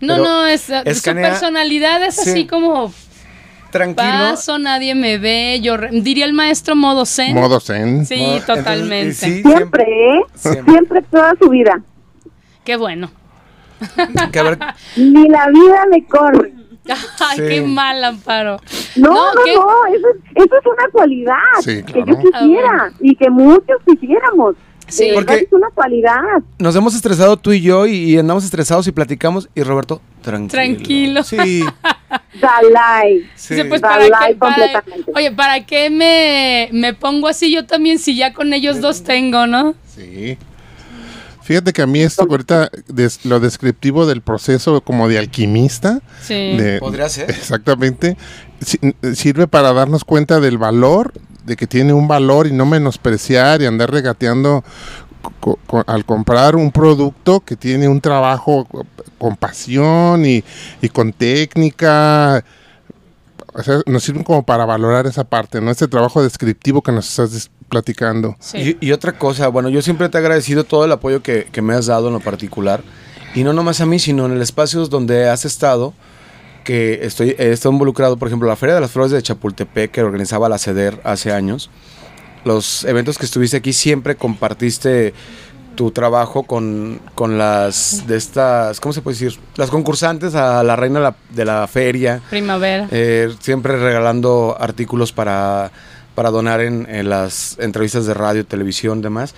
No, 0.00 0.18
no, 0.18 0.46
es, 0.46 0.62
su 0.62 0.72
escanea- 0.74 1.30
personalidad 1.30 2.02
es 2.04 2.16
Sí. 2.16 2.30
así 2.30 2.46
como 2.46 2.92
Tranquilo. 3.70 4.08
paso, 4.10 4.58
nadie 4.58 4.94
me 4.94 5.18
ve. 5.18 5.60
Yo 5.62 5.76
re- 5.76 5.90
diría 5.92 6.24
el 6.24 6.32
maestro 6.32 6.74
modo 6.74 7.06
zen. 7.06 7.34
Modo 7.34 7.60
zen. 7.60 8.04
Sí, 8.06 8.40
totalmente. 8.46 9.14
sí, 9.14 9.42
Siempre, 9.42 9.84
¿eh? 9.84 10.20
Siempre. 10.34 10.72
Siempre, 10.72 11.02
toda 11.10 11.34
su 11.40 11.48
vida. 11.50 11.80
Qué 12.64 12.76
bueno. 12.76 13.10
Que 14.32 14.38
a 14.38 14.42
ver, 14.44 14.58
Ni 14.96 15.28
la 15.28 15.48
vida 15.48 15.86
le 15.90 16.04
corre. 16.06 16.52
Ay, 17.20 17.36
Sí. 17.38 17.42
qué 17.48 17.62
mal, 17.62 18.02
Amparo. 18.04 18.58
No, 18.96 19.08
No, 19.10 19.34
no, 19.34 19.42
no, 19.44 19.94
eso, 19.94 20.06
es- 20.08 20.44
eso 20.44 20.56
es 20.58 20.66
una 20.66 20.88
cualidad 20.92 21.36
Sí, 21.62 21.82
que 21.84 22.00
yo 22.06 22.18
quisiera 22.18 22.34
Ah, 22.34 22.46
bueno. 22.46 22.96
y 23.00 23.14
que 23.16 23.30
muchos 23.30 23.76
quisiéramos. 23.86 24.56
Sí. 24.88 25.10
Porque- 25.14 25.34
es 25.36 25.52
una 25.52 25.68
cualidad. 25.70 26.20
nos 26.58 26.76
hemos 26.76 26.94
estresado 26.94 27.36
tú 27.38 27.52
y 27.52 27.62
yo 27.62 27.86
y, 27.86 27.94
y 27.94 28.18
andamos 28.18 28.44
estresados 28.44 28.86
y 28.88 28.92
platicamos. 28.92 29.48
Y 29.54 29.62
Roberto, 29.62 30.02
tranquilo. 30.22 30.50
Tranquilo. 30.50 31.22
Sí. 31.22 31.64
Dalai. 32.40 33.26
sí. 33.34 33.54
Dice, 33.54 33.66
pues, 33.68 33.80
Dalai 33.80 34.10
¿para 34.10 34.26
qué, 34.26 34.34
para- 34.34 34.54
completamente. 34.82 35.12
oye, 35.14 35.30
¿para 35.32 35.64
qué 35.64 35.88
me, 35.90 36.68
me 36.72 36.94
pongo 36.94 37.28
así 37.28 37.52
yo 37.52 37.64
también 37.64 37.98
si 37.98 38.16
ya 38.16 38.32
con 38.34 38.52
ellos 38.52 38.80
dos 38.80 39.02
tengo, 39.04 39.46
no? 39.46 39.74
Sí. 39.86 40.36
Fíjate 41.42 41.72
que 41.72 41.82
a 41.82 41.86
mí 41.86 42.00
esto 42.00 42.22
ahorita 42.28 42.70
des- 42.88 43.24
lo 43.24 43.40
descriptivo 43.40 44.06
del 44.06 44.22
proceso 44.22 44.80
como 44.80 45.08
de 45.08 45.18
alquimista, 45.18 46.00
Sí. 46.22 46.34
de- 46.56 46.78
Podría 46.80 47.08
ser. 47.08 47.30
exactamente, 47.30 48.16
si- 48.64 48.78
sirve 49.14 49.46
para 49.48 49.72
darnos 49.72 50.04
cuenta 50.04 50.40
del 50.40 50.58
valor, 50.58 51.12
de 51.44 51.56
que 51.56 51.66
tiene 51.66 51.92
un 51.92 52.06
valor 52.06 52.46
y 52.46 52.52
no 52.52 52.64
menospreciar 52.66 53.60
y 53.62 53.66
andar 53.66 53.90
regateando 53.90 54.62
co- 55.40 55.58
co- 55.66 55.84
al 55.86 56.04
comprar 56.04 56.54
un 56.56 56.70
producto 56.70 57.40
que 57.40 57.56
tiene 57.56 57.88
un 57.88 58.00
trabajo 58.00 58.66
con 59.18 59.36
pasión 59.36 60.24
y, 60.24 60.42
y 60.80 60.88
con 60.88 61.12
técnica. 61.12 62.44
O 63.54 63.62
sea, 63.62 63.80
nos 63.86 64.02
sirven 64.04 64.22
como 64.24 64.44
para 64.44 64.64
valorar 64.64 65.06
esa 65.06 65.24
parte, 65.24 65.60
¿no? 65.60 65.70
Ese 65.70 65.86
trabajo 65.88 66.22
descriptivo 66.22 66.80
que 66.82 66.90
nos 66.92 67.08
estás 67.08 67.50
platicando. 67.72 68.36
Sí. 68.38 68.76
Y, 68.80 68.88
y 68.88 68.92
otra 68.92 69.12
cosa, 69.12 69.48
bueno, 69.48 69.70
yo 69.70 69.80
siempre 69.80 70.10
te 70.10 70.18
he 70.18 70.20
agradecido 70.20 70.64
todo 70.64 70.84
el 70.84 70.92
apoyo 70.92 71.22
que, 71.22 71.48
que 71.50 71.62
me 71.62 71.72
has 71.72 71.86
dado 71.86 72.08
en 72.08 72.12
lo 72.12 72.20
particular. 72.20 72.82
Y 73.34 73.44
no 73.44 73.54
nomás 73.54 73.80
a 73.80 73.86
mí, 73.86 73.98
sino 73.98 74.26
en 74.26 74.32
el 74.32 74.42
espacio 74.42 74.86
donde 74.86 75.30
has 75.30 75.46
estado, 75.46 75.94
que 76.64 77.00
estoy, 77.02 77.34
he 77.38 77.50
estado 77.50 77.72
involucrado, 77.72 78.18
por 78.18 78.28
ejemplo, 78.28 78.46
la 78.46 78.56
Feria 78.56 78.74
de 78.74 78.82
las 78.82 78.90
Flores 78.90 79.10
de 79.10 79.22
Chapultepec, 79.22 79.90
que 79.90 80.02
organizaba 80.02 80.50
la 80.50 80.58
CEDER 80.58 81.00
hace 81.02 81.32
años. 81.32 81.70
Los 82.44 82.84
eventos 82.84 83.16
que 83.16 83.24
estuviste 83.24 83.56
aquí 83.56 83.72
siempre 83.72 84.16
compartiste 84.16 85.14
tu 85.74 85.90
trabajo 85.92 86.42
con, 86.42 87.00
con 87.14 87.38
las 87.38 88.06
de 88.06 88.18
estas, 88.18 88.78
¿cómo 88.80 88.92
se 88.92 89.00
puede 89.00 89.16
decir? 89.18 89.40
Las 89.56 89.70
concursantes 89.70 90.34
a 90.34 90.62
la 90.62 90.76
reina 90.76 90.98
de 90.98 91.04
la, 91.04 91.16
de 91.30 91.44
la 91.46 91.66
feria. 91.66 92.20
Primavera. 92.28 92.86
Eh, 92.90 93.34
siempre 93.40 93.78
regalando 93.78 94.54
artículos 94.60 95.12
para, 95.12 95.72
para 96.14 96.30
donar 96.30 96.60
en, 96.60 96.86
las 97.08 97.56
entrevistas 97.58 98.06
de 98.06 98.14
radio, 98.14 98.46
televisión, 98.46 99.02
demás. 99.02 99.34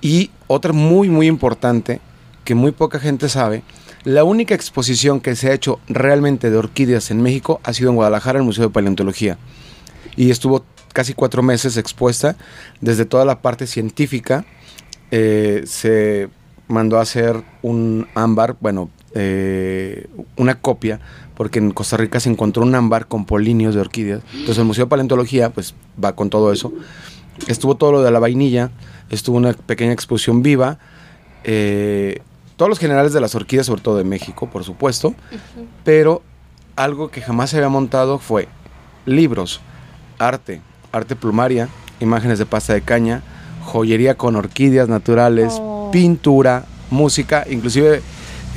Y 0.00 0.30
otra 0.46 0.72
muy, 0.72 1.08
muy 1.08 1.26
importante, 1.26 2.00
que 2.44 2.54
muy 2.54 2.72
poca 2.72 2.98
gente 2.98 3.28
sabe, 3.28 3.62
la 4.04 4.24
única 4.24 4.54
exposición 4.54 5.20
que 5.20 5.34
se 5.34 5.50
ha 5.50 5.54
hecho 5.54 5.80
realmente 5.88 6.50
de 6.50 6.56
orquídeas 6.56 7.10
en 7.10 7.22
México 7.22 7.60
ha 7.64 7.72
sido 7.72 7.90
en 7.90 7.96
Guadalajara, 7.96 8.38
en 8.38 8.42
el 8.42 8.46
Museo 8.46 8.64
de 8.64 8.70
Paleontología. 8.70 9.38
Y 10.16 10.30
estuvo 10.30 10.64
casi 10.92 11.12
cuatro 11.12 11.42
meses 11.42 11.76
expuesta 11.76 12.36
desde 12.80 13.04
toda 13.04 13.24
la 13.24 13.40
parte 13.40 13.66
científica. 13.66 14.44
eh, 15.10 15.62
se 15.66 16.28
mandó 16.68 16.98
a 16.98 17.02
hacer 17.02 17.42
un 17.62 18.08
ámbar, 18.14 18.56
bueno, 18.60 18.90
eh, 19.14 20.06
una 20.36 20.60
copia, 20.60 21.00
porque 21.36 21.58
en 21.58 21.70
Costa 21.70 21.96
Rica 21.96 22.18
se 22.20 22.30
encontró 22.30 22.62
un 22.62 22.74
ámbar 22.74 23.06
con 23.06 23.24
polinios 23.24 23.74
de 23.74 23.80
orquídeas. 23.80 24.22
Entonces 24.32 24.58
el 24.58 24.64
Museo 24.64 24.86
de 24.86 24.90
Paleontología, 24.90 25.50
pues 25.50 25.74
va 26.02 26.14
con 26.14 26.30
todo 26.30 26.52
eso. 26.52 26.72
Estuvo 27.46 27.74
todo 27.76 27.92
lo 27.92 28.02
de 28.02 28.10
la 28.10 28.18
vainilla, 28.18 28.70
estuvo 29.10 29.36
una 29.36 29.52
pequeña 29.52 29.92
exposición 29.92 30.42
viva. 30.42 30.78
eh, 31.44 32.20
todos 32.56 32.70
los 32.70 32.78
generales 32.78 33.12
de 33.12 33.20
las 33.20 33.34
orquídeas, 33.34 33.66
sobre 33.66 33.82
todo 33.82 33.98
de 33.98 34.04
México, 34.04 34.48
por 34.48 34.64
supuesto. 34.64 35.14
Pero 35.84 36.22
algo 36.74 37.10
que 37.10 37.20
jamás 37.20 37.50
se 37.50 37.58
había 37.58 37.68
montado 37.68 38.18
fue 38.18 38.48
libros, 39.04 39.60
arte, 40.18 40.62
arte 40.90 41.14
plumaria, 41.16 41.68
imágenes 42.00 42.38
de 42.38 42.46
pasta 42.46 42.72
de 42.72 42.80
caña, 42.80 43.22
joyería 43.62 44.16
con 44.16 44.36
orquídeas 44.36 44.88
naturales, 44.88 45.52
Oh. 45.60 45.90
pintura, 45.92 46.64
música, 46.90 47.44
inclusive 47.50 48.00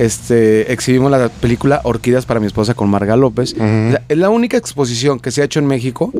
este 0.00 0.72
exhibimos 0.72 1.10
la 1.10 1.28
película 1.28 1.80
Orquídeas 1.84 2.24
para 2.26 2.40
mi 2.40 2.46
esposa 2.46 2.74
con 2.74 2.88
Marga 2.88 3.16
López. 3.16 3.56
La- 3.56 4.02
es 4.08 4.16
la 4.18 4.30
única 4.30 4.56
exposición 4.56 5.20
que 5.20 5.30
se 5.30 5.42
ha 5.42 5.44
hecho 5.44 5.58
en 5.60 5.66
México 5.66 6.12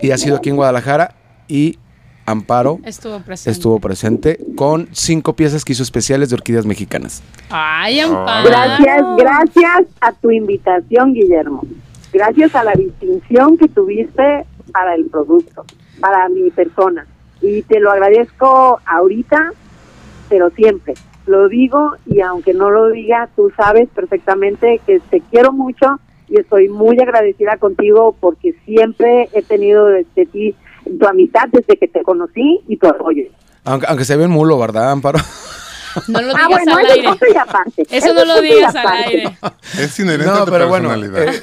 y 0.00 0.12
ha 0.12 0.18
sido 0.18 0.36
aquí 0.36 0.50
en 0.50 0.56
Guadalajara 0.56 1.14
y 1.48 1.78
Amparo 2.24 2.80
Estuvo 2.84 3.20
presente. 3.20 3.50
estuvo 3.50 3.78
presente 3.80 4.38
con 4.56 4.88
cinco 4.92 5.34
piezas 5.34 5.64
que 5.64 5.72
hizo 5.72 5.82
especiales 5.82 6.28
de 6.30 6.34
orquídeas 6.34 6.66
mexicanas. 6.66 7.22
Ay, 7.50 8.00
Amparo. 8.00 8.48
Gracias, 8.48 9.02
gracias 9.16 9.86
a 10.00 10.12
tu 10.12 10.30
invitación, 10.30 11.12
Guillermo. 11.14 11.62
Gracias 12.12 12.54
a 12.54 12.64
la 12.64 12.72
distinción 12.72 13.56
que 13.58 13.68
tuviste 13.68 14.44
para 14.72 14.94
el 14.94 15.04
producto, 15.06 15.64
para 16.00 16.28
mi 16.28 16.50
persona. 16.50 17.06
Y 17.42 17.62
te 17.62 17.78
lo 17.80 17.90
agradezco 17.92 18.80
ahorita, 18.86 19.50
pero 20.28 20.50
siempre. 20.50 20.94
Lo 21.26 21.48
digo 21.48 21.92
y 22.06 22.20
aunque 22.20 22.54
no 22.54 22.70
lo 22.70 22.88
diga, 22.90 23.28
tú 23.34 23.50
sabes 23.56 23.88
perfectamente 23.94 24.80
que 24.86 25.00
te 25.10 25.20
quiero 25.22 25.52
mucho 25.52 25.98
y 26.28 26.38
estoy 26.40 26.68
muy 26.68 26.98
agradecida 27.00 27.56
contigo 27.56 28.16
porque 28.20 28.54
siempre 28.64 29.28
he 29.32 29.42
tenido 29.42 29.86
de, 29.86 30.06
de 30.14 30.26
ti 30.26 30.54
tu 31.00 31.06
amistad 31.06 31.48
desde 31.50 31.76
que 31.76 31.88
te 31.88 32.02
conocí 32.02 32.60
y 32.68 32.76
tu 32.76 32.86
apoyo. 32.86 33.24
Aunque, 33.64 33.86
aunque 33.88 34.04
se 34.04 34.16
ve 34.16 34.24
en 34.24 34.30
mulo, 34.30 34.58
¿verdad, 34.58 34.90
Amparo? 34.92 35.18
No 36.08 36.20
lo 36.20 36.28
digas 36.28 36.42
Ah, 36.44 36.48
bueno, 36.50 36.76
al 36.76 36.84
eso 36.84 36.92
aire. 36.92 37.02
es 37.04 37.08
punto 37.08 37.26
y 37.32 37.36
aparte. 37.38 37.86
Eso 37.90 38.12
no 38.14 38.24
lo 38.26 38.40
digas 38.42 38.76
al 38.76 38.86
aire. 38.86 39.38
Es 39.80 39.98
inherente 39.98 40.28
a 40.28 40.34
No, 40.34 40.44
tu 40.44 40.52
pero 40.52 40.68
bueno, 40.68 40.90
personalidad. 40.90 41.34
eh, 41.34 41.40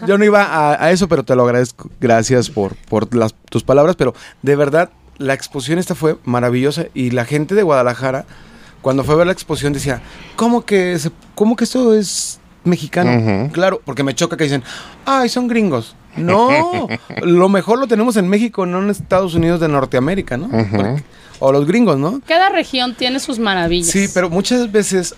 no, 0.00 0.06
yo 0.08 0.18
no 0.18 0.24
iba 0.24 0.42
a, 0.42 0.84
a 0.84 0.90
eso, 0.90 1.08
pero 1.08 1.22
te 1.22 1.36
lo 1.36 1.44
agradezco. 1.44 1.88
Gracias 2.00 2.50
por, 2.50 2.74
por 2.88 3.14
las, 3.14 3.32
tus 3.48 3.62
palabras, 3.62 3.94
pero 3.96 4.12
de 4.42 4.56
verdad, 4.56 4.90
la 5.18 5.34
exposición 5.34 5.78
esta 5.78 5.94
fue 5.94 6.16
maravillosa 6.24 6.86
y 6.94 7.12
la 7.12 7.24
gente 7.24 7.54
de 7.54 7.62
Guadalajara, 7.62 8.24
cuando 8.82 9.02
fue 9.04 9.14
a 9.14 9.18
ver 9.18 9.26
la 9.26 9.32
exposición, 9.32 9.72
decía, 9.72 10.02
¿cómo 10.36 10.64
que, 10.66 10.98
se- 10.98 11.10
cómo 11.34 11.56
que 11.56 11.64
esto 11.64 11.94
es 11.94 12.38
mexicano? 12.64 13.48
Claro, 13.52 13.80
porque 13.84 14.02
me 14.02 14.14
choca 14.14 14.36
que 14.36 14.44
dicen, 14.44 14.62
ay, 15.06 15.28
son 15.30 15.48
gringos. 15.48 15.96
No, 16.16 16.86
lo 17.22 17.48
mejor 17.48 17.78
lo 17.78 17.86
tenemos 17.86 18.16
en 18.18 18.28
México, 18.28 18.66
no 18.66 18.82
en 18.82 18.90
Estados 18.90 19.34
Unidos 19.34 19.60
de 19.60 19.68
Norteamérica, 19.68 20.36
¿no? 20.36 20.48
Porque- 20.50 21.02
o 21.38 21.50
los 21.50 21.66
gringos, 21.66 21.96
¿no? 21.98 22.20
Cada 22.26 22.50
región 22.50 22.94
tiene 22.94 23.18
sus 23.18 23.38
maravillas. 23.40 23.88
Sí, 23.90 24.06
pero 24.14 24.30
muchas 24.30 24.70
veces 24.70 25.14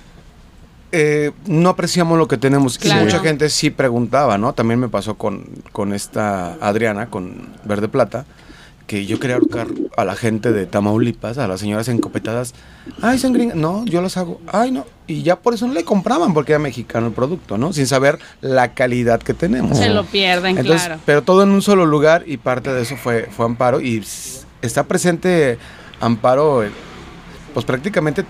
eh, 0.93 1.33
no 1.47 1.71
apreciamos 1.71 2.17
lo 2.19 2.29
que 2.29 2.37
tenemos. 2.39 2.79
Claro. 2.79 3.01
Y 3.01 3.05
mucha 3.05 3.19
gente 3.19 3.51
sí 3.51 3.69
preguntaba, 3.71 4.39
¿no? 4.39 4.53
También 4.55 4.79
me 4.81 4.89
pasó 4.89 5.17
con, 5.17 5.45
con 5.73 5.93
esta 5.93 6.55
Adriana, 6.61 7.11
con 7.11 7.49
Verde 7.65 7.89
Plata, 7.89 8.25
que 8.87 9.07
yo 9.07 9.19
quería 9.19 9.37
ahorcar 9.37 9.69
a 9.97 10.05
la 10.05 10.15
gente 10.15 10.53
de 10.53 10.67
Tamaulipas, 10.67 11.39
a 11.39 11.49
las 11.49 11.61
señoras 11.61 11.89
encopetadas. 11.89 12.53
Ay, 13.01 13.19
son 13.19 13.33
gringas. 13.33 13.57
No, 13.57 13.85
yo 13.87 14.03
las 14.03 14.17
hago. 14.19 14.41
Ay, 14.47 14.73
no. 14.73 14.85
Y 15.07 15.23
ya 15.23 15.37
por 15.37 15.55
eso 15.55 15.67
no 15.67 15.73
le 15.73 15.85
compraban, 15.85 16.35
porque 16.35 16.53
era 16.53 16.59
mexicano 16.59 17.07
el 17.07 17.13
producto, 17.15 17.57
¿no? 17.57 17.73
Sin 17.73 17.87
saber 17.87 18.19
la 18.43 18.75
calidad 18.75 19.23
que 19.23 19.33
tenemos. 19.33 19.79
Se 19.79 19.89
lo 19.89 20.05
pierden, 20.05 20.59
Entonces, 20.59 20.87
claro. 20.87 21.01
pero 21.07 21.23
todo 21.23 21.43
en 21.45 21.51
un 21.51 21.63
solo 21.63 21.87
lugar 21.87 22.25
y 22.27 22.37
parte 22.37 22.73
de 22.75 22.83
eso 22.83 22.97
fue, 22.97 23.29
fue 23.35 23.47
Amparo 23.47 23.81
y 23.81 24.05
está 24.61 24.85
presente 24.85 25.59
Amparo, 26.01 26.63
eh, 26.65 26.71
pues 27.55 27.65
prácticamente 27.65 28.25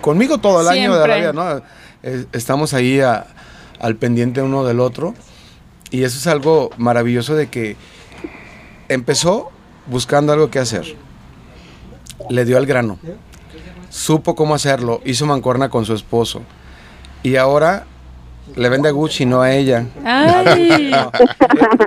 conmigo 0.00 0.38
todo 0.38 0.60
el 0.60 0.68
año 0.68 0.96
de 0.98 1.04
vida, 1.18 1.32
¿no? 1.32 1.62
Eh, 2.02 2.24
estamos 2.32 2.74
ahí 2.74 3.00
a- 3.00 3.26
al 3.78 3.94
pendiente 3.96 4.42
uno 4.42 4.64
del 4.64 4.80
otro 4.80 5.14
y 5.90 6.02
eso 6.02 6.18
es 6.18 6.26
algo 6.26 6.70
maravilloso 6.78 7.34
de 7.36 7.48
que 7.48 7.76
empezó 8.88 9.50
buscando 9.90 10.32
algo 10.32 10.50
que 10.50 10.58
hacer, 10.58 10.96
le 12.28 12.44
dio 12.44 12.56
al 12.56 12.66
grano, 12.66 12.98
supo 13.88 14.34
cómo 14.34 14.54
hacerlo, 14.54 15.00
hizo 15.04 15.26
mancuerna 15.26 15.68
con 15.68 15.84
su 15.84 15.94
esposo 15.94 16.42
y 17.22 17.36
ahora 17.36 17.86
le 18.56 18.68
vende 18.68 18.88
a 18.88 18.92
Gucci, 18.92 19.26
no 19.26 19.42
a 19.42 19.52
ella. 19.52 19.86
Ay. 20.04 20.90
No. 20.90 21.12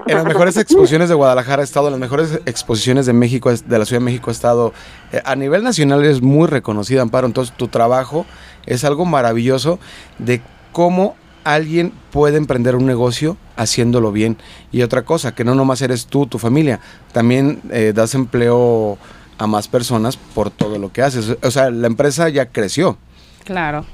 En 0.07 0.15
las 0.15 0.25
mejores 0.25 0.55
exposiciones 0.55 1.09
de 1.09 1.15
Guadalajara 1.15 1.61
ha 1.61 1.65
estado, 1.65 1.87
en 1.87 1.91
las 1.91 1.99
mejores 1.99 2.39
exposiciones 2.45 3.05
de 3.05 3.11
México, 3.13 3.51
de 3.51 3.79
la 3.79 3.85
Ciudad 3.85 3.99
de 3.99 4.05
México 4.05 4.29
ha 4.29 4.33
estado. 4.33 4.73
eh, 5.11 5.21
a 5.25 5.35
nivel 5.35 5.63
nacional 5.63 6.05
es 6.05 6.21
muy 6.21 6.47
reconocida, 6.47 7.01
Amparo. 7.01 7.27
Entonces, 7.27 7.53
tu 7.57 7.67
trabajo 7.67 8.25
es 8.65 8.85
algo 8.85 9.05
maravilloso 9.05 9.79
de 10.19 10.41
cómo 10.71 11.15
alguien 11.43 11.91
puede 12.11 12.37
emprender 12.37 12.75
un 12.75 12.85
negocio 12.85 13.37
haciéndolo 13.55 14.11
bien. 14.11 14.37
Y 14.71 14.81
otra 14.81 15.03
cosa, 15.03 15.33
que 15.35 15.43
no 15.43 15.55
nomás 15.55 15.81
eres 15.81 16.07
tú, 16.07 16.25
tu 16.27 16.39
familia, 16.39 16.79
también 17.11 17.61
eh, 17.71 17.91
das 17.95 18.15
empleo 18.15 18.97
a 19.37 19.47
más 19.47 19.67
personas 19.67 20.17
por 20.17 20.49
todo 20.51 20.77
lo 20.77 20.91
que 20.91 21.01
haces. 21.01 21.35
O 21.41 21.51
sea, 21.51 21.69
la 21.69 21.87
empresa 21.87 22.29
ya 22.29 22.45
creció. 22.47 22.97
Claro. 23.43 23.85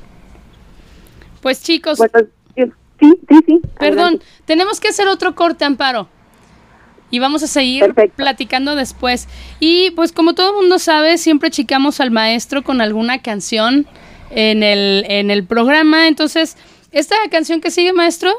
Pues 1.41 1.61
chicos, 1.63 1.97
Bueno, 1.97 2.11
sí, 2.55 2.65
sí, 2.99 3.35
sí. 3.45 3.61
perdón, 3.79 3.99
adelante. 3.99 4.25
tenemos 4.45 4.79
que 4.79 4.89
hacer 4.89 5.07
otro 5.07 5.35
corte, 5.35 5.65
Amparo. 5.65 6.07
Y 7.11 7.17
vamos 7.19 7.41
a 7.41 7.47
seguir 7.47 7.81
Perfecto. 7.85 8.17
platicando 8.17 8.75
después. 8.75 9.27
Y 9.59 9.91
pues 9.91 10.11
como 10.11 10.35
todo 10.35 10.49
el 10.51 10.55
mundo 10.57 10.77
sabe, 10.77 11.17
siempre 11.17 11.49
chicamos 11.49 11.99
al 12.01 12.11
maestro 12.11 12.63
con 12.63 12.81
alguna 12.81 13.21
canción 13.21 13.87
en 14.29 14.61
el, 14.61 15.05
en 15.07 15.31
el 15.31 15.43
programa. 15.43 16.07
Entonces, 16.07 16.55
esta 16.91 17.15
canción 17.31 17.61
que 17.61 17.71
sigue, 17.71 17.93
maestro, 17.93 18.31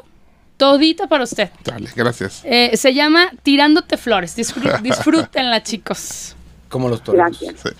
todita 0.56 1.06
para 1.06 1.24
usted. 1.24 1.50
Dale, 1.64 1.88
gracias. 1.94 2.42
Eh, 2.44 2.76
se 2.76 2.92
llama 2.94 3.30
Tirándote 3.42 3.96
Flores. 3.96 4.36
Disfrú- 4.36 4.80
disfrútenla, 4.82 5.62
chicos. 5.62 6.34
Como 6.68 6.88
los 6.88 7.02
toreros. 7.02 7.38
Gracias. 7.40 7.60
Sí. 7.62 7.70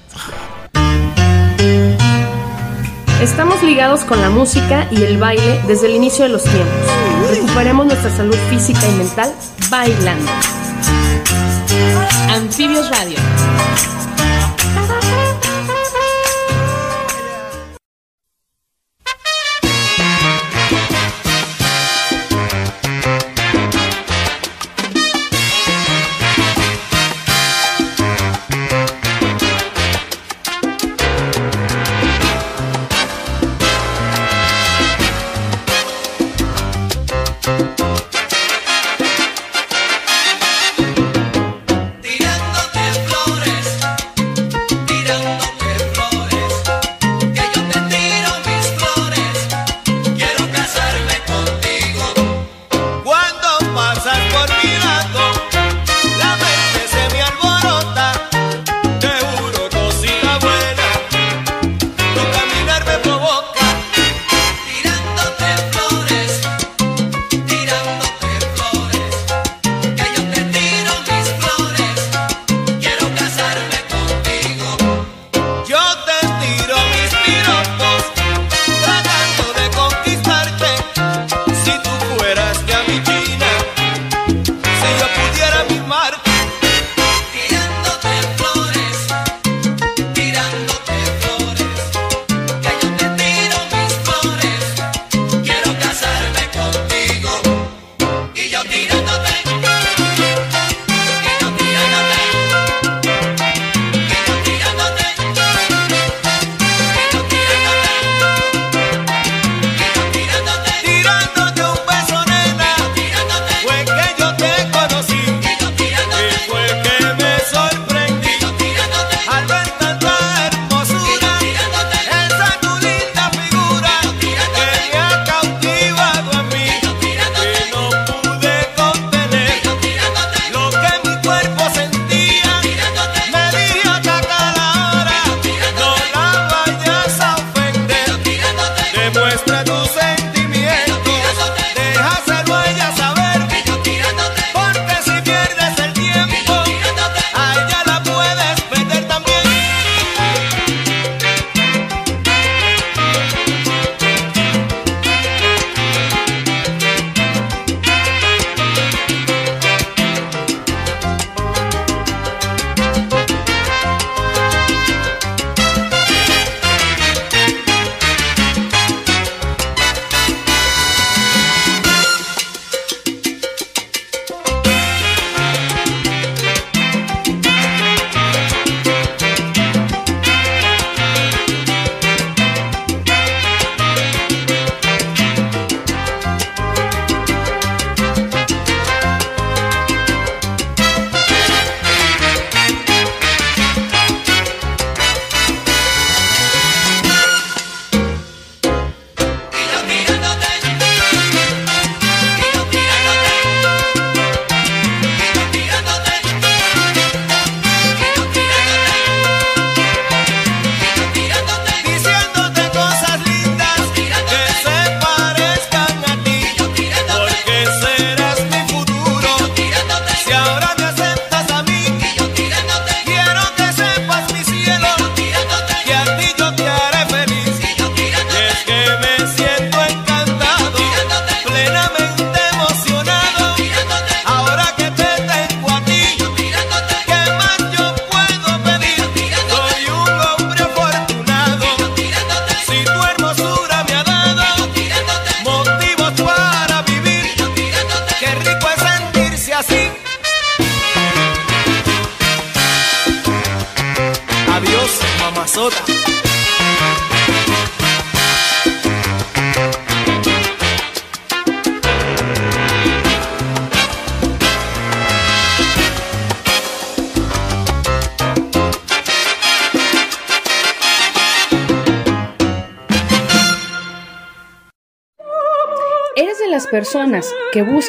Estamos 3.23 3.63
ligados 3.63 4.01
con 4.05 4.21
la 4.23 4.31
música 4.31 4.89
y 4.91 5.03
el 5.03 5.19
baile 5.19 5.61
desde 5.67 5.87
el 5.89 5.95
inicio 5.95 6.25
de 6.25 6.31
los 6.31 6.43
tiempos. 6.43 6.75
Recuperemos 7.31 7.85
nuestra 7.87 8.11
salud 8.17 8.37
física 8.49 8.81
y 8.89 8.93
mental 8.93 9.33
bailando. 9.69 10.33
Anfibios 12.31 12.89
Radio. 12.91 13.19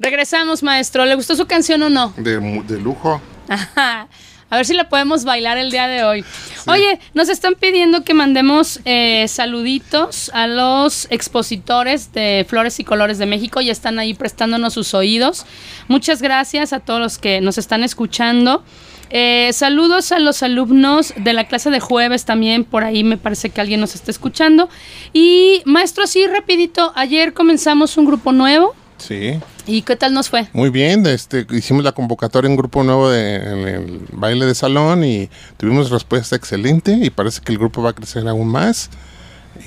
Regresamos, 0.00 0.62
maestro. 0.62 1.04
¿Le 1.04 1.14
gustó 1.14 1.36
su 1.36 1.46
canción 1.46 1.82
o 1.82 1.90
no? 1.90 2.14
De, 2.16 2.40
de 2.66 2.80
lujo. 2.80 3.20
Ajá. 3.48 4.08
A 4.48 4.56
ver 4.56 4.66
si 4.66 4.74
la 4.74 4.88
podemos 4.88 5.24
bailar 5.24 5.58
el 5.58 5.70
día 5.70 5.86
de 5.86 6.02
hoy. 6.02 6.24
Oye, 6.66 6.98
nos 7.14 7.28
están 7.28 7.54
pidiendo 7.54 8.02
que 8.02 8.14
mandemos 8.14 8.80
eh, 8.84 9.28
saluditos 9.28 10.30
a 10.34 10.48
los 10.48 11.06
expositores 11.10 12.12
de 12.12 12.44
Flores 12.48 12.80
y 12.80 12.84
Colores 12.84 13.18
de 13.18 13.26
México. 13.26 13.60
Ya 13.60 13.70
están 13.70 14.00
ahí 14.00 14.14
prestándonos 14.14 14.74
sus 14.74 14.94
oídos. 14.94 15.46
Muchas 15.86 16.20
gracias 16.20 16.72
a 16.72 16.80
todos 16.80 16.98
los 16.98 17.18
que 17.18 17.40
nos 17.40 17.58
están 17.58 17.84
escuchando. 17.84 18.64
Eh, 19.10 19.50
saludos 19.52 20.12
a 20.12 20.18
los 20.18 20.42
alumnos 20.42 21.12
de 21.16 21.32
la 21.32 21.44
clase 21.46 21.70
de 21.70 21.78
jueves 21.78 22.24
también. 22.24 22.64
Por 22.64 22.84
ahí 22.84 23.04
me 23.04 23.18
parece 23.18 23.50
que 23.50 23.60
alguien 23.60 23.80
nos 23.80 23.94
está 23.94 24.10
escuchando. 24.10 24.68
Y 25.12 25.62
maestro, 25.64 26.06
sí, 26.08 26.26
rapidito. 26.26 26.92
Ayer 26.96 27.34
comenzamos 27.34 27.96
un 27.96 28.06
grupo 28.06 28.32
nuevo. 28.32 28.74
Sí. 29.00 29.40
¿Y 29.66 29.82
qué 29.82 29.96
tal 29.96 30.12
nos 30.12 30.28
fue? 30.28 30.48
Muy 30.52 30.70
bien, 30.70 31.06
este, 31.06 31.46
hicimos 31.50 31.82
la 31.82 31.92
convocatoria 31.92 32.46
en 32.46 32.52
un 32.52 32.58
grupo 32.58 32.84
nuevo 32.84 33.10
de, 33.10 33.36
en 33.36 33.68
el 33.68 34.00
baile 34.12 34.46
de 34.46 34.54
salón 34.54 35.04
y 35.04 35.28
tuvimos 35.56 35.90
respuesta 35.90 36.36
excelente 36.36 36.92
y 36.92 37.10
parece 37.10 37.40
que 37.40 37.52
el 37.52 37.58
grupo 37.58 37.82
va 37.82 37.90
a 37.90 37.92
crecer 37.94 38.28
aún 38.28 38.48
más 38.48 38.90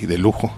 y 0.01 0.05
de 0.05 0.17
lujo. 0.17 0.53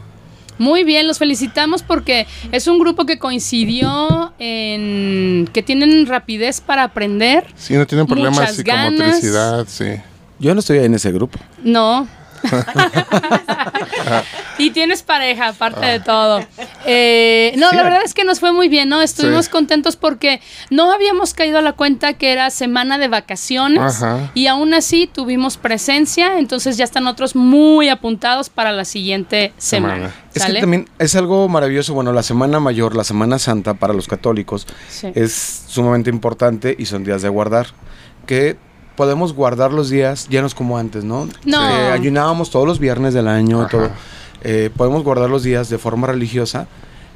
Muy 0.58 0.84
bien, 0.84 1.08
los 1.08 1.18
felicitamos 1.18 1.84
porque 1.84 2.28
es 2.52 2.68
un 2.68 2.80
grupo 2.80 3.06
que 3.06 3.20
coincidió 3.20 4.34
en 4.40 5.50
que 5.52 5.64
tienen 5.64 6.06
rapidez 6.06 6.62
para 6.62 6.84
aprender. 6.84 7.46
Sí, 7.56 7.74
no 7.74 7.86
tienen 7.86 8.08
problemas 8.08 8.40
Muchas 8.40 8.56
psicomotricidad, 8.56 9.66
sí. 9.68 10.02
Yo 10.40 10.54
no 10.54 10.60
estoy 10.60 10.80
en 10.80 10.94
ese 10.94 11.12
grupo. 11.12 11.40
No. 11.64 12.08
y 14.58 14.72
tienes 14.72 15.04
pareja, 15.04 15.50
aparte 15.50 15.86
de 15.86 16.00
todo. 16.00 16.40
Eh, 16.86 17.54
no, 17.58 17.70
Sí. 17.70 17.76
la 17.76 17.84
verdad 17.84 18.02
es 18.06 18.14
que 18.14 18.24
nos 18.24 18.40
fue 18.40 18.52
muy 18.52 18.70
bien, 18.70 18.90
¿no? 18.90 19.02
Estuvimos 19.02 19.46
Sí. 19.46 19.52
contentos 19.52 19.96
porque 19.96 20.42
no 20.70 20.92
habíamos 20.92 21.34
caído 21.34 21.60
a 21.60 21.62
la 21.62 21.74
cuenta 21.74 22.14
que 22.14 22.32
era 22.32 22.50
semana 22.50 22.98
de 22.98 23.08
vacaciones 23.08 24.02
Ajá. 24.02 24.32
y 24.34 24.48
aún 24.48 24.74
así 24.74 25.08
tuvimos 25.12 25.58
presencia, 25.58 26.38
entonces 26.38 26.78
ya 26.78 26.84
están 26.84 27.08
otros 27.08 27.36
muy 27.36 27.90
apuntados 27.90 28.50
para 28.50 28.72
la 28.72 28.86
siguiente 28.86 29.54
semana. 29.58 29.96
Semana. 29.96 30.14
Es 30.34 30.46
que 30.46 30.60
también 30.62 30.90
es 31.00 31.16
algo 31.16 31.48
maravilloso. 31.48 31.94
Bueno, 31.94 32.12
la 32.14 32.24
Semana 32.24 32.60
Mayor, 32.60 32.96
la 32.96 33.04
Semana 33.04 33.40
Santa 33.40 33.74
para 33.76 33.94
los 33.94 34.08
católicos 34.08 34.68
Sí. 34.90 35.12
es 35.16 35.64
sumamente 35.68 36.10
importante 36.10 36.76
y 36.78 36.86
son 36.86 37.04
días 37.04 37.22
de 37.22 37.30
guardar. 37.30 37.68
Que 38.26 38.58
podemos 38.96 39.34
guardar 39.34 39.74
los 39.74 39.90
días 39.90 40.28
es 40.30 40.56
como 40.56 40.78
antes, 40.78 41.04
¿no? 41.04 41.28
No. 41.46 41.70
Eh, 41.70 41.92
ayunábamos 41.92 42.50
todos 42.50 42.68
los 42.68 42.80
viernes 42.80 43.14
del 43.14 43.28
año 43.28 43.58
y 43.60 43.62
Ajá. 43.62 43.70
todo. 43.70 43.90
Eh, 44.44 44.70
podemos 44.76 45.04
guardar 45.04 45.30
los 45.30 45.44
días 45.44 45.70
de 45.70 45.78
forma 45.78 46.08
religiosa, 46.08 46.68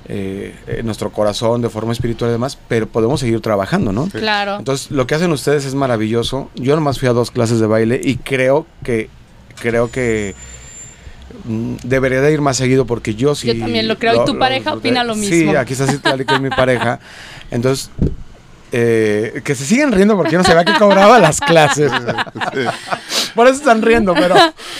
eh, 0.08 0.56
en 0.68 0.86
nuestro 0.86 1.12
corazón, 1.12 1.62
de 1.62 1.70
forma 1.70 1.94
espiritual 1.94 2.30
y 2.30 2.34
demás, 2.34 2.58
pero 2.68 2.88
podemos 2.88 3.20
seguir 3.20 3.42
trabajando, 3.42 3.92
¿no? 3.92 4.08
Claro. 4.08 4.58
Entonces, 4.58 4.90
lo 4.90 5.06
que 5.06 5.14
hacen 5.16 5.32
ustedes 5.32 5.66
es 5.66 5.76
maravilloso. 5.76 6.50
Yo 6.56 6.76
nomás 6.76 7.00
fui 7.00 7.08
a 7.08 7.14
dos 7.14 7.30
clases 7.30 7.60
de 7.60 7.68
baile 7.68 8.02
y 8.04 8.16
creo 8.18 8.66
que 8.84 9.10
creo 9.62 9.92
que 9.92 10.34
mm, 11.46 11.76
debería 11.84 12.22
de 12.22 12.34
ir 12.34 12.42
más 12.42 12.58
seguido 12.58 12.86
porque 12.86 13.14
yo 13.14 13.36
sí. 13.36 13.48
Yo 13.48 13.60
también 13.60 13.88
lo 13.88 14.00
creo, 14.00 14.24
y 14.24 14.26
tu 14.26 14.40
pareja 14.40 14.74
opina 14.74 15.04
lo 15.04 15.14
Sí, 15.14 15.30
mismo. 15.46 15.60
aquí 15.60 15.74
está 15.74 15.86
Citlali, 15.86 16.26
que 16.26 16.34
es 16.34 16.42
mi 16.42 16.50
pareja. 16.50 17.00
Entonces, 17.52 17.92
eh, 18.72 19.42
que 19.44 19.56
se 19.56 19.66
siguen 19.66 19.92
riendo 19.92 20.16
porque 20.16 20.32
yo 20.34 20.38
no 20.38 20.44
sabía 20.44 20.66
que 20.66 20.78
cobraba 20.80 21.20
las 21.20 21.40
clases. 21.42 21.92
Por 23.36 23.48
eso 23.48 23.58
están 23.58 23.82
riendo, 23.82 24.14
pero, 24.14 24.36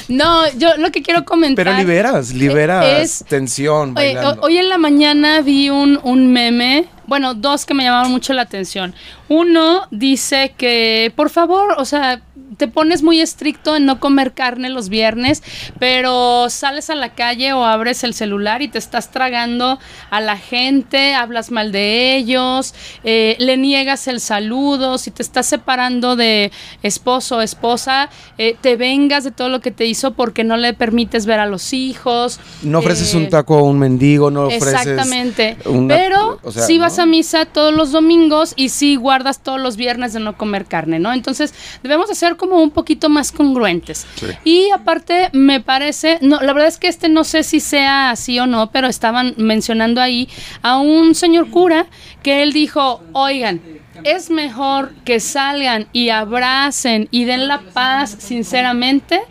No, 0.08 0.50
yo 0.58 0.70
lo 0.78 0.92
que 0.92 1.02
quiero 1.02 1.26
comentar. 1.26 1.66
pero 1.66 1.78
liberas, 1.78 2.34
liberas 2.34 2.86
Es- 2.86 3.26
tensión. 3.28 3.96
Oye, 3.98 4.18
hoy 4.42 4.58
en 4.58 4.70
la 4.70 4.78
mañana 4.78 5.42
vi 5.42 5.70
un, 5.70 6.00
un 6.04 6.32
meme, 6.32 6.86
bueno, 7.10 7.34
dos 7.34 7.66
que 7.66 7.74
me 7.74 7.84
llamaron 7.84 8.12
mucho 8.12 8.34
la 8.34 8.44
atención. 8.44 8.94
Uno 9.28 9.88
dice 9.92 10.54
que, 10.58 11.12
por 11.16 11.30
favor, 11.30 11.76
o 11.78 11.86
sea, 11.86 12.22
te 12.58 12.68
pones 12.68 13.04
muy 13.04 13.22
estricto 13.22 13.76
en 13.76 13.86
no 13.86 14.00
comer 14.00 14.34
carne 14.34 14.70
los 14.70 14.90
viernes, 14.90 15.44
pero 15.80 16.50
sales 16.50 16.90
a 16.90 16.96
la 16.96 17.10
calle 17.10 17.54
o 17.54 17.64
abres 17.64 18.04
el 18.04 18.14
celular 18.14 18.62
y 18.62 18.68
te 18.68 18.78
estás 18.78 19.12
tragando 19.12 19.80
a 20.10 20.20
la 20.22 20.36
gente, 20.38 21.14
hablas 21.14 21.52
mal 21.52 21.72
de 21.72 22.16
ellos, 22.18 22.74
eh, 23.04 23.36
le 23.40 23.56
niegas 23.58 24.08
el 24.08 24.20
saludo, 24.20 24.98
si 24.98 25.12
te 25.12 25.22
estás 25.22 25.46
separando 25.46 26.16
de 26.16 26.52
esposo 26.84 27.38
o 27.38 27.42
esposa, 27.42 28.10
eh, 28.38 28.56
te 28.60 28.76
vengas 28.76 29.24
de 29.24 29.32
todo 29.32 29.50
lo 29.50 29.62
que 29.62 29.72
te 29.72 29.86
hizo 29.86 30.14
porque 30.14 30.44
no 30.44 30.58
le 30.58 30.74
permites 30.74 31.26
ver 31.26 31.40
a 31.40 31.46
los 31.46 31.72
hijos. 31.74 32.40
no 32.64 32.80
ofreces 32.80 33.14
eh, 33.14 33.18
un 33.18 33.30
taco 33.30 33.58
a 33.60 33.64
un 33.64 33.80
mendigo, 33.80 34.32
no 34.32 34.44
ofreces. 34.48 34.74
Exactamente. 34.74 35.58
una- 35.66 35.96
Pero 35.96 36.40
o 36.44 36.52
sea, 36.52 36.64
sí 36.64 36.78
¿no? 36.78 36.84
A 37.00 37.06
misa 37.06 37.46
todos 37.46 37.74
los 37.74 37.92
domingos 37.92 38.54
y 38.56 38.70
sí 38.70 38.96
guardas 38.96 39.42
todos 39.42 39.60
los 39.60 39.78
viernes 39.78 40.14
de 40.14 40.20
no 40.20 40.38
comer 40.38 40.66
carne, 40.66 41.00
¿no? 41.00 41.14
Entonces 41.14 41.54
debemos 41.84 42.10
de 42.10 42.16
ser 42.16 42.36
como 42.36 42.62
un 42.62 42.72
poquito 42.72 43.10
más 43.10 43.32
congruentes. 43.32 44.06
Sí. 44.16 44.28
Y 44.44 44.70
aparte 44.72 45.30
me 45.34 45.62
parece, 45.62 46.20
no, 46.22 46.40
la 46.42 46.54
verdad 46.54 46.68
es 46.68 46.78
que 46.78 46.88
este 46.88 47.10
no 47.10 47.24
sé 47.24 47.44
si 47.44 47.60
sea 47.60 48.12
así 48.12 48.40
o 48.40 48.46
no, 48.46 48.72
pero 48.72 48.88
estaban 48.88 49.34
mencionando 49.38 50.02
ahí 50.02 50.30
a 50.62 50.78
un 50.78 51.16
señor 51.16 51.50
cura 51.50 51.88
que 52.22 52.44
él 52.44 52.54
dijo, 52.54 53.02
oigan, 53.14 53.62
es 54.04 54.30
mejor 54.30 54.94
que 55.06 55.20
salgan 55.20 55.88
y 55.94 56.10
abracen 56.10 57.08
y 57.12 57.26
den 57.26 57.48
la 57.48 57.60
paz 57.60 58.16
sinceramente 58.20 59.22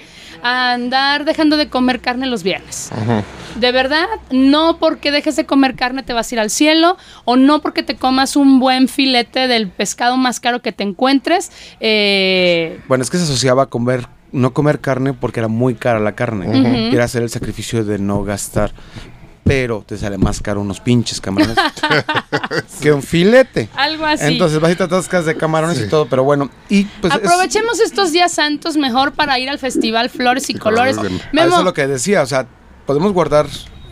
a 0.43 0.72
andar 0.72 1.24
dejando 1.24 1.57
de 1.57 1.68
comer 1.68 2.01
carne 2.01 2.26
los 2.26 2.43
viernes. 2.43 2.91
De 3.57 3.72
verdad, 3.72 4.07
no 4.30 4.78
porque 4.78 5.11
dejes 5.11 5.36
de 5.36 5.47
comer 5.47 5.74
carne 5.74 6.03
te 6.03 6.12
vas 6.12 6.30
a 6.30 6.34
ir 6.34 6.41
al 6.41 6.51
cielo 6.51 6.97
o 7.24 7.36
no 7.36 7.61
porque 7.61 7.82
te 7.82 7.97
comas 7.97 8.36
un 8.36 8.61
buen 8.61 8.89
filete 8.89 9.49
del 9.49 9.68
pescado 9.68 10.16
más 10.16 10.39
caro 10.41 10.62
que 10.62 10.72
te 10.72 10.84
encuentres. 10.84 11.51
eh, 11.80 12.78
Bueno, 12.89 13.03
es 13.03 13.11
que 13.11 13.16
se 13.16 13.24
asociaba 13.24 13.64
a 13.64 13.66
comer, 13.66 14.07
no 14.32 14.53
comer 14.53 14.80
carne 14.80 15.12
porque 15.12 15.41
era 15.41 15.49
muy 15.49 15.74
cara 15.74 15.99
la 15.99 16.12
carne. 16.12 16.89
Y 16.91 16.95
era 16.95 17.05
hacer 17.05 17.22
el 17.22 17.30
sacrificio 17.30 17.84
de 17.84 17.99
no 17.99 18.22
gastar. 18.22 18.72
Pero 19.49 19.82
te 19.86 19.96
sale 19.99 20.18
más 20.18 20.40
caro 20.40 20.61
unos 20.61 20.78
pinches 20.78 21.20
camarones 21.20 21.57
que 22.80 22.92
un 22.92 23.03
filete. 23.03 23.68
algo 23.74 24.05
así. 24.07 24.24
Entonces 24.26 24.61
vas 24.61 24.72
y 24.72 24.76
te 24.76 24.84
atascas 24.84 25.24
de 25.24 25.36
camarones 25.36 25.78
Sí. 25.78 25.84
y 25.84 25.88
todo, 25.88 26.07
pero 26.07 26.22
bueno. 26.22 26.51
Y 26.68 26.84
pues 26.84 27.12
es- 27.14 27.18
Aprovechemos 27.18 27.80
estos 27.80 28.12
días 28.12 28.30
santos 28.32 28.76
mejor 28.76 29.12
para 29.12 29.38
ir 29.38 29.49
al 29.51 29.59
festival 29.59 30.11
Flores 30.11 30.49
y 30.51 30.53
Y 30.53 30.59
Colores. 30.59 30.96
colores 30.96 31.18
de- 31.18 31.24
a 31.24 31.30
Memo, 31.32 31.49
eso 31.49 31.59
es 31.59 31.64
lo 31.64 31.74
que 31.74 31.86
decía, 31.86 32.22
o 32.22 32.26
sea, 32.26 32.46
podemos 32.86 33.12
guardar 33.12 33.46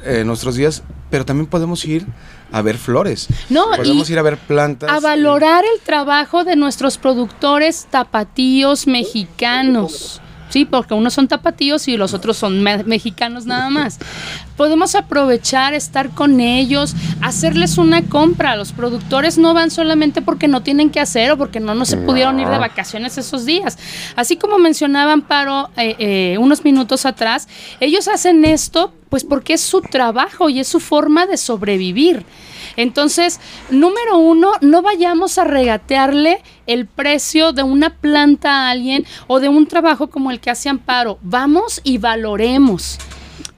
eh, 0.05 0.23
nuestros 0.25 0.55
días, 0.55 0.85
pero 1.11 1.25
también 1.25 1.47
podemos 1.49 1.85
ir 1.85 2.07
a 2.53 2.63
ver 2.63 2.79
flores. 2.79 3.27
No, 3.49 3.67
podemos 3.77 4.09
y 4.09 4.13
ir 4.13 4.19
a 4.21 4.23
ver 4.23 4.37
plantas. 4.39 4.89
a 4.89 5.01
valorar 5.01 5.65
el 5.65 5.81
trabajo 5.81 6.45
de 6.45 6.55
nuestros 6.55 6.97
productores 6.97 7.87
tapatíos 7.91 8.87
mexicanos. 8.87 10.21
Sí, 10.57 10.65
porque 10.65 10.95
unos 10.95 11.13
son 11.13 11.29
tapatíos 11.29 11.87
y 11.87 11.99
los 11.99 12.15
otros 12.15 12.39
son 12.39 12.63
me- 12.63 12.83
mexicanos 12.85 13.45
nada 13.45 13.69
más. 13.69 13.99
Podemos 14.57 14.95
aprovechar, 14.95 15.75
estar 15.75 16.09
con 16.09 16.41
ellos, 16.41 16.95
hacerles 17.21 17.77
una 17.77 18.01
compra. 18.01 18.57
Los 18.57 18.73
productores 18.73 19.37
no 19.37 19.53
van 19.53 19.71
solamente 19.71 20.23
porque 20.23 20.49
no 20.49 20.63
tienen 20.63 20.89
que 20.89 20.99
hacer 20.99 21.31
o 21.33 21.37
porque 21.37 21.61
no, 21.61 21.75
no 21.75 21.85
se 21.85 21.99
pudieron 21.99 22.41
ir 22.41 22.49
de 22.49 22.57
vacaciones 22.57 23.19
esos 23.19 23.45
días. 23.45 23.77
Así 24.17 24.39
como 24.39 24.57
mencionaba 24.59 25.13
Amparo 25.13 25.69
eh, 25.77 25.95
eh, 25.99 26.39
unos 26.39 26.65
minutos 26.65 27.05
atrás, 27.05 27.49
ellos 27.81 28.09
hacen 28.09 28.43
esto 28.47 28.95
pues 29.11 29.25
porque 29.25 29.53
es 29.53 29.61
su 29.61 29.83
trabajo 29.83 30.49
y 30.49 30.61
es 30.61 30.69
su 30.69 30.81
forma 30.81 31.27
de 31.27 31.37
sobrevivir. 31.37 32.25
Entonces, 32.77 33.41
número 33.71 34.19
uno, 34.19 34.53
no 34.61 34.83
vayamos 34.83 35.39
a 35.39 35.45
regatearle 35.45 36.43
el 36.67 36.87
precio 36.87 37.53
de 37.53 37.63
una 37.63 37.91
planta 37.91 38.51
a 38.51 38.71
alguien 38.71 39.07
o 39.27 39.41
de 39.41 39.49
un 39.49 39.67
trabajo 39.67 40.09
como 40.09 40.31
el 40.31 40.41
que 40.41 40.51
hace 40.51 40.69
Amparo. 40.69 41.19
Vamos 41.23 41.81
y 41.85 41.99
valoremos. 41.99 42.99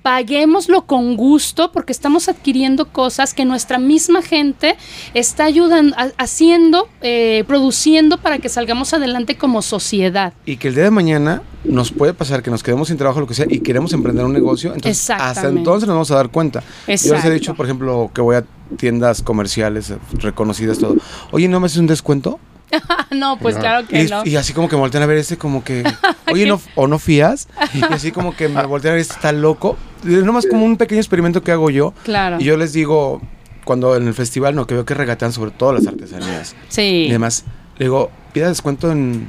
Paguémoslo 0.03 0.87
con 0.87 1.17
gusto 1.17 1.73
porque 1.73 1.93
estamos 1.93 2.29
adquiriendo 2.29 2.87
cosas 2.87 3.35
que 3.35 3.45
nuestra 3.45 3.79
misma 3.79 4.23
gente 4.23 4.77
está 5.15 5.45
ayudando, 5.45 5.97
haciendo, 6.17 6.89
eh, 7.01 7.45
produciendo 7.47 8.19
para 8.19 8.39
que 8.39 8.49
salgamos 8.49 8.95
adelante 8.95 9.37
como 9.37 9.63
sociedad. 9.63 10.33
Y 10.47 10.57
que 10.57 10.69
el 10.69 10.75
día 10.75 10.85
de 10.85 10.91
mañana 10.91 11.43
nos 11.65 11.93
puede 11.93 12.15
pasar 12.15 12.43
que 12.43 12.51
nos 12.51 12.63
quedemos 12.63 12.89
sin 12.89 12.97
trabajo, 12.97 13.21
lo 13.21 13.27
que 13.27 13.35
sea, 13.35 13.47
y 13.49 13.61
queremos 13.61 13.93
emprender 13.93 14.25
un 14.25 14.33
negocio. 14.33 14.73
Entonces, 14.75 15.11
hasta 15.11 15.49
entonces 15.49 15.87
nos 15.87 15.95
vamos 15.95 16.11
a 16.11 16.17
dar 16.17 16.31
cuenta. 16.31 16.63
Yo 16.87 17.15
les 17.15 17.25
he 17.25 17.31
dicho, 17.31 17.55
por 17.55 17.67
ejemplo, 17.67 18.11
que 18.15 18.21
voy 18.21 18.37
a 18.37 18.45
tiendas 18.77 19.23
comerciales 19.23 19.93
reconocidas, 20.19 20.79
todo. 20.79 20.97
Oye, 21.33 21.49
¿no 21.49 21.61
me 21.61 21.67
haces 21.67 21.79
un 21.79 21.87
descuento? 21.87 22.39
no, 23.11 23.39
pues 23.39 23.57
claro 23.57 23.87
que 23.87 24.03
Y, 24.03 24.09
no. 24.09 24.25
y 24.25 24.37
así 24.37 24.53
como 24.53 24.69
que 24.69 24.77
me 24.77 24.81
voltean 24.81 25.03
a 25.03 25.07
ver 25.07 25.19
este 25.19 25.37
como 25.39 25.65
que, 25.65 25.83
oye, 26.33 26.47
no, 26.47 26.61
o 26.75 26.87
no 26.87 26.99
fías. 26.99 27.49
Y 27.75 27.83
así 27.93 28.13
como 28.13 28.35
que 28.37 28.49
me 28.49 28.65
voltean 28.67 28.93
a 28.93 28.95
ver 28.95 29.01
este 29.03 29.15
está 29.15 29.33
loco. 29.33 29.77
Es 30.05 30.25
nomás 30.25 30.47
como 30.47 30.65
un 30.65 30.77
pequeño 30.77 31.01
experimento 31.01 31.43
que 31.43 31.53
hago 31.53 31.71
yo. 31.71 31.95
Claro. 32.05 32.37
Y 32.41 32.45
yo 32.45 32.57
les 32.57 32.73
digo, 32.73 33.21
cuando 33.65 33.97
en 33.97 34.07
el 34.07 34.15
festival, 34.15 34.55
no, 34.55 34.67
que 34.67 34.75
veo 34.75 34.85
que 34.85 34.95
regatean 34.95 35.33
sobre 35.33 35.51
todo 35.51 35.73
las 35.73 35.87
artesanías. 35.87 36.55
Sí. 36.69 37.07
Y 37.09 37.11
demás, 37.13 37.45
le 37.79 37.87
digo, 37.87 38.11
pida 38.33 38.49
descuento 38.49 38.91
en 38.93 39.29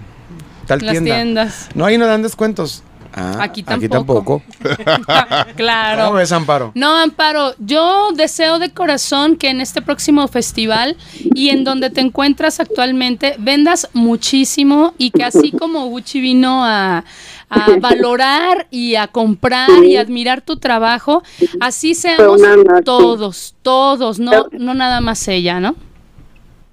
tal 0.67 0.79
Las 0.81 0.91
tienda. 0.91 1.15
tiendas. 1.15 1.69
No, 1.73 1.85
ahí 1.85 1.97
no 1.97 2.05
dan 2.07 2.21
descuentos. 2.21 2.83
Ah, 3.13 3.37
Aquí 3.41 3.63
Aquí 3.65 3.89
tampoco. 3.89 4.41
tampoco. 4.59 5.53
claro. 5.55 6.05
¿Cómo 6.05 6.15
ves, 6.17 6.31
Amparo? 6.31 6.71
No, 6.75 6.95
Amparo, 6.95 7.53
yo 7.57 8.11
deseo 8.13 8.59
de 8.59 8.71
corazón 8.71 9.35
que 9.35 9.49
en 9.49 9.61
este 9.61 9.81
próximo 9.81 10.27
festival 10.27 10.95
y 11.33 11.49
en 11.49 11.63
donde 11.63 11.89
te 11.89 12.01
encuentras 12.01 12.59
actualmente 12.59 13.35
vendas 13.39 13.89
muchísimo 13.93 14.93
y 14.97 15.11
que 15.11 15.23
así 15.23 15.51
como 15.51 15.87
Gucci 15.87 16.21
vino 16.21 16.63
a, 16.63 17.03
a 17.49 17.65
valorar 17.79 18.67
y 18.69 18.95
a 18.95 19.07
comprar 19.07 19.69
y 19.83 19.97
admirar 19.97 20.41
tu 20.41 20.57
trabajo, 20.57 21.23
así 21.59 21.95
seamos 21.95 22.41
sí. 22.41 22.47
todos, 22.85 23.55
todos, 23.63 24.19
no, 24.19 24.47
no 24.51 24.73
nada 24.73 25.01
más 25.01 25.27
ella, 25.27 25.59
¿no? 25.59 25.75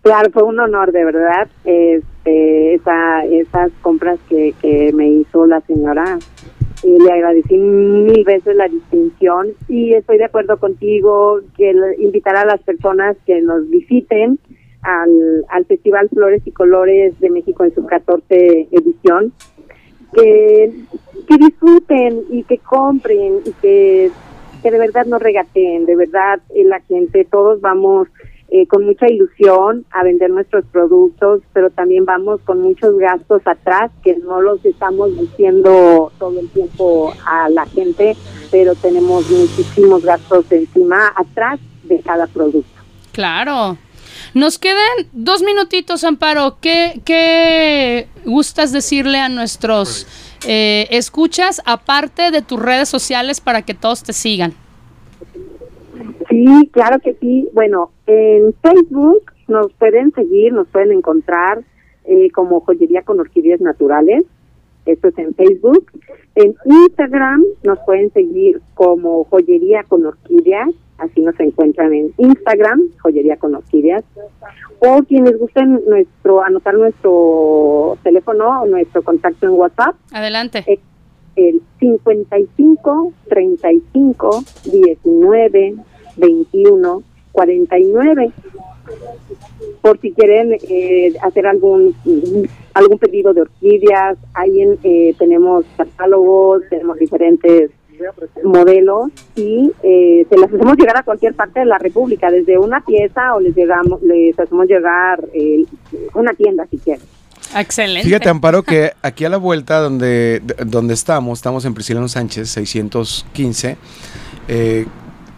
Claro, 0.02 0.30
fue 0.30 0.44
un 0.44 0.60
honor, 0.60 0.92
de 0.92 1.04
verdad, 1.04 1.48
este, 2.26 2.74
esa, 2.74 3.24
esas 3.24 3.70
compras 3.82 4.18
que, 4.28 4.54
que 4.60 4.92
me 4.92 5.08
hizo 5.08 5.46
la 5.46 5.60
señora. 5.62 6.18
Y 6.82 7.02
le 7.02 7.10
agradecí 7.10 7.56
mil 7.56 8.22
veces 8.24 8.54
la 8.54 8.68
distinción 8.68 9.48
y 9.66 9.94
estoy 9.94 10.18
de 10.18 10.26
acuerdo 10.26 10.58
contigo 10.58 11.40
que 11.56 11.74
invitar 11.98 12.36
a 12.36 12.44
las 12.44 12.60
personas 12.62 13.16
que 13.24 13.40
nos 13.40 13.68
visiten 13.70 14.38
al, 14.82 15.44
al 15.48 15.64
Festival 15.64 16.10
Flores 16.10 16.42
y 16.44 16.50
Colores 16.50 17.18
de 17.18 17.30
México 17.30 17.64
en 17.64 17.74
su 17.74 17.86
14 17.86 18.68
edición, 18.70 19.32
que, 20.12 20.70
que 21.26 21.36
disfruten 21.38 22.24
y 22.30 22.44
que 22.44 22.58
compren 22.58 23.40
y 23.46 23.52
que, 23.52 24.10
que 24.62 24.70
de 24.70 24.78
verdad 24.78 25.06
no 25.06 25.18
regateen, 25.18 25.86
de 25.86 25.96
verdad 25.96 26.40
eh, 26.54 26.64
la 26.64 26.80
gente, 26.80 27.24
todos 27.24 27.60
vamos 27.62 28.08
eh, 28.48 28.66
con 28.68 28.86
mucha 28.86 29.08
ilusión 29.08 29.84
a 29.90 30.04
vender 30.04 30.30
nuestros 30.30 30.64
productos, 30.66 31.42
pero 31.52 31.70
también 31.70 32.04
vamos 32.04 32.40
con 32.44 32.60
muchos 32.60 32.96
gastos 32.96 33.42
atrás 33.44 33.90
que 34.04 34.16
no 34.18 34.40
los 34.40 34.64
estamos 34.64 35.18
diciendo 35.18 36.12
todo 36.18 36.38
el 36.38 36.48
tiempo 36.50 37.12
a 37.26 37.48
la 37.48 37.66
gente, 37.66 38.16
pero 38.52 38.74
tenemos 38.76 39.28
muchísimos 39.30 40.04
gastos 40.04 40.50
encima 40.52 41.12
atrás 41.16 41.58
de 41.84 42.00
cada 42.00 42.26
producto. 42.28 42.70
Claro. 43.12 43.78
Nos 44.32 44.58
quedan 44.58 45.08
dos 45.12 45.42
minutitos, 45.42 46.04
Amparo. 46.04 46.58
¿Qué, 46.60 47.00
qué 47.04 48.06
gustas 48.24 48.70
decirle 48.70 49.18
a 49.18 49.28
nuestros 49.28 50.06
eh, 50.46 50.86
escuchas, 50.90 51.62
aparte 51.64 52.30
de 52.30 52.42
tus 52.42 52.60
redes 52.60 52.88
sociales, 52.88 53.40
para 53.40 53.62
que 53.62 53.74
todos 53.74 54.02
te 54.02 54.12
sigan? 54.12 54.54
Sí, 56.28 56.70
claro 56.72 56.98
que 57.00 57.14
sí. 57.14 57.48
Bueno, 57.52 57.90
en 58.06 58.54
Facebook 58.62 59.32
nos 59.48 59.72
pueden 59.74 60.12
seguir, 60.12 60.52
nos 60.52 60.68
pueden 60.68 60.92
encontrar 60.92 61.62
eh, 62.04 62.30
como 62.30 62.60
Joyería 62.60 63.02
con 63.02 63.20
Orquídeas 63.20 63.60
Naturales. 63.60 64.24
Esto 64.86 65.08
es 65.08 65.18
en 65.18 65.34
Facebook. 65.34 65.90
En 66.34 66.54
Instagram 66.64 67.42
nos 67.64 67.78
pueden 67.80 68.12
seguir 68.12 68.60
como 68.74 69.24
Joyería 69.24 69.82
con 69.84 70.06
Orquídeas. 70.06 70.70
Así 70.98 71.20
nos 71.20 71.38
encuentran 71.40 71.92
en 71.92 72.12
Instagram, 72.16 72.80
Joyería 73.02 73.36
con 73.36 73.54
Orquídeas. 73.54 74.04
O 74.78 75.02
quienes 75.02 75.38
gusten 75.38 75.80
nuestro 75.86 76.42
anotar 76.42 76.74
nuestro 76.74 77.98
teléfono 78.02 78.62
o 78.62 78.66
nuestro 78.66 79.02
contacto 79.02 79.46
en 79.46 79.52
WhatsApp, 79.52 79.96
Adelante. 80.12 80.64
eh, 80.66 80.78
el 81.36 81.60
55 81.80 83.12
35 83.28 84.44
19 84.64 85.74
21 86.16 87.02
49 87.32 88.32
por 89.82 90.00
si 90.00 90.12
quieren 90.12 90.56
eh, 90.68 91.14
hacer 91.22 91.46
algún 91.46 91.94
algún 92.74 92.98
pedido 92.98 93.34
de 93.34 93.42
orquídeas 93.42 94.16
ahí 94.34 94.60
en, 94.60 94.78
eh, 94.82 95.14
tenemos 95.18 95.64
catálogos 95.76 96.62
tenemos 96.70 96.98
diferentes 96.98 97.70
modelos 98.44 99.10
y 99.34 99.70
eh, 99.82 100.26
se 100.28 100.36
las 100.36 100.52
hacemos 100.52 100.76
llegar 100.76 100.98
a 100.98 101.02
cualquier 101.02 101.34
parte 101.34 101.60
de 101.60 101.66
la 101.66 101.78
república 101.78 102.30
desde 102.30 102.58
una 102.58 102.80
pieza 102.80 103.34
o 103.34 103.40
les 103.40 103.54
llegamos 103.56 104.02
les 104.02 104.38
hacemos 104.38 104.66
llegar 104.66 105.24
eh, 105.32 105.64
una 106.14 106.32
tienda 106.34 106.66
si 106.70 106.78
quieren 106.78 107.04
Excelente. 107.54 108.06
Fíjate, 108.06 108.28
Amparo, 108.28 108.62
que 108.62 108.92
aquí 109.02 109.24
a 109.24 109.28
la 109.28 109.36
vuelta 109.36 109.78
donde, 109.80 110.42
donde 110.66 110.94
estamos, 110.94 111.38
estamos 111.38 111.64
en 111.64 111.74
Prisciliano 111.74 112.08
Sánchez, 112.08 112.48
615, 112.50 113.76
eh, 114.48 114.86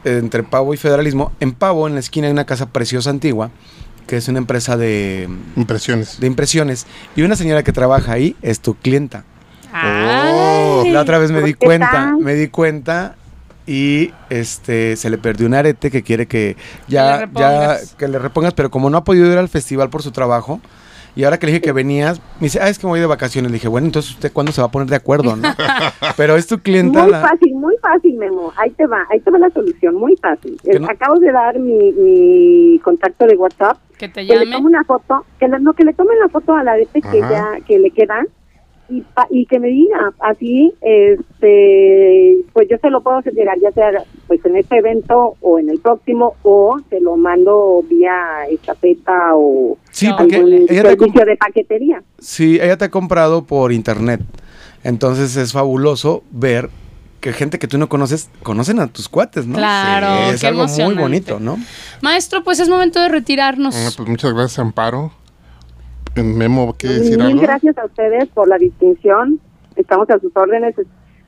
entre 0.05 0.43
Pavo 0.43 0.75
y 0.75 0.77
Federalismo. 0.77 1.33
En 1.41 1.53
Pavo, 1.53 1.87
en 1.87 1.95
la 1.95 2.01
esquina, 2.01 2.27
hay 2.27 2.33
una 2.33 2.47
casa 2.47 2.67
preciosa 2.67 3.11
antigua, 3.11 3.51
que 4.07 4.17
es 4.17 4.29
una 4.29 4.39
empresa 4.39 4.77
de, 4.77 5.29
Impresiones. 5.57 6.21
de 6.21 6.27
impresiones. 6.27 6.87
Y 7.17 7.23
una 7.23 7.37
señora 7.37 7.63
que 7.63 7.73
trabaja 7.73 8.13
ahí 8.13 8.37
es 8.43 8.61
tu 8.61 8.75
clienta. 8.75 9.25
La 9.73 11.01
otra 11.01 11.19
vez 11.19 11.31
me 11.31 11.43
di 11.43 11.55
¿Qué 11.55 11.67
cuenta, 11.67 12.17
me 12.19 12.35
di 12.35 12.49
cuenta 12.49 13.17
y 13.67 14.13
este 14.31 14.97
se 14.97 15.11
le 15.11 15.19
perdió 15.19 15.47
un 15.47 15.53
arete 15.53 15.91
que 15.91 16.03
quiere 16.03 16.27
que 16.27 16.57
le 16.89 16.95
ya, 17.35 17.79
que 17.99 18.09
le 18.09 18.19
repongas, 18.19 18.55
pero 18.55 18.71
como 18.71 18.89
no 18.89 18.97
ha 18.97 19.05
podido 19.05 19.31
ir 19.31 19.37
al 19.37 19.51
festival 19.51 19.91
por 19.91 20.03
su 20.03 20.11
trabajo, 20.11 20.61
y 21.19 21.25
ahora 21.25 21.37
que 21.39 21.47
le 21.47 21.53
dije 21.53 21.63
que 21.63 21.73
venías, 21.73 22.21
me 22.39 22.45
dice, 22.47 22.61
ah, 22.63 22.69
es 22.69 22.79
que 22.79 22.87
me 22.87 22.91
voy 22.93 23.01
de 23.01 23.07
vacaciones. 23.07 23.51
Le 23.51 23.57
dije, 23.57 23.67
bueno, 23.67 23.89
entonces 23.89 24.13
usted 24.13 24.33
cuándo 24.33 24.53
se 24.53 24.61
va 24.61 24.69
a 24.69 24.71
poner 24.71 24.87
de 24.89 24.95
acuerdo, 24.95 25.35
¿no? 25.35 25.49
pero 26.17 26.37
es 26.37 26.47
tu 26.47 26.61
clienta 26.61 27.03
Muy 27.03 27.11
la- 27.11 27.21
fácil, 27.21 27.55
muy 27.57 27.75
fácil, 27.83 28.15
Memo. 28.17 28.53
Ahí 28.57 28.71
te 28.71 28.87
va, 28.87 29.05
ahí 29.11 29.19
te 29.19 29.31
va 29.33 29.39
la 29.41 29.51
solución, 29.51 29.97
muy 29.97 30.15
fácil. 30.17 30.57
Eh, 30.63 30.79
no- 30.79 30.87
Acabo 30.89 31.19
de 31.19 31.33
dar 31.33 31.59
mi, 31.59 31.91
mi 31.93 32.79
contacto 32.85 33.27
de 33.27 33.35
WhatsApp. 33.37 33.79
Que 33.99 34.07
te 34.09 34.25
Que 34.25 34.37
le 34.37 34.45
llame. 34.45 34.53
tome 34.53 34.67
una 34.69 34.85
foto, 34.85 35.25
que 35.41 35.49
le, 35.49 35.59
no, 35.59 35.73
que 35.73 35.83
le 35.85 35.93
tome 35.93 36.15
la 36.23 36.29
foto 36.29 36.55
a 36.55 36.63
la 36.63 36.75
de 36.75 36.83
este 36.83 37.03
que 37.03 37.19
ya, 37.19 37.59
que 37.67 37.81
le 37.81 37.91
queda 37.91 38.25
y, 38.89 39.03
pa- 39.03 39.27
y 39.31 39.45
que 39.47 39.59
me 39.59 39.69
diga, 39.69 40.13
así, 40.21 40.73
este, 40.81 42.37
pues 42.53 42.69
yo 42.71 42.77
se 42.79 42.91
lo 42.91 43.03
puedo 43.03 43.19
hacer 43.19 43.35
llegar, 43.35 43.59
ya 43.61 43.71
sea 43.73 43.91
pues 44.27 44.45
en 44.45 44.57
este 44.57 44.79
evento 44.79 45.37
o 45.41 45.59
en 45.59 45.69
el 45.71 45.79
próximo, 45.81 46.35
o 46.43 46.79
se 46.91 47.01
lo 47.01 47.17
mando 47.17 47.83
vía 47.89 48.47
estafeta 48.51 49.35
o 49.35 49.77
Sí, 49.91 50.07
algún 50.07 50.33
ella 50.35 50.83
te, 50.83 50.89
servicio 50.89 51.25
de 51.25 51.37
paquetería. 51.37 52.03
sí, 52.19 52.59
ella 52.61 52.77
te 52.77 52.87
ha 52.87 52.91
comprado 52.91 53.45
por 53.45 53.73
internet. 53.73 54.21
Entonces 54.85 55.37
es 55.37 55.53
fabuloso 55.53 56.23
ver 56.31 56.71
que 57.21 57.33
gente 57.33 57.59
que 57.59 57.67
tú 57.67 57.79
no 57.79 57.89
conoces, 57.89 58.31
conocen 58.45 58.79
a 58.79 58.87
tus 58.87 59.09
cuates, 59.09 59.45
¿no? 59.47 59.59
Claro, 59.59 60.33
es 60.33 60.41
qué 60.41 60.47
algo 60.47 60.67
muy 60.69 60.95
bonito, 60.95 61.41
¿no? 61.41 61.59
Maestro, 62.01 62.45
pues 62.45 62.61
es 62.61 62.69
momento 62.69 63.01
de 63.01 63.09
retirarnos. 63.09 63.75
Ah, 63.77 63.91
pues 63.97 64.09
muchas 64.09 64.33
gracias, 64.33 64.59
Amparo. 64.61 65.13
Memo, 66.23 66.75
¿quiere 66.79 66.97
decir 67.01 67.17
Mil 67.19 67.27
algo? 67.27 67.41
gracias 67.43 67.79
a 67.79 67.85
ustedes 67.85 68.29
por 68.29 68.49
la 68.49 68.59
distinción. 68.59 69.41
Estamos 69.77 70.09
a 70.11 70.19
sus 70.19 70.31
órdenes. 70.35 70.75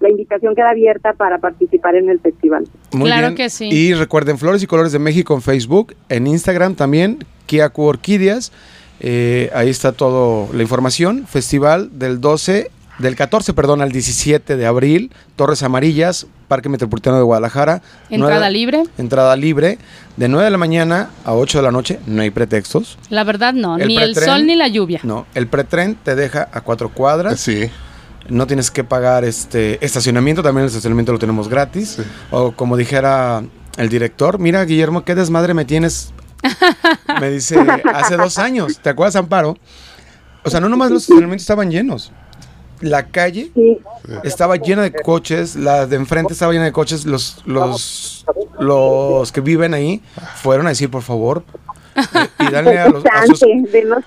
La 0.01 0.09
invitación 0.11 0.55
queda 0.55 0.71
abierta 0.71 1.13
para 1.13 1.39
participar 1.39 1.95
en 1.95 2.09
el 2.09 2.21
festival. 2.21 2.65
Muy 2.93 3.07
Claro 3.11 3.29
bien. 3.29 3.35
que 3.37 3.51
sí. 3.51 3.69
Y 3.71 3.93
recuerden, 3.95 4.39
Flores 4.39 4.63
y 4.63 4.67
Colores 4.67 4.93
de 4.93 4.99
México 4.99 5.35
en 5.35 5.43
Facebook, 5.43 5.95
en 6.09 6.27
Instagram 6.27 6.75
también, 6.75 7.19
Kiaku 7.47 7.83
Orquídeas. 7.83 8.51
Eh, 9.01 9.51
ahí 9.55 9.69
está 9.71 9.93
toda 9.93 10.49
la 10.55 10.63
información. 10.63 11.27
Festival 11.27 11.99
del 11.99 12.21
12, 12.21 12.71
del 12.99 13.15
14, 13.17 13.53
perdón, 13.55 13.83
al 13.83 13.93
17 13.93 14.57
de 14.57 14.67
abril, 14.67 15.11
Torres 15.37 15.63
Amarillas, 15.63 16.27
Parque 16.51 16.69
Metropolitano 16.69 17.17
de 17.17 17.23
Guadalajara. 17.23 17.81
Entrada 18.11 18.51
libre. 18.51 18.83
Entrada 18.99 19.37
libre, 19.37 19.79
de 20.17 20.29
9 20.29 20.47
de 20.47 20.51
la 20.51 20.59
mañana 20.59 21.11
a 21.25 21.33
8 21.35 21.59
de 21.59 21.63
la 21.63 21.71
noche, 21.71 22.01
no 22.09 22.23
hay 22.23 22.31
pretextos. 22.31 22.99
La 23.09 23.23
verdad 23.23 23.55
no, 23.55 23.79
El 23.79 23.87
ni 23.87 23.97
el 23.99 24.17
sol 24.17 24.45
ni 24.47 24.57
la 24.57 24.67
lluvia. 24.67 24.99
No, 25.05 25.27
el 25.37 25.47
pretren 25.47 25.95
te 25.95 26.17
deja 26.17 26.49
a 26.53 26.63
cuatro 26.63 26.89
cuadras. 26.89 27.39
Sí. 27.39 27.71
No 28.29 28.49
tienes 28.49 28.73
que 28.73 28.83
pagar 28.83 29.25
este 29.25 29.79
estacionamiento, 29.85 30.43
también 30.43 30.65
el 30.65 30.71
estacionamiento 30.71 31.13
lo 31.13 31.21
tenemos 31.21 31.49
gratis. 31.49 31.99
Sí. 31.99 32.03
O 32.33 32.51
como 32.51 32.77
dijera 32.77 33.45
el 33.77 33.89
director, 33.89 34.41
mira 34.41 34.65
Guillermo, 34.65 35.05
qué 35.05 35.15
desmadre 35.15 35.55
me 35.55 35.65
tienes. 35.65 36.13
me 37.21 37.31
dice, 37.31 37.65
hace 37.95 38.17
dos 38.17 38.39
años, 38.39 38.81
¿te 38.81 38.91
acuerdas, 38.91 39.15
Amparo? 39.15 39.57
O 40.43 40.51
sea, 40.51 40.59
no 40.59 40.69
nomás 40.69 40.91
los 40.91 41.03
estacionamientos 41.03 41.43
estaban 41.43 41.71
llenos. 41.71 42.11
La 42.81 43.07
calle 43.09 43.51
Sí. 43.55 43.79
estaba 44.25 44.57
llena 44.57 44.83
de 44.83 44.93
coches, 44.93 45.57
la 45.57 45.87
de 45.87 45.97
enfrente 45.97 46.33
estaba 46.33 46.53
llena 46.53 46.65
de 46.65 46.73
coches, 46.73 47.05
los, 47.05 47.43
los, 47.47 48.25
los 48.59 49.33
que 49.33 49.41
viven 49.41 49.75
ahí 49.75 50.01
fueron 50.37 50.67
a 50.67 50.71
decir, 50.71 50.91
por 50.91 51.03
favor, 51.03 51.45
eh, 51.97 52.03
pídanle 52.39 52.79
a 52.79 52.89
los, 52.89 53.05
a 53.07 53.27
sus, 53.27 53.41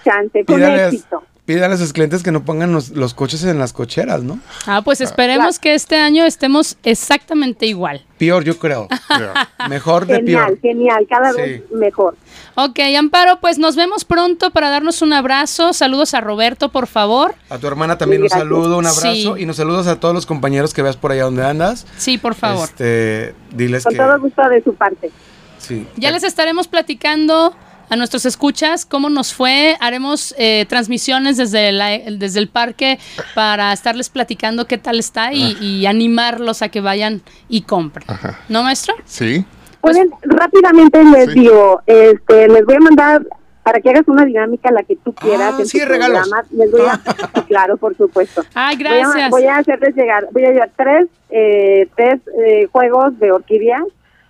chance, 0.03 0.45
con 0.45 0.55
pídanle 0.55 0.81
a- 0.81 0.87
éxito. 0.87 1.23
pídanle 1.45 1.75
a 1.75 1.77
sus 1.77 1.93
clientes 1.93 2.23
que 2.23 2.31
no 2.31 2.43
pongan 2.45 2.71
los, 2.71 2.89
los 2.91 3.13
coches 3.13 3.43
en 3.43 3.59
las 3.59 3.73
cocheras, 3.73 4.23
¿no? 4.23 4.39
Ah, 4.65 4.81
pues 4.83 5.01
esperemos 5.01 5.59
que 5.59 5.73
este 5.75 5.97
año 5.97 6.25
estemos 6.25 6.77
exactamente 6.83 7.65
igual. 7.65 8.05
Peor, 8.17 8.43
yo 8.43 8.57
creo. 8.57 8.87
Mejor 9.69 10.05
de 10.07 10.15
Genial, 10.15 10.45
peor. 10.45 10.59
genial, 10.61 11.05
cada 11.09 11.31
Sí. 11.33 11.41
vez 11.41 11.63
mejor. 11.71 12.15
Ok, 12.55 12.79
Amparo, 12.97 13.39
pues 13.39 13.57
nos 13.57 13.75
vemos 13.75 14.05
pronto 14.05 14.51
para 14.51 14.69
darnos 14.69 15.01
un 15.01 15.11
abrazo. 15.13 15.73
Saludos 15.73 16.13
a 16.13 16.21
Roberto, 16.21 16.69
por 16.69 16.85
favor. 16.85 17.33
A 17.49 17.57
tu 17.57 17.65
hermana 17.65 17.97
también 17.97 18.21
un 18.21 18.29
saludo, 18.29 18.77
un 18.77 18.85
abrazo 18.85 19.11
Sí. 19.35 19.41
y 19.41 19.45
nos 19.47 19.55
saludos 19.55 19.87
a 19.87 19.99
todos 19.99 20.13
los 20.13 20.27
compañeros 20.27 20.71
que 20.73 20.83
veas 20.83 20.95
por 20.95 21.11
allá 21.11 21.23
donde 21.23 21.43
andas. 21.45 21.87
Sí, 21.97 22.19
por 22.19 22.35
favor. 22.35 22.65
Este, 22.69 23.33
diles 23.51 23.83
Con 23.83 23.93
que 23.93 23.97
todo 23.99 24.19
gusto 24.19 24.47
de 24.49 24.63
su 24.63 24.75
parte. 24.75 25.09
sí. 25.57 25.87
Ya 25.95 26.11
les 26.11 26.23
estaremos 26.23 26.67
platicando 26.67 27.55
a 27.89 27.95
nuestros 27.95 28.25
escuchas 28.27 28.85
cómo 28.85 29.09
nos 29.09 29.33
fue. 29.33 29.75
Haremos 29.79 30.35
eh, 30.37 30.65
transmisiones 30.69 31.37
desde, 31.37 31.71
la- 31.71 31.97
desde 31.97 32.39
el 32.39 32.49
parque 32.49 32.99
para 33.33 33.73
estarles 33.73 34.09
platicando 34.09 34.67
qué 34.67 34.77
tal 34.77 34.99
está 34.99 35.33
y, 35.33 35.57
y 35.59 35.85
animarlos 35.87 36.61
a 36.61 36.69
que 36.69 36.81
vayan 36.81 37.23
y 37.49 37.61
compren. 37.63 38.05
¿No, 38.47 38.61
maestro? 38.61 38.93
Sí. 39.05 39.43
Pueden, 39.83 40.09
rápidamente 40.23 41.03
les 41.03 41.31
Sí. 41.33 41.39
digo, 41.41 41.81
este, 41.85 42.47
les 42.47 42.65
voy 42.65 42.75
a 42.75 42.79
mandar 42.79 43.27
para 43.63 43.79
que 43.79 43.89
hagas 43.91 44.07
una 44.07 44.25
dinámica 44.25 44.71
la 44.71 44.83
que 44.83 44.95
tú 44.97 45.13
quieras 45.13 45.53
Ah, 45.53 45.59
en 45.61 45.65
sí, 45.67 45.79
regalos. 45.85 46.27
programa. 46.27 46.47
Les 46.51 46.71
voy 46.71 46.81
a, 46.81 46.95
sí, 47.35 47.41
claro, 47.47 47.77
por 47.77 47.95
supuesto. 47.95 48.43
Ay, 48.53 48.75
Voy 48.77 48.87
a, 48.87 48.89
gracias. 48.97 49.29
voy 49.29 49.45
a 49.45 49.57
hacerles 49.57 49.95
llegar, 49.95 50.27
voy 50.31 50.45
a 50.45 50.51
llevar 50.51 50.71
tres, 50.75 51.07
eh, 51.29 51.87
tres 51.95 52.19
eh, 52.45 52.67
juegos 52.71 53.17
de 53.19 53.31
orquídeas 53.31 53.83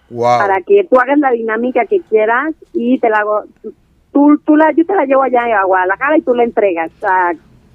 Wow. 0.10 0.38
para 0.40 0.62
que 0.62 0.86
tú 0.90 1.00
hagas 1.00 1.18
la 1.18 1.32
dinámica 1.32 1.86
que 1.86 2.02
quieras 2.02 2.54
y 2.74 3.00
te 3.00 3.10
la 3.10 3.20
hago, 3.20 3.44
tú, 4.12 4.38
tú 4.46 4.56
la, 4.56 4.72
yo 4.74 4.86
te 4.86 4.94
la 4.94 5.06
llevo 5.06 5.24
allá 5.24 5.42
a 5.60 5.64
Guadalajara 5.66 6.18
y 6.18 6.22
tú 6.22 6.36
la 6.36 6.44
entregas 6.44 6.92
a 7.04 7.32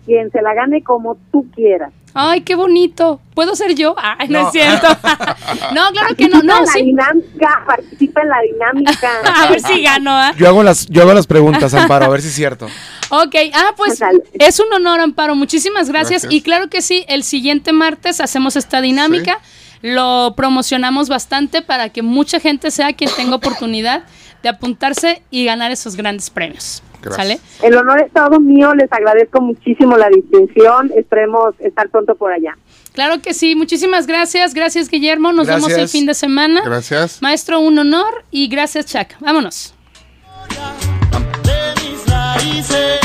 quien 0.06 0.30
se 0.30 0.40
la 0.42 0.54
gane 0.54 0.82
como 0.84 1.16
tú 1.32 1.46
quieras. 1.54 1.92
Ay, 2.20 2.40
qué 2.40 2.54
bonito. 2.56 3.20
¿Puedo 3.34 3.54
ser 3.54 3.74
yo? 3.74 3.94
Ay, 3.96 4.28
no, 4.28 4.40
No. 4.42 4.46
es 4.48 4.52
cierto. 4.52 4.88
no, 5.74 5.90
claro 5.92 6.14
que 6.16 6.28
no. 6.28 6.40
Participa 6.40 6.42
No, 6.42 6.58
en 6.58 6.64
la 6.66 6.72
sí. 6.72 6.82
dinámica, 6.82 7.64
participa 7.66 8.22
en 8.22 8.28
la 8.28 8.36
dinámica. 8.52 9.10
A 9.44 9.50
ver 9.50 9.60
si 9.60 9.82
gano, 9.82 10.10
¿ah? 10.10 10.32
Yo 10.36 10.48
hago 10.48 10.62
las, 10.62 10.86
yo 10.86 11.02
hago 11.02 11.14
las 11.14 11.26
preguntas, 11.28 11.72
Amparo, 11.74 12.06
a 12.06 12.08
ver 12.08 12.20
si 12.22 12.28
es 12.28 12.34
cierto. 12.34 12.66
Ok, 13.10 13.34
ah, 13.54 13.72
pues 13.76 14.00
es 14.32 14.60
un 14.60 14.72
honor, 14.72 15.00
Amparo. 15.00 15.34
Muchísimas 15.36 15.88
gracias. 15.88 16.22
Gracias. 16.22 16.32
Y 16.32 16.42
claro 16.42 16.68
que 16.68 16.82
sí, 16.82 17.04
el 17.08 17.22
siguiente 17.22 17.72
martes 17.72 18.20
hacemos 18.20 18.56
esta 18.56 18.80
dinámica. 18.80 19.38
Lo 19.80 20.34
promocionamos 20.36 21.08
bastante 21.08 21.62
para 21.62 21.90
que 21.90 22.02
mucha 22.02 22.40
gente 22.40 22.70
sea 22.72 22.92
quien 22.94 23.10
tenga 23.16 23.36
oportunidad 23.36 24.02
de 24.42 24.48
apuntarse 24.48 25.22
y 25.30 25.44
ganar 25.44 25.70
esos 25.70 25.94
grandes 25.94 26.30
premios. 26.30 26.82
Gracias. 27.02 27.16
¿Sale? 27.16 27.40
El 27.62 27.76
honor 27.76 28.00
es 28.00 28.12
todo 28.12 28.40
mío, 28.40 28.74
les 28.74 28.92
agradezco 28.92 29.40
muchísimo 29.40 29.96
la 29.96 30.08
distinción, 30.08 30.90
esperemos 30.96 31.54
estar 31.60 31.88
pronto 31.88 32.14
por 32.14 32.32
allá. 32.32 32.56
Claro 32.98 33.22
que 33.22 33.32
sí. 33.32 33.54
Muchísimas 33.54 34.08
gracias. 34.08 34.54
Gracias, 34.54 34.88
Guillermo. 34.88 35.32
Nos 35.32 35.46
vemos 35.46 35.70
el 35.70 35.88
fin 35.88 36.04
de 36.06 36.14
semana. 36.14 36.62
Gracias. 36.64 37.22
Maestro, 37.22 37.60
un 37.60 37.78
honor. 37.78 38.24
Y 38.32 38.48
gracias, 38.48 38.86
Chuck. 38.86 39.12
Vámonos. 39.20 39.72
de 41.44 41.82
mis 41.82 42.06
raíces. 42.06 43.00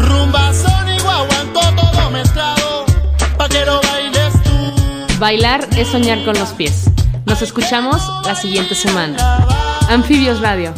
Rumba, 0.00 0.52
son 0.52 0.88
y 0.88 0.98
guaguancó 1.00 1.60
todo 1.80 2.10
mezclado. 2.10 2.84
Pa' 3.38 3.48
que 3.48 3.64
lo 3.64 3.80
bailes 3.80 4.32
tú. 4.42 5.18
Bailar 5.20 5.68
es 5.78 5.86
soñar 5.86 6.24
con 6.24 6.36
los 6.36 6.52
pies. 6.52 6.90
Nos 7.26 7.42
escuchamos 7.42 8.02
la 8.24 8.34
siguiente 8.34 8.74
semana. 8.74 9.46
Anfibios 9.88 10.40
Radio. 10.40 10.74